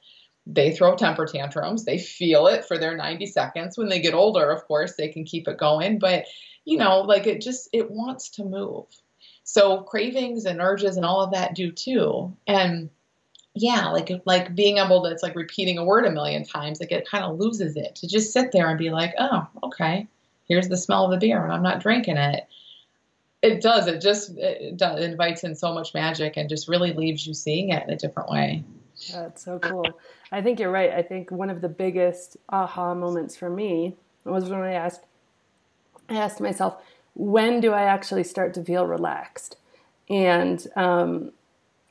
they 0.47 0.71
throw 0.71 0.95
temper 0.95 1.27
tantrums. 1.27 1.85
They 1.85 1.99
feel 1.99 2.47
it 2.47 2.65
for 2.65 2.79
their 2.79 2.97
90 2.97 3.27
seconds. 3.27 3.77
When 3.77 3.89
they 3.89 4.01
get 4.01 4.15
older, 4.15 4.49
of 4.49 4.65
course, 4.65 4.95
they 4.95 5.09
can 5.09 5.23
keep 5.23 5.47
it 5.47 5.57
going. 5.57 5.99
But, 5.99 6.25
you 6.65 6.79
know, 6.79 7.01
like 7.01 7.27
it 7.27 7.41
just, 7.41 7.69
it 7.73 7.91
wants 7.91 8.29
to 8.31 8.43
move. 8.43 8.85
So 9.43 9.81
cravings 9.81 10.45
and 10.45 10.59
urges 10.59 10.97
and 10.97 11.05
all 11.05 11.21
of 11.21 11.33
that 11.33 11.53
do 11.53 11.71
too. 11.71 12.35
And 12.47 12.89
yeah, 13.55 13.87
like 13.87 14.11
like 14.25 14.53
being 14.53 14.77
able 14.77 15.03
to 15.03 15.09
it's 15.09 15.23
like 15.23 15.35
repeating 15.35 15.77
a 15.77 15.85
word 15.85 16.05
a 16.05 16.11
million 16.11 16.43
times, 16.43 16.79
like 16.79 16.91
it 16.91 17.09
kind 17.09 17.23
of 17.23 17.39
loses 17.39 17.75
it 17.77 17.95
to 17.95 18.07
just 18.07 18.33
sit 18.33 18.51
there 18.51 18.69
and 18.69 18.77
be 18.77 18.89
like, 18.89 19.13
oh, 19.17 19.47
okay, 19.63 20.07
here's 20.47 20.67
the 20.67 20.77
smell 20.77 21.05
of 21.05 21.11
the 21.11 21.25
beer, 21.25 21.43
and 21.43 21.53
I'm 21.53 21.63
not 21.63 21.81
drinking 21.81 22.17
it. 22.17 22.45
It 23.41 23.61
does. 23.61 23.87
It 23.87 24.01
just 24.01 24.37
it, 24.37 24.75
does, 24.75 24.99
it 24.99 25.09
invites 25.09 25.43
in 25.43 25.55
so 25.55 25.73
much 25.73 25.93
magic 25.93 26.35
and 26.35 26.49
just 26.49 26.67
really 26.67 26.93
leaves 26.93 27.25
you 27.25 27.33
seeing 27.33 27.69
it 27.69 27.83
in 27.83 27.91
a 27.91 27.97
different 27.97 28.29
way. 28.29 28.63
That's 29.13 29.43
so 29.43 29.59
cool. 29.59 29.85
I 30.31 30.41
think 30.41 30.59
you're 30.59 30.71
right. 30.71 30.91
I 30.91 31.01
think 31.01 31.31
one 31.31 31.49
of 31.49 31.61
the 31.61 31.69
biggest 31.69 32.37
aha 32.49 32.93
moments 32.93 33.37
for 33.37 33.49
me 33.49 33.95
was 34.23 34.49
when 34.49 34.61
I 34.61 34.73
asked, 34.73 35.05
I 36.09 36.15
asked 36.15 36.41
myself, 36.41 36.81
when 37.13 37.61
do 37.61 37.71
I 37.71 37.83
actually 37.83 38.23
start 38.23 38.53
to 38.55 38.63
feel 38.63 38.85
relaxed? 38.85 39.57
And 40.09 40.65
um, 40.75 41.31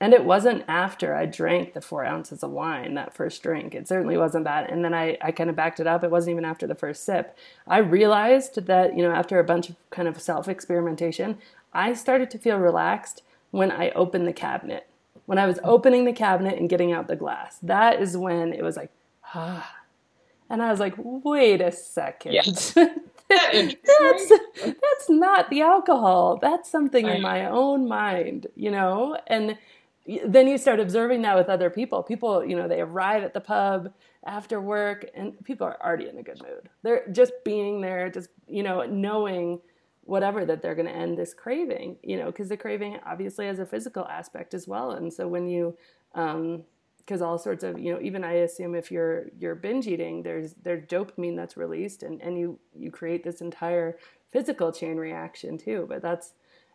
and 0.04 0.12
it 0.12 0.26
wasn't 0.26 0.62
after 0.68 1.14
I 1.14 1.24
drank 1.24 1.72
the 1.72 1.80
four 1.80 2.04
ounces 2.04 2.42
of 2.42 2.50
wine, 2.50 2.92
that 2.92 3.14
first 3.14 3.42
drink. 3.42 3.74
It 3.74 3.88
certainly 3.88 4.18
wasn't 4.18 4.44
that. 4.44 4.70
And 4.70 4.84
then 4.84 4.92
I, 4.92 5.16
I 5.22 5.32
kind 5.32 5.48
of 5.48 5.56
backed 5.56 5.80
it 5.80 5.86
up. 5.86 6.04
It 6.04 6.10
wasn't 6.10 6.32
even 6.32 6.44
after 6.44 6.66
the 6.66 6.74
first 6.74 7.04
sip. 7.04 7.34
I 7.66 7.78
realized 7.78 8.66
that, 8.66 8.94
you 8.94 9.02
know, 9.02 9.12
after 9.12 9.38
a 9.38 9.44
bunch 9.44 9.70
of 9.70 9.76
kind 9.88 10.06
of 10.06 10.20
self 10.20 10.46
experimentation, 10.46 11.38
I 11.72 11.94
started 11.94 12.28
to 12.32 12.38
feel 12.38 12.58
relaxed 12.58 13.22
when 13.50 13.70
I 13.72 13.92
opened 13.92 14.26
the 14.26 14.34
cabinet. 14.34 14.88
When 15.24 15.38
I 15.38 15.46
was 15.46 15.58
opening 15.64 16.04
the 16.04 16.12
cabinet 16.12 16.58
and 16.58 16.68
getting 16.68 16.92
out 16.92 17.08
the 17.08 17.16
glass, 17.16 17.58
that 17.62 17.98
is 17.98 18.14
when 18.14 18.52
it 18.52 18.62
was 18.62 18.76
like, 18.76 18.90
ah. 19.34 19.74
And 20.50 20.62
I 20.62 20.70
was 20.70 20.80
like, 20.80 20.96
wait 20.98 21.62
a 21.62 21.72
second. 21.72 22.34
Yes. 22.34 22.74
that's 23.28 24.32
that's 24.66 25.08
not 25.08 25.48
the 25.48 25.62
alcohol. 25.62 26.36
That's 26.36 26.70
something 26.70 27.06
in 27.06 27.22
my 27.22 27.46
own 27.46 27.88
mind, 27.88 28.48
you 28.54 28.70
know? 28.70 29.16
And 29.28 29.56
then 30.26 30.46
you 30.48 30.58
start 30.58 30.80
observing 30.80 31.22
that 31.22 31.36
with 31.36 31.48
other 31.48 31.70
people. 31.70 32.02
People, 32.02 32.44
you 32.44 32.56
know, 32.56 32.68
they 32.68 32.80
arrive 32.80 33.22
at 33.22 33.32
the 33.32 33.40
pub 33.40 33.92
after 34.26 34.60
work 34.60 35.06
and 35.14 35.42
people 35.44 35.66
are 35.66 35.78
already 35.82 36.08
in 36.08 36.18
a 36.18 36.22
good 36.22 36.42
mood. 36.42 36.68
They're 36.82 37.08
just 37.10 37.32
being 37.44 37.80
there, 37.80 38.10
just, 38.10 38.28
you 38.46 38.62
know, 38.62 38.82
knowing 38.82 39.60
whatever 40.02 40.44
that 40.44 40.60
they're 40.60 40.74
going 40.74 40.88
to 40.88 40.94
end 40.94 41.16
this 41.16 41.32
craving, 41.32 41.96
you 42.02 42.18
know, 42.18 42.26
because 42.26 42.50
the 42.50 42.56
craving 42.56 42.98
obviously 43.06 43.46
has 43.46 43.58
a 43.58 43.66
physical 43.66 44.06
aspect 44.06 44.52
as 44.52 44.68
well. 44.68 44.90
And 44.90 45.10
so 45.10 45.26
when 45.26 45.48
you, 45.48 45.76
um, 46.14 46.64
because 46.98 47.20
all 47.20 47.38
sorts 47.38 47.62
of 47.62 47.78
you 47.78 47.92
know 47.92 48.00
even 48.00 48.24
i 48.24 48.32
assume 48.32 48.74
if 48.74 48.90
you're 48.90 49.26
you're 49.38 49.54
binge 49.54 49.86
eating 49.86 50.22
there's 50.22 50.54
there's 50.62 50.86
dopamine 50.86 51.36
that's 51.36 51.54
released 51.54 52.02
and 52.02 52.20
and 52.22 52.38
you 52.38 52.58
you 52.74 52.90
create 52.90 53.22
this 53.22 53.42
entire 53.42 53.98
physical 54.30 54.72
chain 54.72 54.96
reaction 54.96 55.58
too 55.58 55.84
but 55.88 56.00
that's 56.00 56.32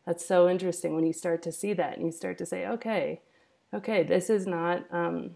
that's 0.10 0.26
so 0.26 0.50
interesting 0.50 0.96
when 0.96 1.06
you 1.06 1.14
start 1.14 1.44
to 1.44 1.52
see 1.52 1.72
that 1.72 1.96
and 1.96 2.04
you 2.04 2.12
start 2.12 2.40
to 2.40 2.46
say 2.46 2.66
okay 2.66 3.22
okay 3.76 4.02
this 4.02 4.32
is 4.32 4.48
not 4.48 4.84
um 4.92 5.30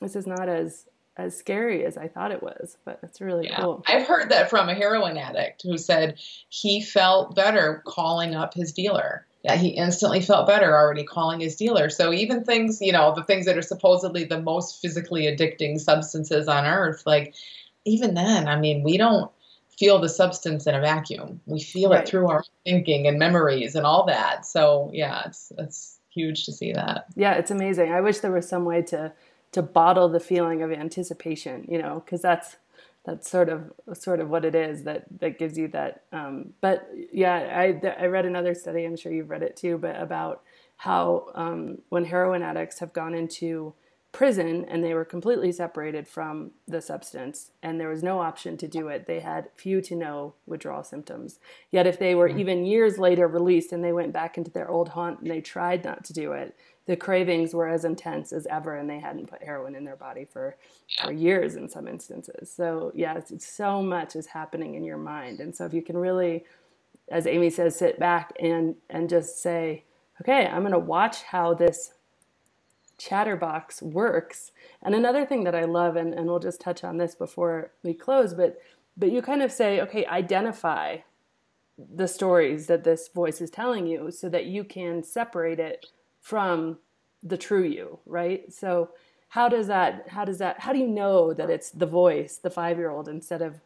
this 0.00 0.14
is 0.14 0.28
not 0.28 0.48
as 0.48 0.86
as 1.16 1.36
scary 1.36 1.84
as 1.84 1.96
i 1.96 2.06
thought 2.06 2.30
it 2.30 2.40
was 2.40 2.78
but 2.84 3.00
it's 3.02 3.20
really 3.20 3.48
yeah. 3.48 3.60
cool 3.60 3.82
i've 3.88 4.06
heard 4.06 4.30
that 4.30 4.48
from 4.48 4.68
a 4.68 4.74
heroin 4.74 5.16
addict 5.18 5.62
who 5.64 5.76
said 5.76 6.16
he 6.48 6.80
felt 6.80 7.34
better 7.34 7.82
calling 7.84 8.36
up 8.36 8.54
his 8.54 8.72
dealer 8.72 9.26
yeah, 9.44 9.56
he 9.56 9.70
instantly 9.70 10.20
felt 10.20 10.46
better 10.46 10.78
already 10.78 11.02
calling 11.02 11.40
his 11.40 11.56
dealer. 11.56 11.90
So 11.90 12.12
even 12.12 12.44
things, 12.44 12.80
you 12.80 12.92
know, 12.92 13.12
the 13.12 13.24
things 13.24 13.46
that 13.46 13.58
are 13.58 13.62
supposedly 13.62 14.22
the 14.22 14.40
most 14.40 14.80
physically 14.80 15.22
addicting 15.22 15.80
substances 15.80 16.46
on 16.46 16.64
earth, 16.64 17.02
like 17.06 17.34
even 17.84 18.14
then, 18.14 18.46
I 18.46 18.54
mean, 18.54 18.84
we 18.84 18.98
don't 18.98 19.32
feel 19.82 19.98
the 19.98 20.08
substance 20.08 20.68
in 20.68 20.76
a 20.76 20.80
vacuum. 20.80 21.40
We 21.46 21.60
feel 21.60 21.90
right. 21.90 22.04
it 22.04 22.08
through 22.08 22.28
our 22.28 22.44
thinking 22.64 23.08
and 23.08 23.18
memories 23.18 23.74
and 23.74 23.84
all 23.84 24.06
that. 24.06 24.46
So 24.46 24.90
yeah, 24.94 25.24
it's 25.26 25.50
it's 25.58 25.98
huge 26.08 26.44
to 26.44 26.52
see 26.52 26.72
that. 26.72 27.06
Yeah, 27.16 27.32
it's 27.32 27.50
amazing. 27.50 27.92
I 27.92 28.00
wish 28.00 28.18
there 28.20 28.30
was 28.30 28.48
some 28.48 28.64
way 28.64 28.82
to 28.82 29.12
to 29.50 29.60
bottle 29.60 30.08
the 30.08 30.20
feeling 30.20 30.62
of 30.62 30.70
anticipation, 30.70 31.66
you 31.68 31.82
know, 31.82 32.00
because 32.04 32.22
that's 32.22 32.58
that's 33.04 33.28
sort 33.28 33.48
of 33.48 33.72
sort 33.92 34.20
of 34.20 34.30
what 34.30 34.44
it 34.44 34.54
is 34.54 34.84
that 34.84 35.02
that 35.18 35.36
gives 35.36 35.58
you 35.58 35.66
that. 35.68 36.04
Um, 36.12 36.52
but 36.60 36.88
yeah, 37.12 37.34
I 37.34 38.04
I 38.04 38.06
read 38.06 38.24
another 38.24 38.54
study. 38.54 38.84
I'm 38.84 38.96
sure 38.96 39.10
you've 39.10 39.30
read 39.30 39.42
it 39.42 39.56
too, 39.56 39.78
but 39.78 40.00
about 40.00 40.42
how 40.76 41.26
um, 41.34 41.78
when 41.88 42.04
heroin 42.04 42.42
addicts 42.42 42.78
have 42.78 42.92
gone 42.92 43.14
into 43.14 43.74
prison 44.12 44.66
and 44.68 44.84
they 44.84 44.92
were 44.92 45.06
completely 45.06 45.50
separated 45.50 46.06
from 46.06 46.50
the 46.68 46.82
substance 46.82 47.50
and 47.62 47.80
there 47.80 47.88
was 47.88 48.02
no 48.02 48.20
option 48.20 48.58
to 48.58 48.68
do 48.68 48.88
it. 48.88 49.06
They 49.06 49.20
had 49.20 49.48
few 49.54 49.80
to 49.82 49.96
no 49.96 50.34
withdrawal 50.46 50.84
symptoms. 50.84 51.38
Yet 51.70 51.86
if 51.86 51.98
they 51.98 52.14
were 52.14 52.28
mm-hmm. 52.28 52.40
even 52.40 52.66
years 52.66 52.98
later 52.98 53.26
released 53.26 53.72
and 53.72 53.82
they 53.82 53.92
went 53.92 54.12
back 54.12 54.36
into 54.36 54.50
their 54.50 54.70
old 54.70 54.90
haunt 54.90 55.20
and 55.20 55.30
they 55.30 55.40
tried 55.40 55.84
not 55.84 56.04
to 56.04 56.12
do 56.12 56.32
it 56.32 56.54
the 56.84 56.96
cravings 56.96 57.54
were 57.54 57.68
as 57.68 57.84
intense 57.84 58.32
as 58.32 58.44
ever 58.48 58.76
and 58.76 58.90
they 58.90 58.98
hadn't 58.98 59.30
put 59.30 59.42
heroin 59.42 59.76
in 59.76 59.84
their 59.84 59.94
body 59.96 60.24
for, 60.24 60.56
for 61.00 61.12
years 61.12 61.54
in 61.54 61.68
some 61.68 61.88
instances. 61.88 62.52
So 62.52 62.92
yeah 62.94 63.16
it's, 63.16 63.30
it's 63.30 63.46
so 63.46 63.82
much 63.82 64.14
is 64.14 64.26
happening 64.26 64.74
in 64.74 64.84
your 64.84 64.98
mind. 64.98 65.40
And 65.40 65.54
so 65.54 65.64
if 65.64 65.72
you 65.72 65.82
can 65.82 65.96
really 65.96 66.44
as 67.10 67.26
amy 67.26 67.50
says 67.50 67.76
sit 67.76 67.98
back 67.98 68.32
and 68.40 68.76
and 68.88 69.08
just 69.08 69.42
say 69.42 69.84
okay 70.20 70.46
i'm 70.46 70.62
going 70.62 70.72
to 70.72 70.78
watch 70.78 71.22
how 71.22 71.52
this 71.52 71.92
chatterbox 73.02 73.82
works 73.82 74.52
and 74.82 74.94
another 74.94 75.24
thing 75.26 75.44
that 75.44 75.54
i 75.54 75.64
love 75.64 75.96
and, 75.96 76.14
and 76.14 76.26
we'll 76.26 76.38
just 76.38 76.60
touch 76.60 76.84
on 76.84 76.98
this 76.98 77.14
before 77.14 77.72
we 77.82 77.92
close 77.92 78.34
but 78.34 78.60
but 78.96 79.10
you 79.10 79.20
kind 79.20 79.42
of 79.42 79.50
say 79.50 79.80
okay 79.80 80.06
identify 80.06 80.98
the 81.94 82.06
stories 82.06 82.66
that 82.66 82.84
this 82.84 83.08
voice 83.08 83.40
is 83.40 83.50
telling 83.50 83.86
you 83.86 84.10
so 84.10 84.28
that 84.28 84.46
you 84.46 84.64
can 84.64 85.02
separate 85.02 85.58
it 85.58 85.86
from 86.20 86.78
the 87.22 87.36
true 87.36 87.64
you, 87.64 87.98
right? 88.06 88.52
So 88.52 88.90
how 89.28 89.48
does 89.48 89.66
that 89.68 90.08
how 90.08 90.24
does 90.24 90.38
that 90.38 90.60
how 90.60 90.72
do 90.72 90.78
you 90.78 90.88
know 90.88 91.32
that 91.32 91.50
it's 91.50 91.70
the 91.70 91.86
voice, 91.86 92.36
the 92.36 92.50
5-year-old 92.50 93.08
instead 93.08 93.42
of 93.42 93.60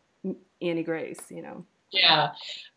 Annie 0.63 0.83
Grace, 0.83 1.31
you 1.31 1.43
know? 1.43 1.65
Yeah. 1.91 2.33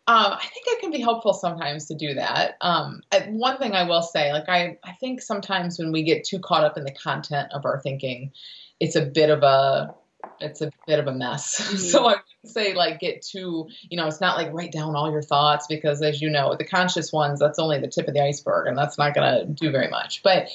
Um, 0.08 0.34
I 0.34 0.46
think 0.52 0.66
it 0.68 0.80
can 0.80 0.92
be 0.92 1.02
helpful 1.02 1.34
sometimes 1.34 1.86
to 1.86 1.96
do 1.96 2.16
that. 2.16 2.58
Um, 2.62 3.02
one 3.28 3.58
thing 3.58 3.74
I 3.74 3.84
will 3.84 4.02
say, 4.02 4.34
like 4.34 4.50
I, 4.50 4.78
I 4.84 4.94
think 4.94 5.22
sometimes 5.22 5.78
when 5.78 5.92
we 5.92 6.02
get 6.04 6.24
too 6.24 6.40
caught 6.40 6.64
up 6.64 6.78
in 6.78 6.84
the 6.84 6.92
content 6.92 7.52
of 7.54 7.66
our 7.66 7.80
thinking, 7.80 8.32
it's 8.80 8.96
a 8.96 9.06
bit 9.06 9.30
of 9.30 9.44
a, 9.44 9.94
it's 10.40 10.62
a 10.62 10.72
bit 10.88 11.00
of 11.00 11.08
a 11.08 11.14
mess. 11.14 11.60
Mm-hmm. 11.70 11.78
So 11.78 12.08
I 12.08 12.16
would 12.16 12.52
say 12.52 12.74
like 12.74 13.00
get 13.00 13.22
too, 13.22 13.70
you 13.90 13.98
know, 13.98 14.08
it's 14.08 14.22
not 14.22 14.38
like 14.38 14.52
write 14.52 14.72
down 14.72 14.96
all 14.96 15.12
your 15.12 15.22
thoughts 15.22 15.68
because 15.68 16.02
as 16.02 16.22
you 16.22 16.30
know, 16.32 16.56
the 16.56 16.66
conscious 16.66 17.14
ones, 17.14 17.40
that's 17.40 17.60
only 17.60 17.80
the 17.80 17.88
tip 17.88 18.08
of 18.08 18.14
the 18.16 18.24
iceberg 18.24 18.68
and 18.68 18.78
that's 18.78 18.98
not 18.98 19.14
going 19.14 19.40
to 19.40 19.46
do 19.46 19.72
very 19.72 19.90
much. 19.90 20.24
But 20.24 20.50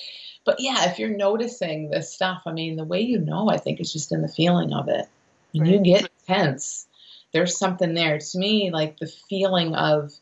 but 0.45 0.61
yeah, 0.61 0.91
if 0.91 0.99
you're 0.99 1.17
noticing 1.17 1.91
this 1.91 2.13
stuff, 2.13 2.43
I 2.47 2.53
mean, 2.53 2.77
the 2.77 2.85
way 2.85 3.01
you 3.01 3.19
know, 3.19 3.49
I 3.49 3.57
think, 3.57 3.81
is 3.81 3.93
just 3.93 4.13
in 4.13 4.23
the 4.23 4.29
feeling 4.29 4.73
of 4.73 4.89
it. 4.89 5.07
Right. 5.55 5.71
you 5.71 5.79
get 5.81 6.11
tense, 6.27 6.87
there's 7.35 7.59
something 7.59 7.93
there. 7.93 8.19
To 8.19 8.39
me, 8.39 8.71
like 8.71 8.97
the 8.99 9.13
feeling 9.29 9.75
of 9.75 10.13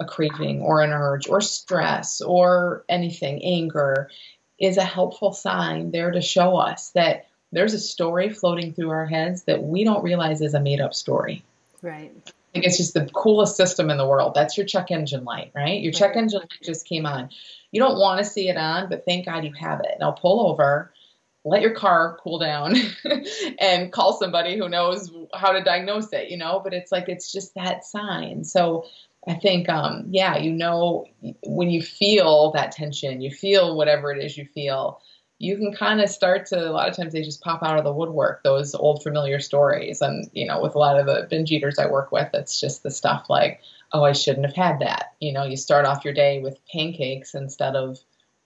a 0.00 0.06
craving 0.06 0.62
or 0.62 0.80
an 0.80 0.92
urge 0.92 1.28
or 1.28 1.40
stress 1.40 2.22
or 2.22 2.84
anything, 2.88 3.44
anger, 3.44 4.08
is 4.58 4.76
a 4.76 4.84
helpful 4.84 5.32
sign 5.32 5.90
there 5.90 6.12
to 6.12 6.22
show 6.22 6.56
us 6.56 6.90
that 6.90 7.26
there's 7.50 7.74
a 7.74 7.80
story 7.80 8.30
floating 8.30 8.72
through 8.72 8.90
our 8.90 9.06
heads 9.06 9.42
that 9.42 9.62
we 9.62 9.84
don't 9.84 10.04
realize 10.04 10.40
is 10.40 10.54
a 10.54 10.60
made 10.60 10.80
up 10.80 10.94
story. 10.94 11.44
Right. 11.82 12.12
I 12.26 12.52
think 12.52 12.64
it's 12.64 12.76
just 12.76 12.94
the 12.94 13.06
coolest 13.06 13.56
system 13.56 13.90
in 13.90 13.98
the 13.98 14.06
world. 14.06 14.34
That's 14.34 14.56
your 14.56 14.64
check 14.64 14.90
engine 14.90 15.24
light, 15.24 15.50
right? 15.54 15.82
Your 15.82 15.92
check 15.92 16.16
engine 16.16 16.40
light 16.40 16.50
just 16.62 16.86
came 16.86 17.06
on. 17.06 17.30
You 17.72 17.80
don't 17.80 17.98
want 17.98 18.18
to 18.18 18.24
see 18.24 18.48
it 18.48 18.56
on, 18.56 18.88
but 18.88 19.04
thank 19.04 19.26
God 19.26 19.44
you 19.44 19.52
have 19.54 19.80
it. 19.80 19.96
Now 19.98 20.12
pull 20.12 20.48
over, 20.48 20.92
let 21.44 21.62
your 21.62 21.74
car 21.74 22.18
cool 22.22 22.38
down, 22.38 22.76
and 23.58 23.92
call 23.92 24.18
somebody 24.18 24.56
who 24.56 24.68
knows 24.68 25.10
how 25.34 25.52
to 25.52 25.62
diagnose 25.62 26.12
it, 26.12 26.30
you 26.30 26.36
know? 26.36 26.60
But 26.62 26.74
it's 26.74 26.92
like, 26.92 27.08
it's 27.08 27.32
just 27.32 27.54
that 27.54 27.84
sign. 27.84 28.44
So 28.44 28.86
I 29.26 29.34
think, 29.34 29.68
um, 29.68 30.06
yeah, 30.10 30.36
you 30.36 30.52
know, 30.52 31.06
when 31.44 31.70
you 31.70 31.82
feel 31.82 32.52
that 32.52 32.72
tension, 32.72 33.20
you 33.20 33.30
feel 33.30 33.76
whatever 33.76 34.12
it 34.12 34.24
is 34.24 34.36
you 34.36 34.46
feel, 34.46 35.00
you 35.38 35.56
can 35.56 35.74
kind 35.74 36.00
of 36.00 36.08
start 36.08 36.46
to, 36.46 36.70
a 36.70 36.70
lot 36.70 36.88
of 36.88 36.96
times 36.96 37.12
they 37.12 37.22
just 37.22 37.40
pop 37.40 37.64
out 37.64 37.76
of 37.76 37.84
the 37.84 37.92
woodwork, 37.92 38.44
those 38.44 38.74
old 38.74 39.02
familiar 39.02 39.40
stories. 39.40 40.00
And, 40.00 40.30
you 40.32 40.46
know, 40.46 40.62
with 40.62 40.76
a 40.76 40.78
lot 40.78 40.98
of 40.98 41.06
the 41.06 41.26
binge 41.28 41.50
eaters 41.50 41.78
I 41.78 41.90
work 41.90 42.12
with, 42.12 42.28
it's 42.34 42.60
just 42.60 42.84
the 42.84 42.90
stuff 42.92 43.26
like, 43.28 43.60
oh, 43.92 44.04
I 44.04 44.12
shouldn't 44.12 44.46
have 44.46 44.54
had 44.54 44.80
that. 44.80 45.14
You 45.20 45.32
know, 45.32 45.44
you 45.44 45.56
start 45.56 45.84
off 45.84 46.04
your 46.04 46.14
day 46.14 46.40
with 46.40 46.64
pancakes 46.72 47.34
instead 47.34 47.74
of 47.74 47.98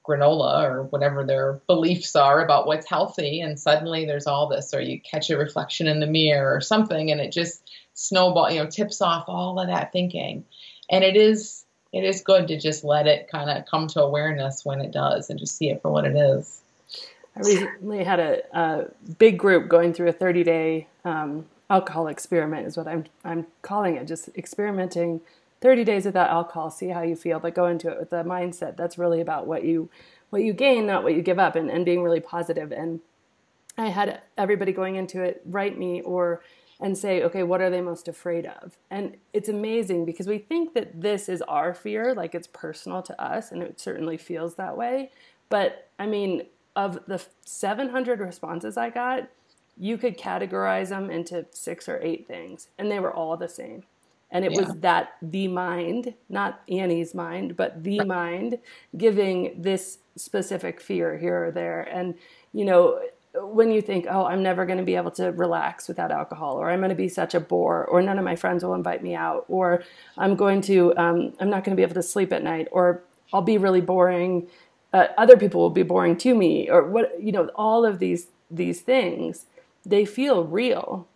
granola 0.07 0.63
or 0.65 0.83
whatever 0.85 1.25
their 1.25 1.61
beliefs 1.67 2.15
are 2.17 2.45
about 2.45 2.67
what's 2.67 2.89
healthy. 2.89 3.41
And 3.41 3.59
suddenly 3.59 4.05
there's 4.05 4.27
all 4.27 4.49
this, 4.49 4.73
or 4.73 4.81
you 4.81 5.01
catch 5.01 5.31
a 5.31 5.39
reflection 5.39 5.87
in 5.87 6.01
the 6.01 6.07
mirror 6.07 6.55
or 6.55 6.61
something, 6.61 7.11
and 7.11 7.21
it 7.21 7.33
just, 7.33 7.63
snowball, 7.95 8.51
you 8.51 8.63
know, 8.63 8.71
tips 8.71 9.01
off 9.01 9.25
all 9.29 9.59
of 9.59 9.69
that 9.69 9.93
thinking. 9.93 10.45
And 10.91 11.03
it 11.03 11.17
is 11.17 11.65
it 11.93 12.05
is 12.05 12.21
good 12.21 12.49
to 12.49 12.59
just 12.59 12.85
let 12.85 13.07
it 13.07 13.29
kind 13.29 13.49
of 13.49 13.65
come 13.67 13.87
to 13.89 14.03
awareness 14.03 14.65
when 14.65 14.81
it 14.81 14.93
does 14.93 15.31
and 15.31 15.39
just 15.39 15.57
see 15.57 15.71
it 15.71 15.81
for 15.81 15.91
what 15.91 16.05
it 16.05 16.15
is. 16.15 16.61
I 17.35 17.41
recently 17.41 18.05
had 18.05 18.21
a, 18.21 18.59
a 18.59 18.85
big 19.19 19.39
group 19.39 19.69
going 19.69 19.95
through 19.95 20.09
a 20.09 20.13
30 20.13 20.45
day 20.45 20.87
um, 21.05 21.47
alcohol 21.71 22.09
experiment, 22.09 22.67
is 22.67 22.77
what 22.77 22.87
I'm, 22.87 23.05
I'm 23.25 23.47
calling 23.63 23.97
it. 23.97 24.07
Just 24.07 24.29
experimenting 24.37 25.21
30 25.61 25.85
days 25.85 26.05
without 26.05 26.31
alcohol, 26.31 26.71
see 26.71 26.89
how 26.89 27.03
you 27.03 27.17
feel, 27.17 27.41
but 27.41 27.55
go 27.55 27.67
into 27.67 27.91
it 27.91 27.99
with 27.99 28.11
the 28.11 28.23
mindset 28.25 28.77
that's 28.77 28.99
really 28.99 29.21
about 29.21 29.47
what 29.47 29.65
you 29.65 29.89
what 30.31 30.43
you 30.43 30.53
gain, 30.53 30.87
not 30.87 31.05
what 31.05 31.15
you 31.15 31.23
give 31.23 31.39
up, 31.39 31.55
and, 31.55 31.71
and 31.71 31.85
being 31.85 32.03
really 32.03 32.21
positive. 32.21 32.73
And 32.73 33.01
I 33.79 33.89
had 33.89 34.23
everybody 34.37 34.73
going 34.73 34.97
into 34.97 35.23
it 35.23 35.41
write 35.47 35.79
me 35.79 36.01
or 36.03 36.43
and 36.79 36.97
say, 36.99 37.23
okay, 37.23 37.43
what 37.43 37.63
are 37.63 37.71
they 37.71 37.81
most 37.81 38.07
afraid 38.07 38.47
of? 38.47 38.77
And 38.91 39.17
it's 39.33 39.49
amazing 39.49 40.05
because 40.05 40.27
we 40.27 40.39
think 40.39 40.75
that 40.75 41.01
this 41.01 41.29
is 41.29 41.41
our 41.43 41.73
fear, 41.73 42.15
like 42.15 42.35
it's 42.35 42.49
personal 42.53 43.03
to 43.03 43.23
us, 43.23 43.51
and 43.51 43.63
it 43.63 43.81
certainly 43.81 44.19
feels 44.19 44.57
that 44.57 44.77
way. 44.77 45.11
But 45.49 45.89
I 45.99 46.07
mean, 46.07 46.47
of 46.75 46.99
the 47.07 47.23
700 47.45 48.21
responses 48.21 48.77
I 48.77 48.91
got, 48.91 49.29
you 49.79 49.97
could 49.97 50.19
categorize 50.19 50.91
them 50.91 51.11
into 51.11 51.47
six 51.51 51.89
or 51.89 51.99
eight 52.03 52.27
things, 52.27 52.69
and 52.79 52.91
they 52.91 53.01
were 53.01 53.13
all 53.13 53.37
the 53.37 53.49
same. 53.49 53.85
And 54.31 54.45
it 54.45 54.53
yeah. 54.53 54.61
was 54.61 54.75
that 54.81 55.15
the 55.23 55.49
mind, 55.49 56.15
not 56.29 56.63
Annie's 56.69 57.15
mind, 57.15 57.57
but 57.57 57.85
the 57.85 58.01
mind 58.05 58.59
giving 58.97 59.63
this 59.63 59.99
specific 60.17 60.81
fear 60.81 61.17
here 61.17 61.47
or 61.47 61.51
there. 61.51 61.83
And, 61.83 62.15
you 62.53 62.65
know, 62.65 63.01
when 63.35 63.71
you 63.71 63.83
think, 63.83 64.07
oh, 64.09 64.25
I'm 64.25 64.43
never 64.43 64.65
going 64.65 64.79
to 64.79 64.85
be 64.85 64.97
able 64.97 65.11
to 65.13 65.27
relax 65.27 65.89
without 65.89 66.11
alcohol, 66.11 66.57
or 66.57 66.71
I'm 66.71 66.81
going 66.81 66.89
to 66.89 66.97
be 66.97 67.09
such 67.09 67.35
a 67.35 67.41
bore, 67.41 67.85
or 67.85 68.01
none 68.01 68.19
of 68.19 68.25
my 68.25 68.35
friends 68.35 68.65
will 68.65 68.75
invite 68.75 69.03
me 69.03 69.15
out, 69.15 69.45
or 69.49 69.83
I'm 70.17 70.37
going 70.37 70.61
to, 70.63 70.97
um, 70.97 71.35
I'm 71.39 71.51
not 71.51 71.63
going 71.63 71.77
to 71.77 71.77
be 71.77 71.83
able 71.83 71.95
to 71.95 72.03
sleep 72.03 72.33
at 72.33 72.43
night, 72.43 72.69
or 72.73 73.03
I'll 73.33 73.43
be 73.43 73.59
really 73.59 73.83
boring. 73.83 74.49
Uh, 74.93 75.09
other 75.19 75.37
people 75.37 75.61
will 75.61 75.71
be 75.71 75.83
boring 75.83 76.17
to 76.19 76.35
me, 76.35 76.71
or 76.71 76.89
what, 76.89 77.21
you 77.21 77.31
know, 77.31 77.51
all 77.55 77.85
of 77.85 77.99
these 77.99 78.29
these 78.51 78.81
things, 78.81 79.47
they 79.85 80.05
feel 80.05 80.45
real, 80.45 81.07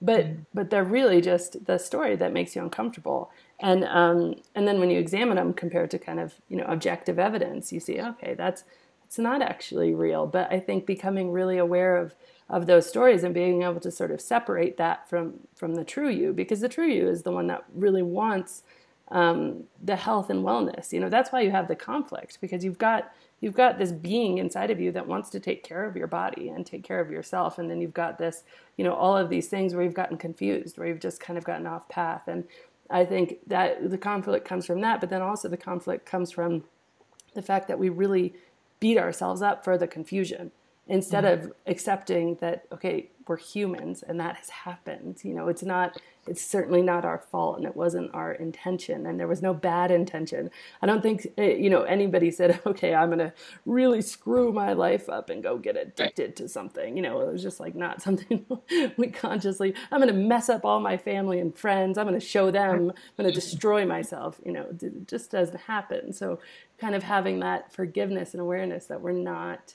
but 0.00 0.24
mm-hmm. 0.24 0.42
but 0.52 0.70
they're 0.70 0.84
really 0.84 1.20
just 1.20 1.64
the 1.66 1.78
story 1.78 2.16
that 2.16 2.32
makes 2.32 2.54
you 2.54 2.62
uncomfortable. 2.62 3.30
And 3.60 3.84
um, 3.84 4.36
and 4.54 4.68
then 4.68 4.80
when 4.80 4.90
you 4.90 4.98
examine 4.98 5.36
them 5.36 5.54
compared 5.54 5.90
to 5.92 5.98
kind 5.98 6.20
of 6.20 6.34
you 6.48 6.56
know 6.56 6.66
objective 6.66 7.18
evidence, 7.18 7.72
you 7.72 7.80
see, 7.80 8.00
okay, 8.00 8.34
that's 8.34 8.64
it's 9.04 9.18
not 9.18 9.42
actually 9.42 9.94
real. 9.94 10.26
But 10.26 10.52
I 10.52 10.60
think 10.60 10.86
becoming 10.86 11.32
really 11.32 11.58
aware 11.58 11.96
of 11.96 12.14
of 12.48 12.66
those 12.66 12.86
stories 12.86 13.24
and 13.24 13.34
being 13.34 13.62
able 13.62 13.80
to 13.80 13.90
sort 13.90 14.10
of 14.10 14.20
separate 14.20 14.76
that 14.76 15.08
from 15.08 15.40
from 15.54 15.74
the 15.74 15.84
true 15.84 16.08
you, 16.08 16.32
because 16.32 16.60
the 16.60 16.68
true 16.68 16.88
you 16.88 17.08
is 17.08 17.22
the 17.22 17.32
one 17.32 17.46
that 17.46 17.64
really 17.74 18.02
wants 18.02 18.62
um, 19.08 19.64
the 19.82 19.96
health 19.96 20.30
and 20.30 20.44
wellness. 20.44 20.92
You 20.92 21.00
know, 21.00 21.08
that's 21.08 21.32
why 21.32 21.40
you 21.40 21.50
have 21.50 21.68
the 21.68 21.76
conflict 21.76 22.38
because 22.40 22.64
you've 22.64 22.78
got 22.78 23.12
you've 23.40 23.54
got 23.54 23.78
this 23.78 23.92
being 23.92 24.38
inside 24.38 24.70
of 24.70 24.80
you 24.80 24.92
that 24.92 25.06
wants 25.06 25.30
to 25.30 25.40
take 25.40 25.62
care 25.62 25.84
of 25.84 25.96
your 25.96 26.06
body 26.06 26.48
and 26.48 26.64
take 26.64 26.84
care 26.84 27.00
of 27.00 27.10
yourself, 27.10 27.58
and 27.58 27.70
then 27.70 27.80
you've 27.80 27.94
got 27.94 28.18
this, 28.18 28.44
you 28.76 28.84
know, 28.84 28.94
all 28.94 29.16
of 29.16 29.28
these 29.28 29.48
things 29.48 29.74
where 29.74 29.84
you've 29.84 29.94
gotten 29.94 30.16
confused, 30.16 30.78
where 30.78 30.88
you've 30.88 31.00
just 31.00 31.20
kind 31.20 31.36
of 31.38 31.44
gotten 31.44 31.66
off 31.66 31.88
path, 31.88 32.22
and 32.26 32.44
I 32.88 33.04
think 33.04 33.38
that 33.48 33.90
the 33.90 33.98
conflict 33.98 34.46
comes 34.46 34.66
from 34.66 34.80
that, 34.80 35.00
but 35.00 35.10
then 35.10 35.22
also 35.22 35.48
the 35.48 35.56
conflict 35.56 36.06
comes 36.06 36.30
from 36.30 36.64
the 37.34 37.42
fact 37.42 37.68
that 37.68 37.78
we 37.78 37.88
really 37.88 38.34
beat 38.80 38.98
ourselves 38.98 39.42
up 39.42 39.64
for 39.64 39.76
the 39.76 39.86
confusion 39.86 40.52
instead 40.88 41.24
mm-hmm. 41.24 41.46
of 41.46 41.52
accepting 41.66 42.36
that 42.36 42.64
okay 42.72 43.10
we're 43.28 43.36
humans 43.36 44.02
and 44.02 44.20
that 44.20 44.36
has 44.36 44.48
happened 44.48 45.18
you 45.22 45.34
know 45.34 45.48
it's 45.48 45.62
not 45.62 46.00
it's 46.26 46.44
certainly 46.44 46.82
not 46.82 47.04
our 47.04 47.18
fault 47.18 47.56
and 47.56 47.66
it 47.66 47.76
wasn't 47.76 48.12
our 48.12 48.32
intention 48.32 49.06
and 49.06 49.20
there 49.20 49.28
was 49.28 49.42
no 49.42 49.54
bad 49.54 49.92
intention. 49.92 50.50
I 50.82 50.86
don't 50.86 51.00
think 51.00 51.28
eh, 51.38 51.54
you 51.54 51.70
know 51.70 51.82
anybody 51.82 52.30
said 52.30 52.60
okay 52.66 52.94
i'm 52.94 53.08
going 53.08 53.18
to 53.18 53.32
really 53.64 54.02
screw 54.02 54.52
my 54.52 54.72
life 54.72 55.08
up 55.08 55.30
and 55.30 55.42
go 55.42 55.58
get 55.58 55.76
addicted 55.76 56.36
to 56.36 56.48
something 56.48 56.96
you 56.96 57.02
know 57.02 57.20
it 57.20 57.32
was 57.32 57.42
just 57.42 57.60
like 57.60 57.74
not 57.74 58.02
something 58.06 58.44
we 58.96 59.08
consciously 59.08 59.74
i'm 59.90 60.00
going 60.00 60.12
to 60.12 60.18
mess 60.18 60.48
up 60.48 60.64
all 60.64 60.80
my 60.80 60.96
family 60.96 61.38
and 61.38 61.56
friends 61.56 61.98
i'm 61.98 62.06
going 62.06 62.18
to 62.18 62.26
show 62.26 62.50
them 62.50 62.90
i'm 62.90 63.22
going 63.22 63.32
to 63.32 63.32
destroy 63.32 63.86
myself 63.86 64.40
you 64.44 64.52
know 64.52 64.66
it 64.82 65.06
just 65.08 65.30
doesn't 65.30 65.60
happen. 65.60 66.12
So 66.12 66.38
kind 66.78 66.94
of 66.94 67.02
having 67.02 67.40
that 67.40 67.72
forgiveness 67.72 68.32
and 68.32 68.40
awareness 68.40 68.86
that 68.86 69.00
we're 69.00 69.12
not 69.12 69.74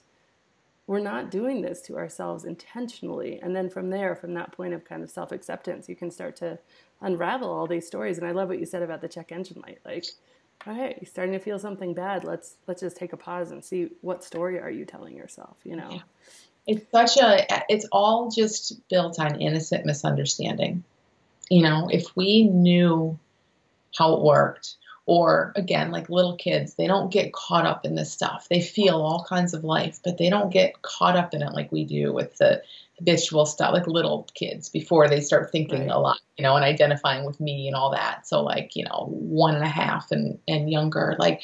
we're 0.92 1.00
not 1.00 1.32
doing 1.32 1.62
this 1.62 1.80
to 1.80 1.96
ourselves 1.96 2.44
intentionally. 2.44 3.40
And 3.42 3.56
then 3.56 3.70
from 3.70 3.92
there, 3.92 4.14
from 4.14 4.34
that 4.34 4.52
point 4.52 4.74
of 4.74 4.84
kind 4.84 5.02
of 5.02 5.10
self 5.10 5.32
acceptance, 5.32 5.88
you 5.88 5.96
can 5.96 6.12
start 6.12 6.36
to 6.38 6.60
unravel 7.00 7.50
all 7.50 7.66
these 7.66 7.88
stories. 7.88 8.18
And 8.18 8.28
I 8.28 8.32
love 8.32 8.50
what 8.50 8.60
you 8.60 8.66
said 8.66 8.84
about 8.84 9.00
the 9.00 9.08
check 9.08 9.32
engine 9.32 9.62
light. 9.66 9.80
Like, 9.86 10.04
all 10.68 10.78
right, 10.78 10.98
you're 11.00 11.08
starting 11.10 11.32
to 11.32 11.40
feel 11.40 11.60
something 11.60 11.94
bad. 11.94 12.26
Let's 12.26 12.56
let's 12.68 12.82
just 12.82 12.98
take 12.98 13.14
a 13.14 13.18
pause 13.18 13.52
and 13.52 13.64
see 13.64 13.88
what 14.02 14.22
story 14.22 14.60
are 14.60 14.70
you 14.70 14.84
telling 14.84 15.16
yourself. 15.16 15.56
You 15.64 15.78
know, 15.78 16.02
it's 16.68 16.92
such 16.92 17.16
a. 17.16 17.64
It's 17.70 17.88
all 17.94 18.30
just 18.30 18.86
built 18.90 19.18
on 19.18 19.40
innocent 19.40 19.86
misunderstanding. 19.86 20.84
You 21.50 21.64
know, 21.64 21.88
if 21.90 22.18
we 22.18 22.44
knew 22.44 23.18
how 23.98 24.16
it 24.16 24.24
worked, 24.24 24.76
or 25.12 25.52
again 25.58 25.92
like 25.92 26.10
little 26.10 26.38
kids 26.38 26.76
they 26.76 26.88
don't 26.88 27.12
get 27.12 27.34
caught 27.34 27.66
up 27.66 27.86
in 27.86 27.96
this 27.96 28.14
stuff. 28.14 28.48
They 28.50 28.62
feel 28.62 29.02
all 29.02 29.26
kinds 29.28 29.54
of 29.54 29.66
life 29.66 30.00
but 30.02 30.18
they 30.18 30.30
don't 30.30 30.54
get 30.54 30.82
caught 30.84 31.18
up 31.18 31.34
in 31.34 31.42
it 31.42 31.52
like 31.54 31.70
we 31.70 31.84
do 31.84 32.14
with 32.14 32.38
the 32.38 32.64
habitual 32.98 33.46
stuff 33.46 33.74
like 33.74 33.88
little 33.88 34.26
kids 34.36 34.70
before 34.70 35.10
they 35.10 35.20
start 35.20 35.52
thinking 35.52 35.82
right. 35.82 35.90
a 35.90 36.00
lot 36.00 36.20
you 36.38 36.44
know 36.44 36.56
and 36.56 36.64
identifying 36.64 37.26
with 37.26 37.42
me 37.42 37.68
and 37.68 37.76
all 37.76 37.92
that. 37.92 38.26
So 38.26 38.42
like 38.42 38.74
you 38.78 38.86
know 38.86 39.08
one 39.10 39.54
and 39.54 39.66
a 39.66 39.76
half 39.82 40.12
and 40.12 40.40
and 40.48 40.72
younger 40.72 41.18
like 41.20 41.42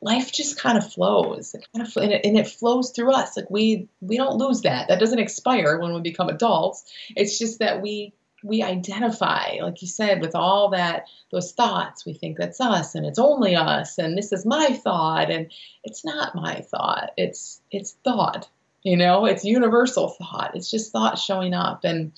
life 0.00 0.30
just 0.30 0.56
kind 0.56 0.78
of 0.78 0.92
flows. 0.92 1.52
It 1.52 1.66
kind 1.74 1.84
of 1.84 1.96
and 1.96 2.12
it, 2.12 2.24
and 2.24 2.38
it 2.38 2.46
flows 2.46 2.90
through 2.90 3.12
us. 3.12 3.36
Like 3.36 3.50
we 3.50 3.88
we 4.02 4.16
don't 4.16 4.36
lose 4.36 4.60
that. 4.60 4.86
That 4.86 5.00
doesn't 5.00 5.18
expire 5.18 5.80
when 5.80 5.94
we 5.94 6.00
become 6.00 6.28
adults. 6.28 6.84
It's 7.16 7.40
just 7.40 7.58
that 7.58 7.82
we 7.82 8.12
we 8.44 8.62
identify, 8.62 9.56
like 9.62 9.80
you 9.80 9.88
said, 9.88 10.20
with 10.20 10.34
all 10.34 10.68
that 10.70 11.06
those 11.32 11.52
thoughts. 11.52 12.04
We 12.04 12.12
think 12.12 12.36
that's 12.36 12.60
us, 12.60 12.94
and 12.94 13.06
it's 13.06 13.18
only 13.18 13.56
us, 13.56 13.98
and 13.98 14.16
this 14.16 14.32
is 14.32 14.44
my 14.44 14.66
thought, 14.84 15.30
and 15.30 15.50
it's 15.82 16.04
not 16.04 16.34
my 16.34 16.60
thought. 16.60 17.12
It's 17.16 17.60
it's 17.70 17.96
thought. 18.04 18.48
You 18.82 18.98
know, 18.98 19.24
it's 19.24 19.46
universal 19.46 20.10
thought. 20.10 20.52
It's 20.54 20.70
just 20.70 20.92
thought 20.92 21.18
showing 21.18 21.54
up, 21.54 21.84
and 21.84 22.12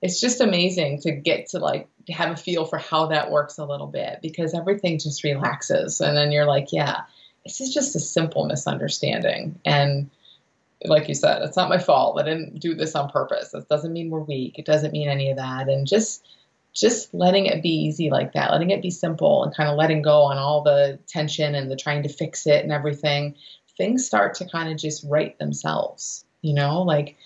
it's 0.00 0.20
just 0.20 0.40
amazing 0.40 1.00
to 1.02 1.12
get 1.12 1.48
to 1.50 1.58
like 1.58 1.86
have 2.08 2.30
a 2.30 2.36
feel 2.36 2.64
for 2.64 2.78
how 2.78 3.08
that 3.08 3.30
works 3.30 3.58
a 3.58 3.66
little 3.66 3.86
bit 3.86 4.20
because 4.22 4.54
everything 4.54 4.98
just 4.98 5.22
relaxes, 5.22 6.00
and 6.00 6.16
then 6.16 6.32
you're 6.32 6.46
like, 6.46 6.72
yeah, 6.72 7.02
this 7.44 7.60
is 7.60 7.74
just 7.74 7.94
a 7.94 8.00
simple 8.00 8.46
misunderstanding, 8.46 9.60
and 9.66 10.08
like 10.84 11.08
you 11.08 11.14
said, 11.14 11.42
it's 11.42 11.56
not 11.56 11.68
my 11.68 11.78
fault. 11.78 12.20
I 12.20 12.24
didn't 12.24 12.60
do 12.60 12.74
this 12.74 12.94
on 12.94 13.10
purpose. 13.10 13.52
It 13.52 13.68
doesn't 13.68 13.92
mean 13.92 14.10
we're 14.10 14.20
weak. 14.20 14.58
It 14.58 14.66
doesn't 14.66 14.92
mean 14.92 15.08
any 15.08 15.30
of 15.30 15.36
that. 15.36 15.68
And 15.68 15.86
just 15.86 16.26
just 16.74 17.12
letting 17.12 17.46
it 17.46 17.62
be 17.62 17.70
easy 17.70 18.10
like 18.10 18.32
that, 18.34 18.52
letting 18.52 18.70
it 18.70 18.82
be 18.82 18.90
simple 18.90 19.42
and 19.42 19.54
kind 19.54 19.68
of 19.68 19.76
letting 19.76 20.02
go 20.02 20.22
on 20.22 20.38
all 20.38 20.62
the 20.62 20.98
tension 21.08 21.54
and 21.54 21.70
the 21.70 21.76
trying 21.76 22.02
to 22.04 22.08
fix 22.08 22.46
it 22.46 22.62
and 22.62 22.72
everything, 22.72 23.34
things 23.76 24.06
start 24.06 24.34
to 24.34 24.48
kind 24.48 24.70
of 24.70 24.78
just 24.78 25.04
right 25.08 25.36
themselves. 25.38 26.24
You 26.42 26.54
know, 26.54 26.82
like 26.82 27.16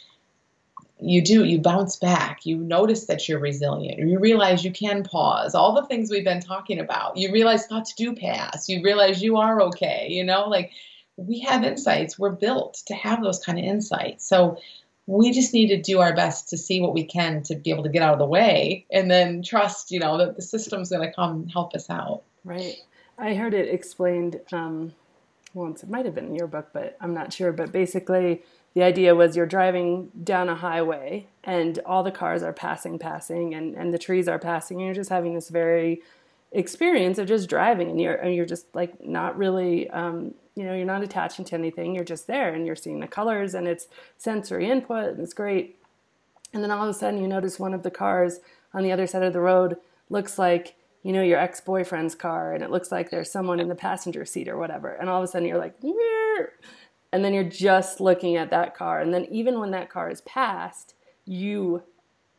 you 0.98 1.20
do, 1.20 1.44
you 1.44 1.58
bounce 1.58 1.96
back, 1.96 2.46
you 2.46 2.56
notice 2.56 3.06
that 3.06 3.28
you're 3.28 3.40
resilient, 3.40 3.98
you 3.98 4.18
realize 4.18 4.64
you 4.64 4.72
can 4.72 5.02
pause, 5.02 5.54
all 5.54 5.74
the 5.74 5.86
things 5.86 6.10
we've 6.10 6.24
been 6.24 6.40
talking 6.40 6.78
about. 6.78 7.16
You 7.16 7.32
realize 7.32 7.66
thoughts 7.66 7.92
do 7.92 8.14
pass, 8.14 8.68
you 8.68 8.82
realize 8.82 9.22
you 9.22 9.36
are 9.36 9.60
okay, 9.62 10.06
you 10.08 10.24
know, 10.24 10.48
like 10.48 10.70
we 11.16 11.40
have 11.40 11.64
insights. 11.64 12.18
We're 12.18 12.30
built 12.30 12.82
to 12.86 12.94
have 12.94 13.22
those 13.22 13.38
kind 13.38 13.58
of 13.58 13.64
insights. 13.64 14.26
So 14.26 14.58
we 15.06 15.32
just 15.32 15.52
need 15.52 15.68
to 15.68 15.80
do 15.80 16.00
our 16.00 16.14
best 16.14 16.48
to 16.50 16.56
see 16.56 16.80
what 16.80 16.94
we 16.94 17.04
can 17.04 17.42
to 17.44 17.54
be 17.54 17.70
able 17.70 17.82
to 17.82 17.88
get 17.88 18.02
out 18.02 18.12
of 18.12 18.18
the 18.18 18.26
way 18.26 18.86
and 18.90 19.10
then 19.10 19.42
trust, 19.42 19.90
you 19.90 19.98
know, 19.98 20.18
that 20.18 20.36
the 20.36 20.42
system's 20.42 20.90
going 20.90 21.06
to 21.06 21.14
come 21.14 21.48
help 21.48 21.74
us 21.74 21.90
out. 21.90 22.22
Right. 22.44 22.76
I 23.18 23.34
heard 23.34 23.54
it 23.54 23.68
explained 23.68 24.40
um, 24.52 24.94
once. 25.54 25.82
It 25.82 25.90
might 25.90 26.04
have 26.04 26.14
been 26.14 26.26
in 26.26 26.36
your 26.36 26.46
book, 26.46 26.68
but 26.72 26.96
I'm 27.00 27.14
not 27.14 27.32
sure. 27.32 27.52
But 27.52 27.72
basically, 27.72 28.42
the 28.74 28.82
idea 28.82 29.14
was 29.14 29.36
you're 29.36 29.46
driving 29.46 30.10
down 30.22 30.48
a 30.48 30.54
highway 30.54 31.26
and 31.44 31.78
all 31.84 32.02
the 32.02 32.10
cars 32.10 32.42
are 32.42 32.52
passing, 32.52 32.98
passing, 32.98 33.54
and, 33.54 33.74
and 33.74 33.92
the 33.92 33.98
trees 33.98 34.28
are 34.28 34.38
passing. 34.38 34.78
And 34.78 34.86
you're 34.86 34.94
just 34.94 35.10
having 35.10 35.34
this 35.34 35.50
very 35.50 36.00
experience 36.52 37.18
of 37.18 37.26
just 37.26 37.48
driving 37.48 37.90
and 37.90 38.00
you're, 38.00 38.14
and 38.14 38.34
you're 38.34 38.46
just 38.46 38.66
like 38.74 39.04
not 39.04 39.36
really 39.36 39.88
um, 39.90 40.34
you 40.54 40.64
know 40.64 40.74
you're 40.74 40.84
not 40.84 41.02
attaching 41.02 41.44
to 41.46 41.54
anything 41.54 41.94
you're 41.94 42.04
just 42.04 42.26
there 42.26 42.52
and 42.52 42.66
you're 42.66 42.76
seeing 42.76 43.00
the 43.00 43.06
colors 43.06 43.54
and 43.54 43.66
it's 43.66 43.88
sensory 44.18 44.70
input 44.70 45.10
and 45.10 45.20
it's 45.20 45.34
great. 45.34 45.78
And 46.52 46.62
then 46.62 46.70
all 46.70 46.82
of 46.82 46.90
a 46.90 46.98
sudden 46.98 47.20
you 47.20 47.28
notice 47.28 47.58
one 47.58 47.72
of 47.74 47.82
the 47.82 47.90
cars 47.90 48.40
on 48.74 48.82
the 48.82 48.92
other 48.92 49.06
side 49.06 49.22
of 49.22 49.32
the 49.32 49.40
road 49.40 49.76
looks 50.10 50.38
like 50.38 50.76
you 51.02 51.12
know 51.12 51.22
your 51.22 51.38
ex-boyfriend's 51.38 52.14
car 52.14 52.52
and 52.52 52.62
it 52.62 52.70
looks 52.70 52.92
like 52.92 53.10
there's 53.10 53.30
someone 53.30 53.60
in 53.60 53.68
the 53.68 53.74
passenger 53.74 54.24
seat 54.24 54.48
or 54.48 54.58
whatever. 54.58 54.92
And 54.92 55.08
all 55.08 55.22
of 55.22 55.24
a 55.24 55.26
sudden 55.28 55.48
you're 55.48 55.58
like 55.58 55.80
and 57.14 57.24
then 57.24 57.34
you're 57.34 57.44
just 57.44 58.00
looking 58.00 58.36
at 58.36 58.50
that 58.50 58.74
car. 58.74 59.00
And 59.00 59.12
then 59.12 59.26
even 59.26 59.58
when 59.58 59.70
that 59.70 59.90
car 59.90 60.10
is 60.10 60.20
passed 60.22 60.94
you 61.24 61.82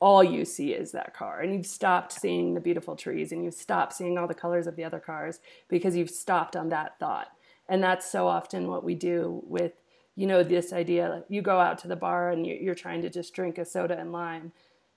all 0.04 0.22
you 0.22 0.44
see 0.44 0.74
is 0.74 0.92
that 0.92 1.14
car. 1.14 1.40
And 1.40 1.54
you've 1.54 1.66
stopped 1.66 2.12
seeing 2.12 2.56
the 2.56 2.60
beautiful 2.60 2.94
trees 2.94 3.32
and 3.32 3.42
you've 3.42 3.54
stopped 3.54 3.94
seeing 3.94 4.18
all 4.18 4.28
the 4.28 4.34
colors 4.34 4.68
of 4.68 4.76
the 4.76 4.84
other 4.84 5.00
cars 5.00 5.40
because 5.70 5.96
you've 5.96 6.10
stopped 6.10 6.58
on 6.58 6.68
that 6.70 7.00
thought. 7.00 7.30
And 7.70 7.82
that's 7.82 8.12
so 8.12 8.28
often 8.28 8.68
what 8.68 8.84
we 8.84 8.96
do 8.96 9.42
with 9.46 9.72
you 10.16 10.28
know 10.28 10.44
this 10.44 10.74
idea 10.74 11.24
you 11.30 11.42
go 11.42 11.58
out 11.58 11.78
to 11.80 11.88
the 11.88 11.96
bar 11.96 12.32
and 12.32 12.46
you're 12.46 12.76
trying 12.76 13.02
to 13.02 13.10
just 13.10 13.34
drink 13.34 13.58
a 13.58 13.66
soda 13.66 13.98
and 13.98 14.12
lime 14.12 14.52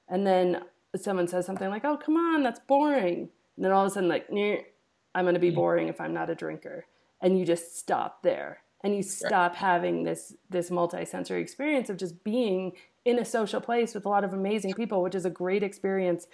and 0.08 0.26
then 0.26 0.62
someone 0.94 1.26
says 1.26 1.46
something 1.46 1.70
like 1.70 1.84
oh 1.84 1.96
come 1.96 2.16
on 2.16 2.42
that's 2.42 2.60
boring. 2.60 3.30
And 3.54 3.64
then 3.64 3.70
all 3.70 3.86
of 3.86 3.92
a 3.92 3.94
sudden 3.94 4.08
like 4.08 4.26
i'm 4.28 5.24
going 5.24 5.34
to 5.34 5.40
be 5.40 5.52
mm. 5.52 5.54
boring 5.54 5.86
if 5.86 6.00
i'm 6.00 6.12
not 6.12 6.30
a 6.30 6.34
drinker. 6.34 6.86
And 7.22 7.38
you 7.38 7.46
just 7.46 7.78
stop 7.78 8.24
there 8.24 8.58
and 8.84 8.94
you 8.94 9.02
stop 9.02 9.54
having 9.56 10.04
this 10.04 10.34
this 10.50 10.70
multi-sensory 10.70 11.40
experience 11.40 11.90
of 11.90 11.96
just 11.96 12.22
being 12.24 12.72
in 13.04 13.18
a 13.18 13.24
social 13.24 13.60
place 13.60 13.94
with 13.94 14.06
a 14.06 14.08
lot 14.08 14.24
of 14.24 14.32
amazing 14.32 14.74
people 14.74 15.02
which 15.02 15.14
is 15.14 15.24
a 15.24 15.30
great 15.30 15.62
experience 15.62 16.26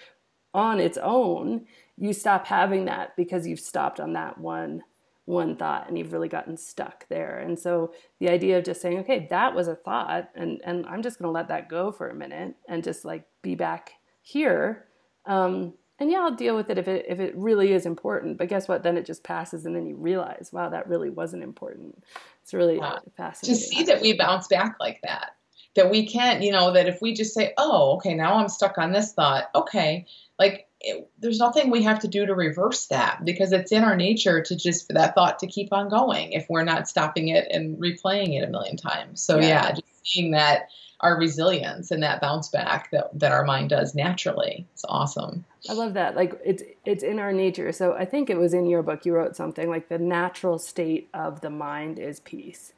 on 0.54 0.78
its 0.78 0.98
own 0.98 1.66
you 1.96 2.12
stop 2.12 2.46
having 2.46 2.84
that 2.84 3.16
because 3.16 3.46
you've 3.46 3.60
stopped 3.60 4.00
on 4.00 4.12
that 4.12 4.38
one 4.38 4.82
one 5.24 5.56
thought 5.56 5.88
and 5.88 5.96
you've 5.96 6.12
really 6.12 6.28
gotten 6.28 6.56
stuck 6.56 7.06
there. 7.08 7.38
And 7.38 7.58
so 7.58 7.92
the 8.18 8.28
idea 8.28 8.58
of 8.58 8.64
just 8.64 8.80
saying, 8.80 8.98
okay, 9.00 9.26
that 9.30 9.54
was 9.54 9.68
a 9.68 9.76
thought 9.76 10.30
and, 10.34 10.60
and 10.64 10.84
I'm 10.86 11.02
just 11.02 11.18
going 11.18 11.28
to 11.28 11.32
let 11.32 11.48
that 11.48 11.68
go 11.68 11.92
for 11.92 12.08
a 12.08 12.14
minute 12.14 12.56
and 12.68 12.82
just 12.82 13.04
like 13.04 13.24
be 13.40 13.54
back 13.54 13.92
here. 14.20 14.86
Um, 15.26 15.74
and 16.02 16.10
yeah, 16.10 16.18
I'll 16.18 16.34
deal 16.34 16.56
with 16.56 16.68
it 16.68 16.78
if 16.78 16.88
it, 16.88 17.06
if 17.08 17.20
it 17.20 17.32
really 17.36 17.72
is 17.72 17.86
important, 17.86 18.36
but 18.36 18.48
guess 18.48 18.66
what? 18.66 18.82
Then 18.82 18.96
it 18.96 19.06
just 19.06 19.22
passes 19.22 19.64
and 19.64 19.76
then 19.76 19.86
you 19.86 19.94
realize, 19.94 20.50
wow, 20.52 20.68
that 20.68 20.88
really 20.88 21.10
wasn't 21.10 21.44
important. 21.44 22.02
It's 22.42 22.52
really 22.52 22.78
yeah. 22.78 22.98
fascinating. 23.16 23.62
To 23.62 23.68
see 23.68 23.84
that 23.84 24.02
we 24.02 24.12
bounce 24.14 24.48
back 24.48 24.76
like 24.80 25.00
that, 25.04 25.36
that 25.76 25.92
we 25.92 26.08
can't, 26.08 26.42
you 26.42 26.50
know, 26.50 26.72
that 26.72 26.88
if 26.88 27.00
we 27.00 27.14
just 27.14 27.32
say, 27.32 27.54
oh, 27.56 27.94
okay, 27.96 28.14
now 28.14 28.34
I'm 28.34 28.48
stuck 28.48 28.78
on 28.78 28.90
this 28.90 29.12
thought. 29.12 29.44
Okay. 29.54 30.06
Like 30.40 30.66
it, 30.80 31.08
there's 31.20 31.38
nothing 31.38 31.70
we 31.70 31.84
have 31.84 32.00
to 32.00 32.08
do 32.08 32.26
to 32.26 32.34
reverse 32.34 32.86
that 32.86 33.24
because 33.24 33.52
it's 33.52 33.70
in 33.70 33.84
our 33.84 33.94
nature 33.94 34.42
to 34.42 34.56
just 34.56 34.88
for 34.88 34.94
that 34.94 35.14
thought 35.14 35.38
to 35.38 35.46
keep 35.46 35.72
on 35.72 35.88
going 35.88 36.32
if 36.32 36.46
we're 36.50 36.64
not 36.64 36.88
stopping 36.88 37.28
it 37.28 37.46
and 37.48 37.78
replaying 37.78 38.36
it 38.36 38.42
a 38.42 38.50
million 38.50 38.76
times. 38.76 39.22
So 39.22 39.38
yeah, 39.38 39.46
yeah 39.46 39.70
just 39.70 39.84
seeing 40.02 40.32
that 40.32 40.66
our 41.02 41.18
resilience 41.18 41.90
and 41.90 42.02
that 42.02 42.20
bounce 42.20 42.48
back 42.48 42.90
that, 42.92 43.10
that 43.18 43.32
our 43.32 43.44
mind 43.44 43.70
does 43.70 43.94
naturally. 43.94 44.66
It's 44.72 44.84
awesome. 44.88 45.44
I 45.68 45.72
love 45.72 45.94
that. 45.94 46.14
Like 46.14 46.40
it's 46.44 46.62
it's 46.84 47.02
in 47.02 47.18
our 47.18 47.32
nature. 47.32 47.72
So 47.72 47.94
I 47.94 48.04
think 48.04 48.30
it 48.30 48.38
was 48.38 48.54
in 48.54 48.66
your 48.66 48.82
book 48.82 49.04
you 49.04 49.14
wrote 49.14 49.36
something 49.36 49.68
like 49.68 49.88
the 49.88 49.98
natural 49.98 50.58
state 50.58 51.08
of 51.12 51.40
the 51.40 51.50
mind 51.50 51.98
is 51.98 52.20
peace 52.20 52.72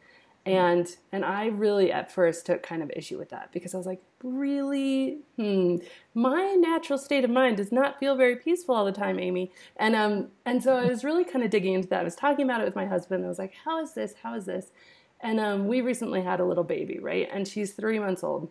and 0.46 0.96
and 1.10 1.24
i 1.24 1.46
really 1.46 1.90
at 1.90 2.12
first 2.12 2.44
took 2.44 2.62
kind 2.62 2.82
of 2.82 2.90
issue 2.94 3.16
with 3.16 3.30
that 3.30 3.50
because 3.52 3.74
i 3.74 3.78
was 3.78 3.86
like 3.86 4.02
really 4.22 5.18
hmm 5.36 5.76
my 6.12 6.54
natural 6.58 6.98
state 6.98 7.24
of 7.24 7.30
mind 7.30 7.56
does 7.56 7.72
not 7.72 7.98
feel 7.98 8.14
very 8.14 8.36
peaceful 8.36 8.74
all 8.74 8.84
the 8.84 8.92
time 8.92 9.18
amy 9.18 9.50
and 9.76 9.94
um 9.94 10.28
and 10.44 10.62
so 10.62 10.76
i 10.76 10.84
was 10.84 11.02
really 11.02 11.24
kind 11.24 11.44
of 11.44 11.50
digging 11.50 11.72
into 11.74 11.88
that 11.88 12.00
i 12.00 12.04
was 12.04 12.14
talking 12.14 12.44
about 12.44 12.60
it 12.60 12.64
with 12.64 12.76
my 12.76 12.86
husband 12.86 13.24
i 13.24 13.28
was 13.28 13.38
like 13.38 13.54
how 13.64 13.80
is 13.82 13.94
this 13.94 14.14
how 14.22 14.34
is 14.34 14.44
this 14.44 14.70
and 15.24 15.40
um, 15.40 15.66
we 15.66 15.80
recently 15.80 16.22
had 16.22 16.38
a 16.38 16.44
little 16.44 16.62
baby 16.62 17.00
right 17.00 17.28
and 17.32 17.48
she's 17.48 17.72
three 17.72 17.98
months 17.98 18.22
old 18.22 18.50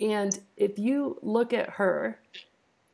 and 0.00 0.38
if 0.56 0.78
you 0.78 1.18
look 1.22 1.52
at 1.52 1.70
her 1.70 2.20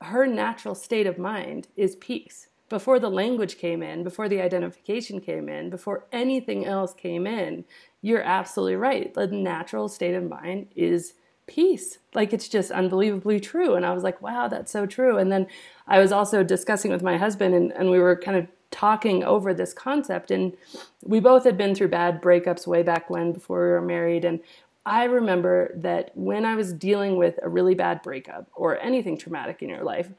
her 0.01 0.27
natural 0.27 0.75
state 0.75 1.07
of 1.07 1.18
mind 1.18 1.68
is 1.77 1.97
peace 1.97 2.47
before 2.71 3.01
the 3.01 3.11
language 3.11 3.59
came 3.59 3.83
in, 3.83 4.05
before 4.05 4.29
the 4.29 4.41
identification 4.41 5.21
came 5.21 5.49
in, 5.49 5.68
before 5.68 6.07
anything 6.12 6.64
else 6.64 6.95
came 6.95 7.27
in, 7.27 7.64
you're 8.01 8.23
absolutely 8.23 8.77
right. 8.77 9.12
The 9.12 9.27
natural 9.27 9.89
state 9.89 10.14
of 10.14 10.31
mind 10.31 10.68
is 10.77 11.14
peace. 11.49 11.99
Like 12.14 12.33
it's 12.33 12.49
just 12.49 12.71
unbelievably 12.71 13.41
true. 13.41 13.75
And 13.75 13.85
I 13.85 13.93
was 13.93 14.05
like, 14.05 14.23
wow, 14.23 14.47
that's 14.47 14.71
so 14.71 14.87
true. 14.87 15.18
And 15.18 15.33
then 15.33 15.49
I 15.89 15.99
was 15.99 16.12
also 16.12 16.45
discussing 16.45 16.93
with 16.93 17.03
my 17.03 17.18
husband, 17.18 17.55
and, 17.57 17.73
and 17.73 17.91
we 17.91 17.99
were 17.99 18.14
kind 18.16 18.37
of 18.37 18.47
talking 18.71 19.25
over 19.25 19.53
this 19.53 19.73
concept. 19.73 20.31
And 20.31 20.57
we 21.03 21.21
both 21.21 21.45
had 21.45 21.57
been 21.57 21.75
through 21.75 21.89
bad 21.89 22.23
breakups 22.23 22.66
way 22.66 22.83
back 22.83 23.11
when, 23.11 23.33
before 23.33 23.64
we 23.64 23.71
were 23.71 23.81
married. 23.81 24.25
And 24.25 24.41
I 24.87 25.05
remember 25.05 25.73
that 25.77 26.11
when 26.14 26.45
I 26.45 26.55
was 26.55 26.73
dealing 26.73 27.16
with 27.16 27.39
a 27.43 27.49
really 27.49 27.75
bad 27.75 28.03
breakup 28.03 28.49
or 28.55 28.79
anything 28.81 29.18
traumatic 29.18 29.62
in 29.62 29.68
your 29.68 29.85
life, 29.85 30.11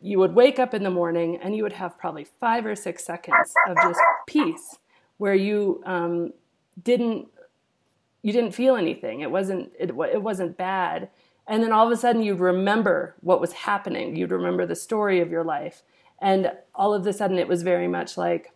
you 0.00 0.18
would 0.18 0.34
wake 0.34 0.58
up 0.58 0.74
in 0.74 0.82
the 0.82 0.90
morning 0.90 1.36
and 1.36 1.56
you 1.56 1.62
would 1.62 1.72
have 1.72 1.98
probably 1.98 2.24
five 2.24 2.66
or 2.66 2.76
six 2.76 3.04
seconds 3.04 3.54
of 3.68 3.76
just 3.76 4.00
peace 4.26 4.78
where 5.18 5.34
you 5.34 5.82
um, 5.86 6.32
didn't 6.82 7.28
you 8.22 8.32
didn't 8.32 8.52
feel 8.52 8.76
anything 8.76 9.20
it 9.20 9.30
wasn't 9.30 9.72
it, 9.78 9.90
it 9.90 10.22
wasn't 10.22 10.56
bad 10.56 11.08
and 11.46 11.62
then 11.62 11.72
all 11.72 11.86
of 11.86 11.92
a 11.92 11.96
sudden 11.96 12.22
you'd 12.22 12.40
remember 12.40 13.14
what 13.20 13.40
was 13.40 13.52
happening 13.52 14.16
you'd 14.16 14.32
remember 14.32 14.66
the 14.66 14.74
story 14.74 15.20
of 15.20 15.30
your 15.30 15.44
life 15.44 15.82
and 16.20 16.52
all 16.74 16.94
of 16.94 17.06
a 17.06 17.12
sudden 17.12 17.38
it 17.38 17.48
was 17.48 17.62
very 17.62 17.88
much 17.88 18.16
like 18.16 18.52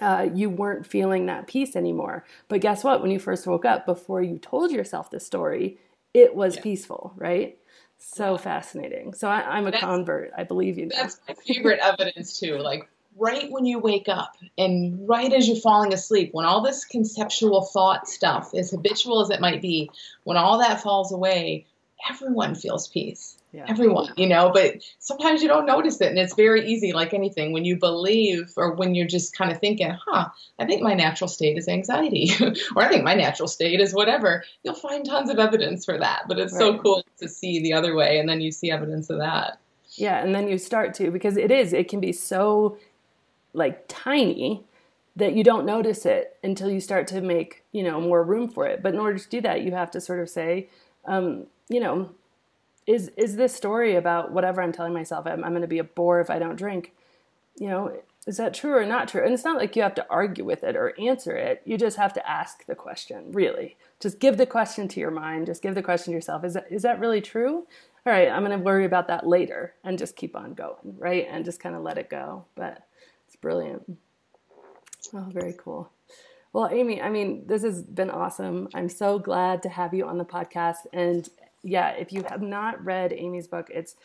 uh, 0.00 0.28
you 0.32 0.48
weren't 0.48 0.86
feeling 0.86 1.26
that 1.26 1.46
peace 1.46 1.74
anymore 1.74 2.24
but 2.48 2.60
guess 2.60 2.84
what 2.84 3.02
when 3.02 3.10
you 3.10 3.18
first 3.18 3.46
woke 3.46 3.64
up 3.64 3.84
before 3.84 4.22
you 4.22 4.38
told 4.38 4.70
yourself 4.70 5.10
the 5.10 5.20
story 5.20 5.78
it 6.14 6.34
was 6.34 6.56
yeah. 6.56 6.62
peaceful 6.62 7.12
right 7.16 7.58
so 7.98 8.38
fascinating. 8.38 9.12
So 9.12 9.28
I, 9.28 9.58
am 9.58 9.66
a 9.66 9.70
that's, 9.72 9.82
convert. 9.82 10.30
I 10.36 10.44
believe 10.44 10.78
you. 10.78 10.88
That's 10.88 11.20
my 11.28 11.34
favorite 11.34 11.80
evidence 11.82 12.38
too. 12.38 12.58
Like 12.58 12.88
right 13.16 13.50
when 13.50 13.66
you 13.66 13.80
wake 13.80 14.08
up 14.08 14.36
and 14.56 15.08
right 15.08 15.32
as 15.32 15.48
you're 15.48 15.56
falling 15.56 15.92
asleep, 15.92 16.30
when 16.32 16.46
all 16.46 16.62
this 16.62 16.84
conceptual 16.84 17.62
thought 17.62 18.08
stuff, 18.08 18.54
as 18.54 18.70
habitual 18.70 19.20
as 19.20 19.30
it 19.30 19.40
might 19.40 19.60
be, 19.60 19.90
when 20.24 20.36
all 20.36 20.58
that 20.58 20.80
falls 20.80 21.12
away, 21.12 21.66
everyone 22.08 22.54
feels 22.54 22.88
peace 22.88 23.37
yeah. 23.52 23.64
everyone, 23.68 24.12
you 24.16 24.26
know, 24.26 24.50
but 24.52 24.76
sometimes 24.98 25.42
you 25.42 25.48
don't 25.48 25.66
notice 25.66 26.00
it. 26.00 26.08
And 26.08 26.18
it's 26.18 26.34
very 26.34 26.68
easy, 26.68 26.92
like 26.92 27.14
anything, 27.14 27.52
when 27.52 27.64
you 27.64 27.76
believe 27.76 28.52
or 28.56 28.74
when 28.74 28.94
you're 28.94 29.06
just 29.06 29.36
kind 29.36 29.50
of 29.50 29.58
thinking, 29.58 29.96
huh, 30.06 30.28
I 30.58 30.66
think 30.66 30.82
my 30.82 30.94
natural 30.94 31.28
state 31.28 31.56
is 31.56 31.68
anxiety, 31.68 32.30
or 32.76 32.82
I 32.82 32.88
think 32.88 33.04
my 33.04 33.14
natural 33.14 33.48
state 33.48 33.80
is 33.80 33.94
whatever, 33.94 34.44
you'll 34.62 34.74
find 34.74 35.04
tons 35.04 35.30
of 35.30 35.38
evidence 35.38 35.84
for 35.84 35.98
that. 35.98 36.22
But 36.28 36.38
it's 36.38 36.52
right. 36.52 36.60
so 36.60 36.78
cool 36.78 37.04
to 37.18 37.28
see 37.28 37.62
the 37.62 37.72
other 37.72 37.94
way, 37.94 38.18
and 38.18 38.28
then 38.28 38.40
you 38.40 38.52
see 38.52 38.70
evidence 38.70 39.08
of 39.10 39.18
that. 39.18 39.58
Yeah, 39.92 40.22
and 40.22 40.34
then 40.34 40.48
you 40.48 40.58
start 40.58 40.94
to, 40.94 41.10
because 41.10 41.36
it 41.36 41.50
is, 41.50 41.72
it 41.72 41.88
can 41.88 42.00
be 42.00 42.12
so 42.12 42.78
like 43.54 43.84
tiny 43.88 44.62
that 45.16 45.34
you 45.34 45.42
don't 45.42 45.66
notice 45.66 46.06
it 46.06 46.36
until 46.44 46.70
you 46.70 46.80
start 46.80 47.08
to 47.08 47.20
make, 47.20 47.64
you 47.72 47.82
know, 47.82 48.00
more 48.00 48.22
room 48.22 48.48
for 48.48 48.66
it. 48.66 48.82
But 48.82 48.94
in 48.94 49.00
order 49.00 49.18
to 49.18 49.28
do 49.28 49.40
that, 49.40 49.62
you 49.62 49.72
have 49.72 49.90
to 49.92 50.00
sort 50.00 50.20
of 50.20 50.28
say, 50.28 50.68
um, 51.06 51.46
you 51.68 51.80
know, 51.80 52.10
is 52.88 53.10
is 53.16 53.36
this 53.36 53.54
story 53.54 53.94
about 53.94 54.32
whatever 54.32 54.62
I'm 54.62 54.72
telling 54.72 54.94
myself 54.94 55.26
I'm, 55.26 55.44
I'm 55.44 55.52
going 55.52 55.62
to 55.62 55.68
be 55.68 55.78
a 55.78 55.84
bore 55.84 56.20
if 56.20 56.30
I 56.30 56.38
don't 56.38 56.56
drink? 56.56 56.94
You 57.58 57.68
know, 57.68 58.00
is 58.26 58.38
that 58.38 58.54
true 58.54 58.74
or 58.74 58.86
not 58.86 59.08
true? 59.08 59.22
And 59.22 59.34
it's 59.34 59.44
not 59.44 59.58
like 59.58 59.76
you 59.76 59.82
have 59.82 59.94
to 59.96 60.06
argue 60.08 60.44
with 60.44 60.64
it 60.64 60.74
or 60.74 60.98
answer 60.98 61.36
it. 61.36 61.62
You 61.64 61.76
just 61.76 61.98
have 61.98 62.12
to 62.14 62.28
ask 62.28 62.64
the 62.66 62.74
question, 62.74 63.32
really. 63.32 63.76
Just 64.00 64.20
give 64.20 64.38
the 64.38 64.46
question 64.46 64.88
to 64.88 65.00
your 65.00 65.10
mind. 65.10 65.46
Just 65.46 65.62
give 65.62 65.74
the 65.74 65.82
question 65.82 66.12
to 66.12 66.16
yourself. 66.16 66.44
Is 66.44 66.54
that, 66.54 66.66
is 66.70 66.82
that 66.82 67.00
really 67.00 67.20
true? 67.20 67.66
All 68.06 68.12
right, 68.12 68.28
I'm 68.28 68.44
going 68.44 68.56
to 68.56 68.64
worry 68.64 68.84
about 68.84 69.08
that 69.08 69.26
later 69.26 69.74
and 69.84 69.98
just 69.98 70.16
keep 70.16 70.36
on 70.36 70.54
going, 70.54 70.96
right? 70.98 71.26
And 71.30 71.44
just 71.44 71.60
kind 71.60 71.74
of 71.74 71.82
let 71.82 71.98
it 71.98 72.08
go. 72.08 72.44
But 72.54 72.86
it's 73.26 73.36
brilliant. 73.36 73.98
Oh, 75.12 75.26
very 75.30 75.54
cool. 75.58 75.90
Well, 76.52 76.68
Amy, 76.72 77.02
I 77.02 77.10
mean, 77.10 77.46
this 77.46 77.62
has 77.62 77.82
been 77.82 78.10
awesome. 78.10 78.68
I'm 78.74 78.88
so 78.88 79.18
glad 79.18 79.62
to 79.64 79.68
have 79.68 79.92
you 79.92 80.06
on 80.06 80.16
the 80.16 80.24
podcast. 80.24 80.86
And 80.92 81.28
yeah, 81.62 81.90
if 81.90 82.12
you 82.12 82.24
have 82.28 82.42
not 82.42 82.84
read 82.84 83.12
Amy's 83.12 83.48
book, 83.48 83.68
it's 83.72 83.96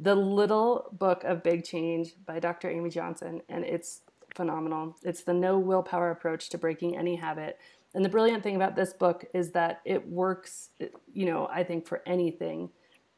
The 0.00 0.14
Little 0.14 0.88
Book 0.92 1.24
of 1.24 1.42
Big 1.42 1.64
Change 1.64 2.14
by 2.26 2.38
Dr. 2.38 2.70
Amy 2.70 2.90
Johnson, 2.90 3.42
and 3.48 3.64
it's 3.64 4.00
phenomenal. 4.34 4.96
It's 5.02 5.22
the 5.22 5.34
no 5.34 5.58
willpower 5.58 6.10
approach 6.10 6.48
to 6.50 6.58
breaking 6.58 6.96
any 6.96 7.16
habit. 7.16 7.58
And 7.94 8.04
the 8.04 8.08
brilliant 8.08 8.42
thing 8.42 8.56
about 8.56 8.74
this 8.74 8.92
book 8.92 9.24
is 9.32 9.52
that 9.52 9.80
it 9.84 10.08
works, 10.08 10.70
you 11.12 11.26
know, 11.26 11.48
I 11.52 11.62
think 11.62 11.86
for 11.86 12.02
anything 12.06 12.70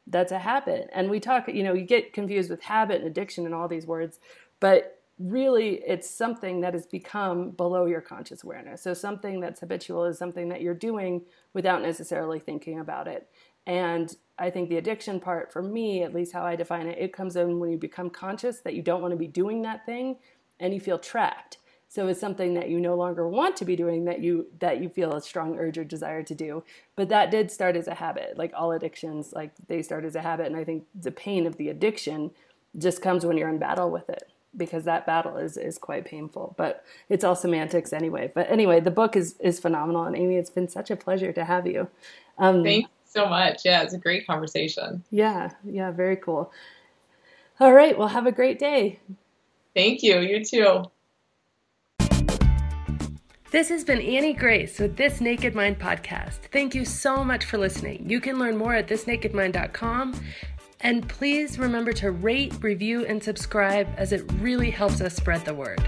that's 0.05 0.31
a 0.31 0.39
habit. 0.39 0.89
And 0.93 1.09
we 1.09 1.19
talk, 1.19 1.47
you 1.47 1.63
know, 1.63 1.73
you 1.73 1.83
get 1.83 2.13
confused 2.13 2.49
with 2.49 2.61
habit 2.61 2.97
and 2.97 3.07
addiction 3.07 3.45
and 3.45 3.55
all 3.55 3.67
these 3.67 3.87
words, 3.87 4.19
but 4.59 5.01
really 5.19 5.81
it's 5.87 6.09
something 6.09 6.61
that 6.61 6.73
has 6.73 6.85
become 6.85 7.49
below 7.51 7.85
your 7.85 8.01
conscious 8.01 8.43
awareness. 8.43 8.81
So 8.83 8.93
something 8.93 9.39
that's 9.39 9.59
habitual 9.59 10.05
is 10.05 10.17
something 10.17 10.49
that 10.49 10.61
you're 10.61 10.75
doing 10.75 11.23
without 11.53 11.81
necessarily 11.81 12.39
thinking 12.39 12.79
about 12.79 13.07
it. 13.07 13.27
And 13.67 14.15
I 14.39 14.49
think 14.49 14.69
the 14.69 14.77
addiction 14.77 15.19
part, 15.19 15.51
for 15.51 15.61
me, 15.61 16.01
at 16.01 16.13
least 16.13 16.31
how 16.31 16.43
I 16.43 16.55
define 16.55 16.87
it, 16.87 16.97
it 16.97 17.13
comes 17.13 17.35
in 17.35 17.59
when 17.59 17.69
you 17.69 17.77
become 17.77 18.09
conscious 18.09 18.61
that 18.61 18.73
you 18.73 18.81
don't 18.81 19.01
want 19.01 19.11
to 19.11 19.17
be 19.17 19.27
doing 19.27 19.61
that 19.63 19.85
thing 19.85 20.15
and 20.59 20.73
you 20.73 20.79
feel 20.79 20.97
trapped. 20.97 21.57
So 21.89 22.07
it's 22.07 22.19
something 22.19 22.53
that 22.53 22.69
you 22.69 22.79
no 22.79 22.95
longer 22.95 23.27
want 23.27 23.55
to 23.57 23.65
be 23.65 23.75
doing 23.75 24.05
that 24.05 24.19
you 24.21 24.47
that 24.59 24.81
you 24.81 24.89
feel 24.89 25.13
a 25.13 25.21
strong 25.21 25.57
urge 25.57 25.77
or 25.77 25.83
desire 25.83 26.21
to 26.23 26.35
do. 26.35 26.63
But 26.95 27.09
that 27.09 27.31
did 27.31 27.49
start 27.51 27.75
as 27.75 27.87
a 27.87 27.95
habit. 27.95 28.37
Like 28.37 28.51
all 28.55 28.71
addictions, 28.71 29.31
like 29.33 29.51
they 29.67 29.81
start 29.81 30.03
as 30.03 30.15
a 30.15 30.21
habit. 30.21 30.47
And 30.47 30.57
I 30.57 30.63
think 30.63 30.85
the 30.93 31.11
pain 31.11 31.45
of 31.45 31.57
the 31.57 31.69
addiction 31.69 32.31
just 32.77 33.01
comes 33.01 33.25
when 33.25 33.37
you're 33.37 33.49
in 33.49 33.57
battle 33.57 33.89
with 33.89 34.09
it 34.09 34.29
because 34.55 34.83
that 34.83 35.05
battle 35.05 35.37
is 35.37 35.55
is 35.55 35.77
quite 35.77 36.03
painful. 36.05 36.55
But 36.57 36.83
it's 37.09 37.23
all 37.23 37.35
semantics 37.35 37.93
anyway. 37.93 38.31
But 38.35 38.51
anyway, 38.51 38.81
the 38.81 38.91
book 38.91 39.15
is 39.15 39.35
is 39.39 39.59
phenomenal. 39.59 40.03
And 40.03 40.15
Amy, 40.15 40.35
it's 40.35 40.49
been 40.49 40.67
such 40.67 40.91
a 40.91 40.97
pleasure 40.97 41.31
to 41.31 41.45
have 41.45 41.65
you. 41.65 41.87
Um, 42.37 42.63
Thank 42.63 42.87
so 43.17 43.27
much. 43.27 43.65
Yeah, 43.65 43.81
it's 43.81 43.95
a 43.95 43.97
great 43.97 44.27
conversation. 44.27 45.03
Yeah, 45.09 45.49
yeah, 45.63 45.91
very 45.91 46.17
cool. 46.17 46.51
All 47.59 47.73
right, 47.73 47.97
well, 47.97 48.09
have 48.09 48.27
a 48.27 48.31
great 48.31 48.59
day. 48.59 48.99
Thank 49.75 50.03
you. 50.03 50.19
You 50.19 50.45
too. 50.45 50.83
This 53.49 53.69
has 53.69 53.83
been 53.83 54.01
Annie 54.01 54.33
Grace 54.33 54.77
with 54.77 54.97
This 54.97 55.19
Naked 55.19 55.55
Mind 55.55 55.79
podcast. 55.79 56.39
Thank 56.51 56.75
you 56.75 56.85
so 56.85 57.23
much 57.23 57.45
for 57.45 57.57
listening. 57.57 58.07
You 58.07 58.19
can 58.19 58.37
learn 58.37 58.55
more 58.55 58.75
at 58.75 58.87
thisnakedmind.com. 58.87 60.21
And 60.81 61.09
please 61.09 61.57
remember 61.57 61.93
to 61.93 62.11
rate, 62.11 62.53
review, 62.61 63.05
and 63.05 63.23
subscribe 63.23 63.87
as 63.97 64.11
it 64.11 64.31
really 64.39 64.69
helps 64.69 65.01
us 65.01 65.15
spread 65.15 65.43
the 65.43 65.55
word. 65.55 65.81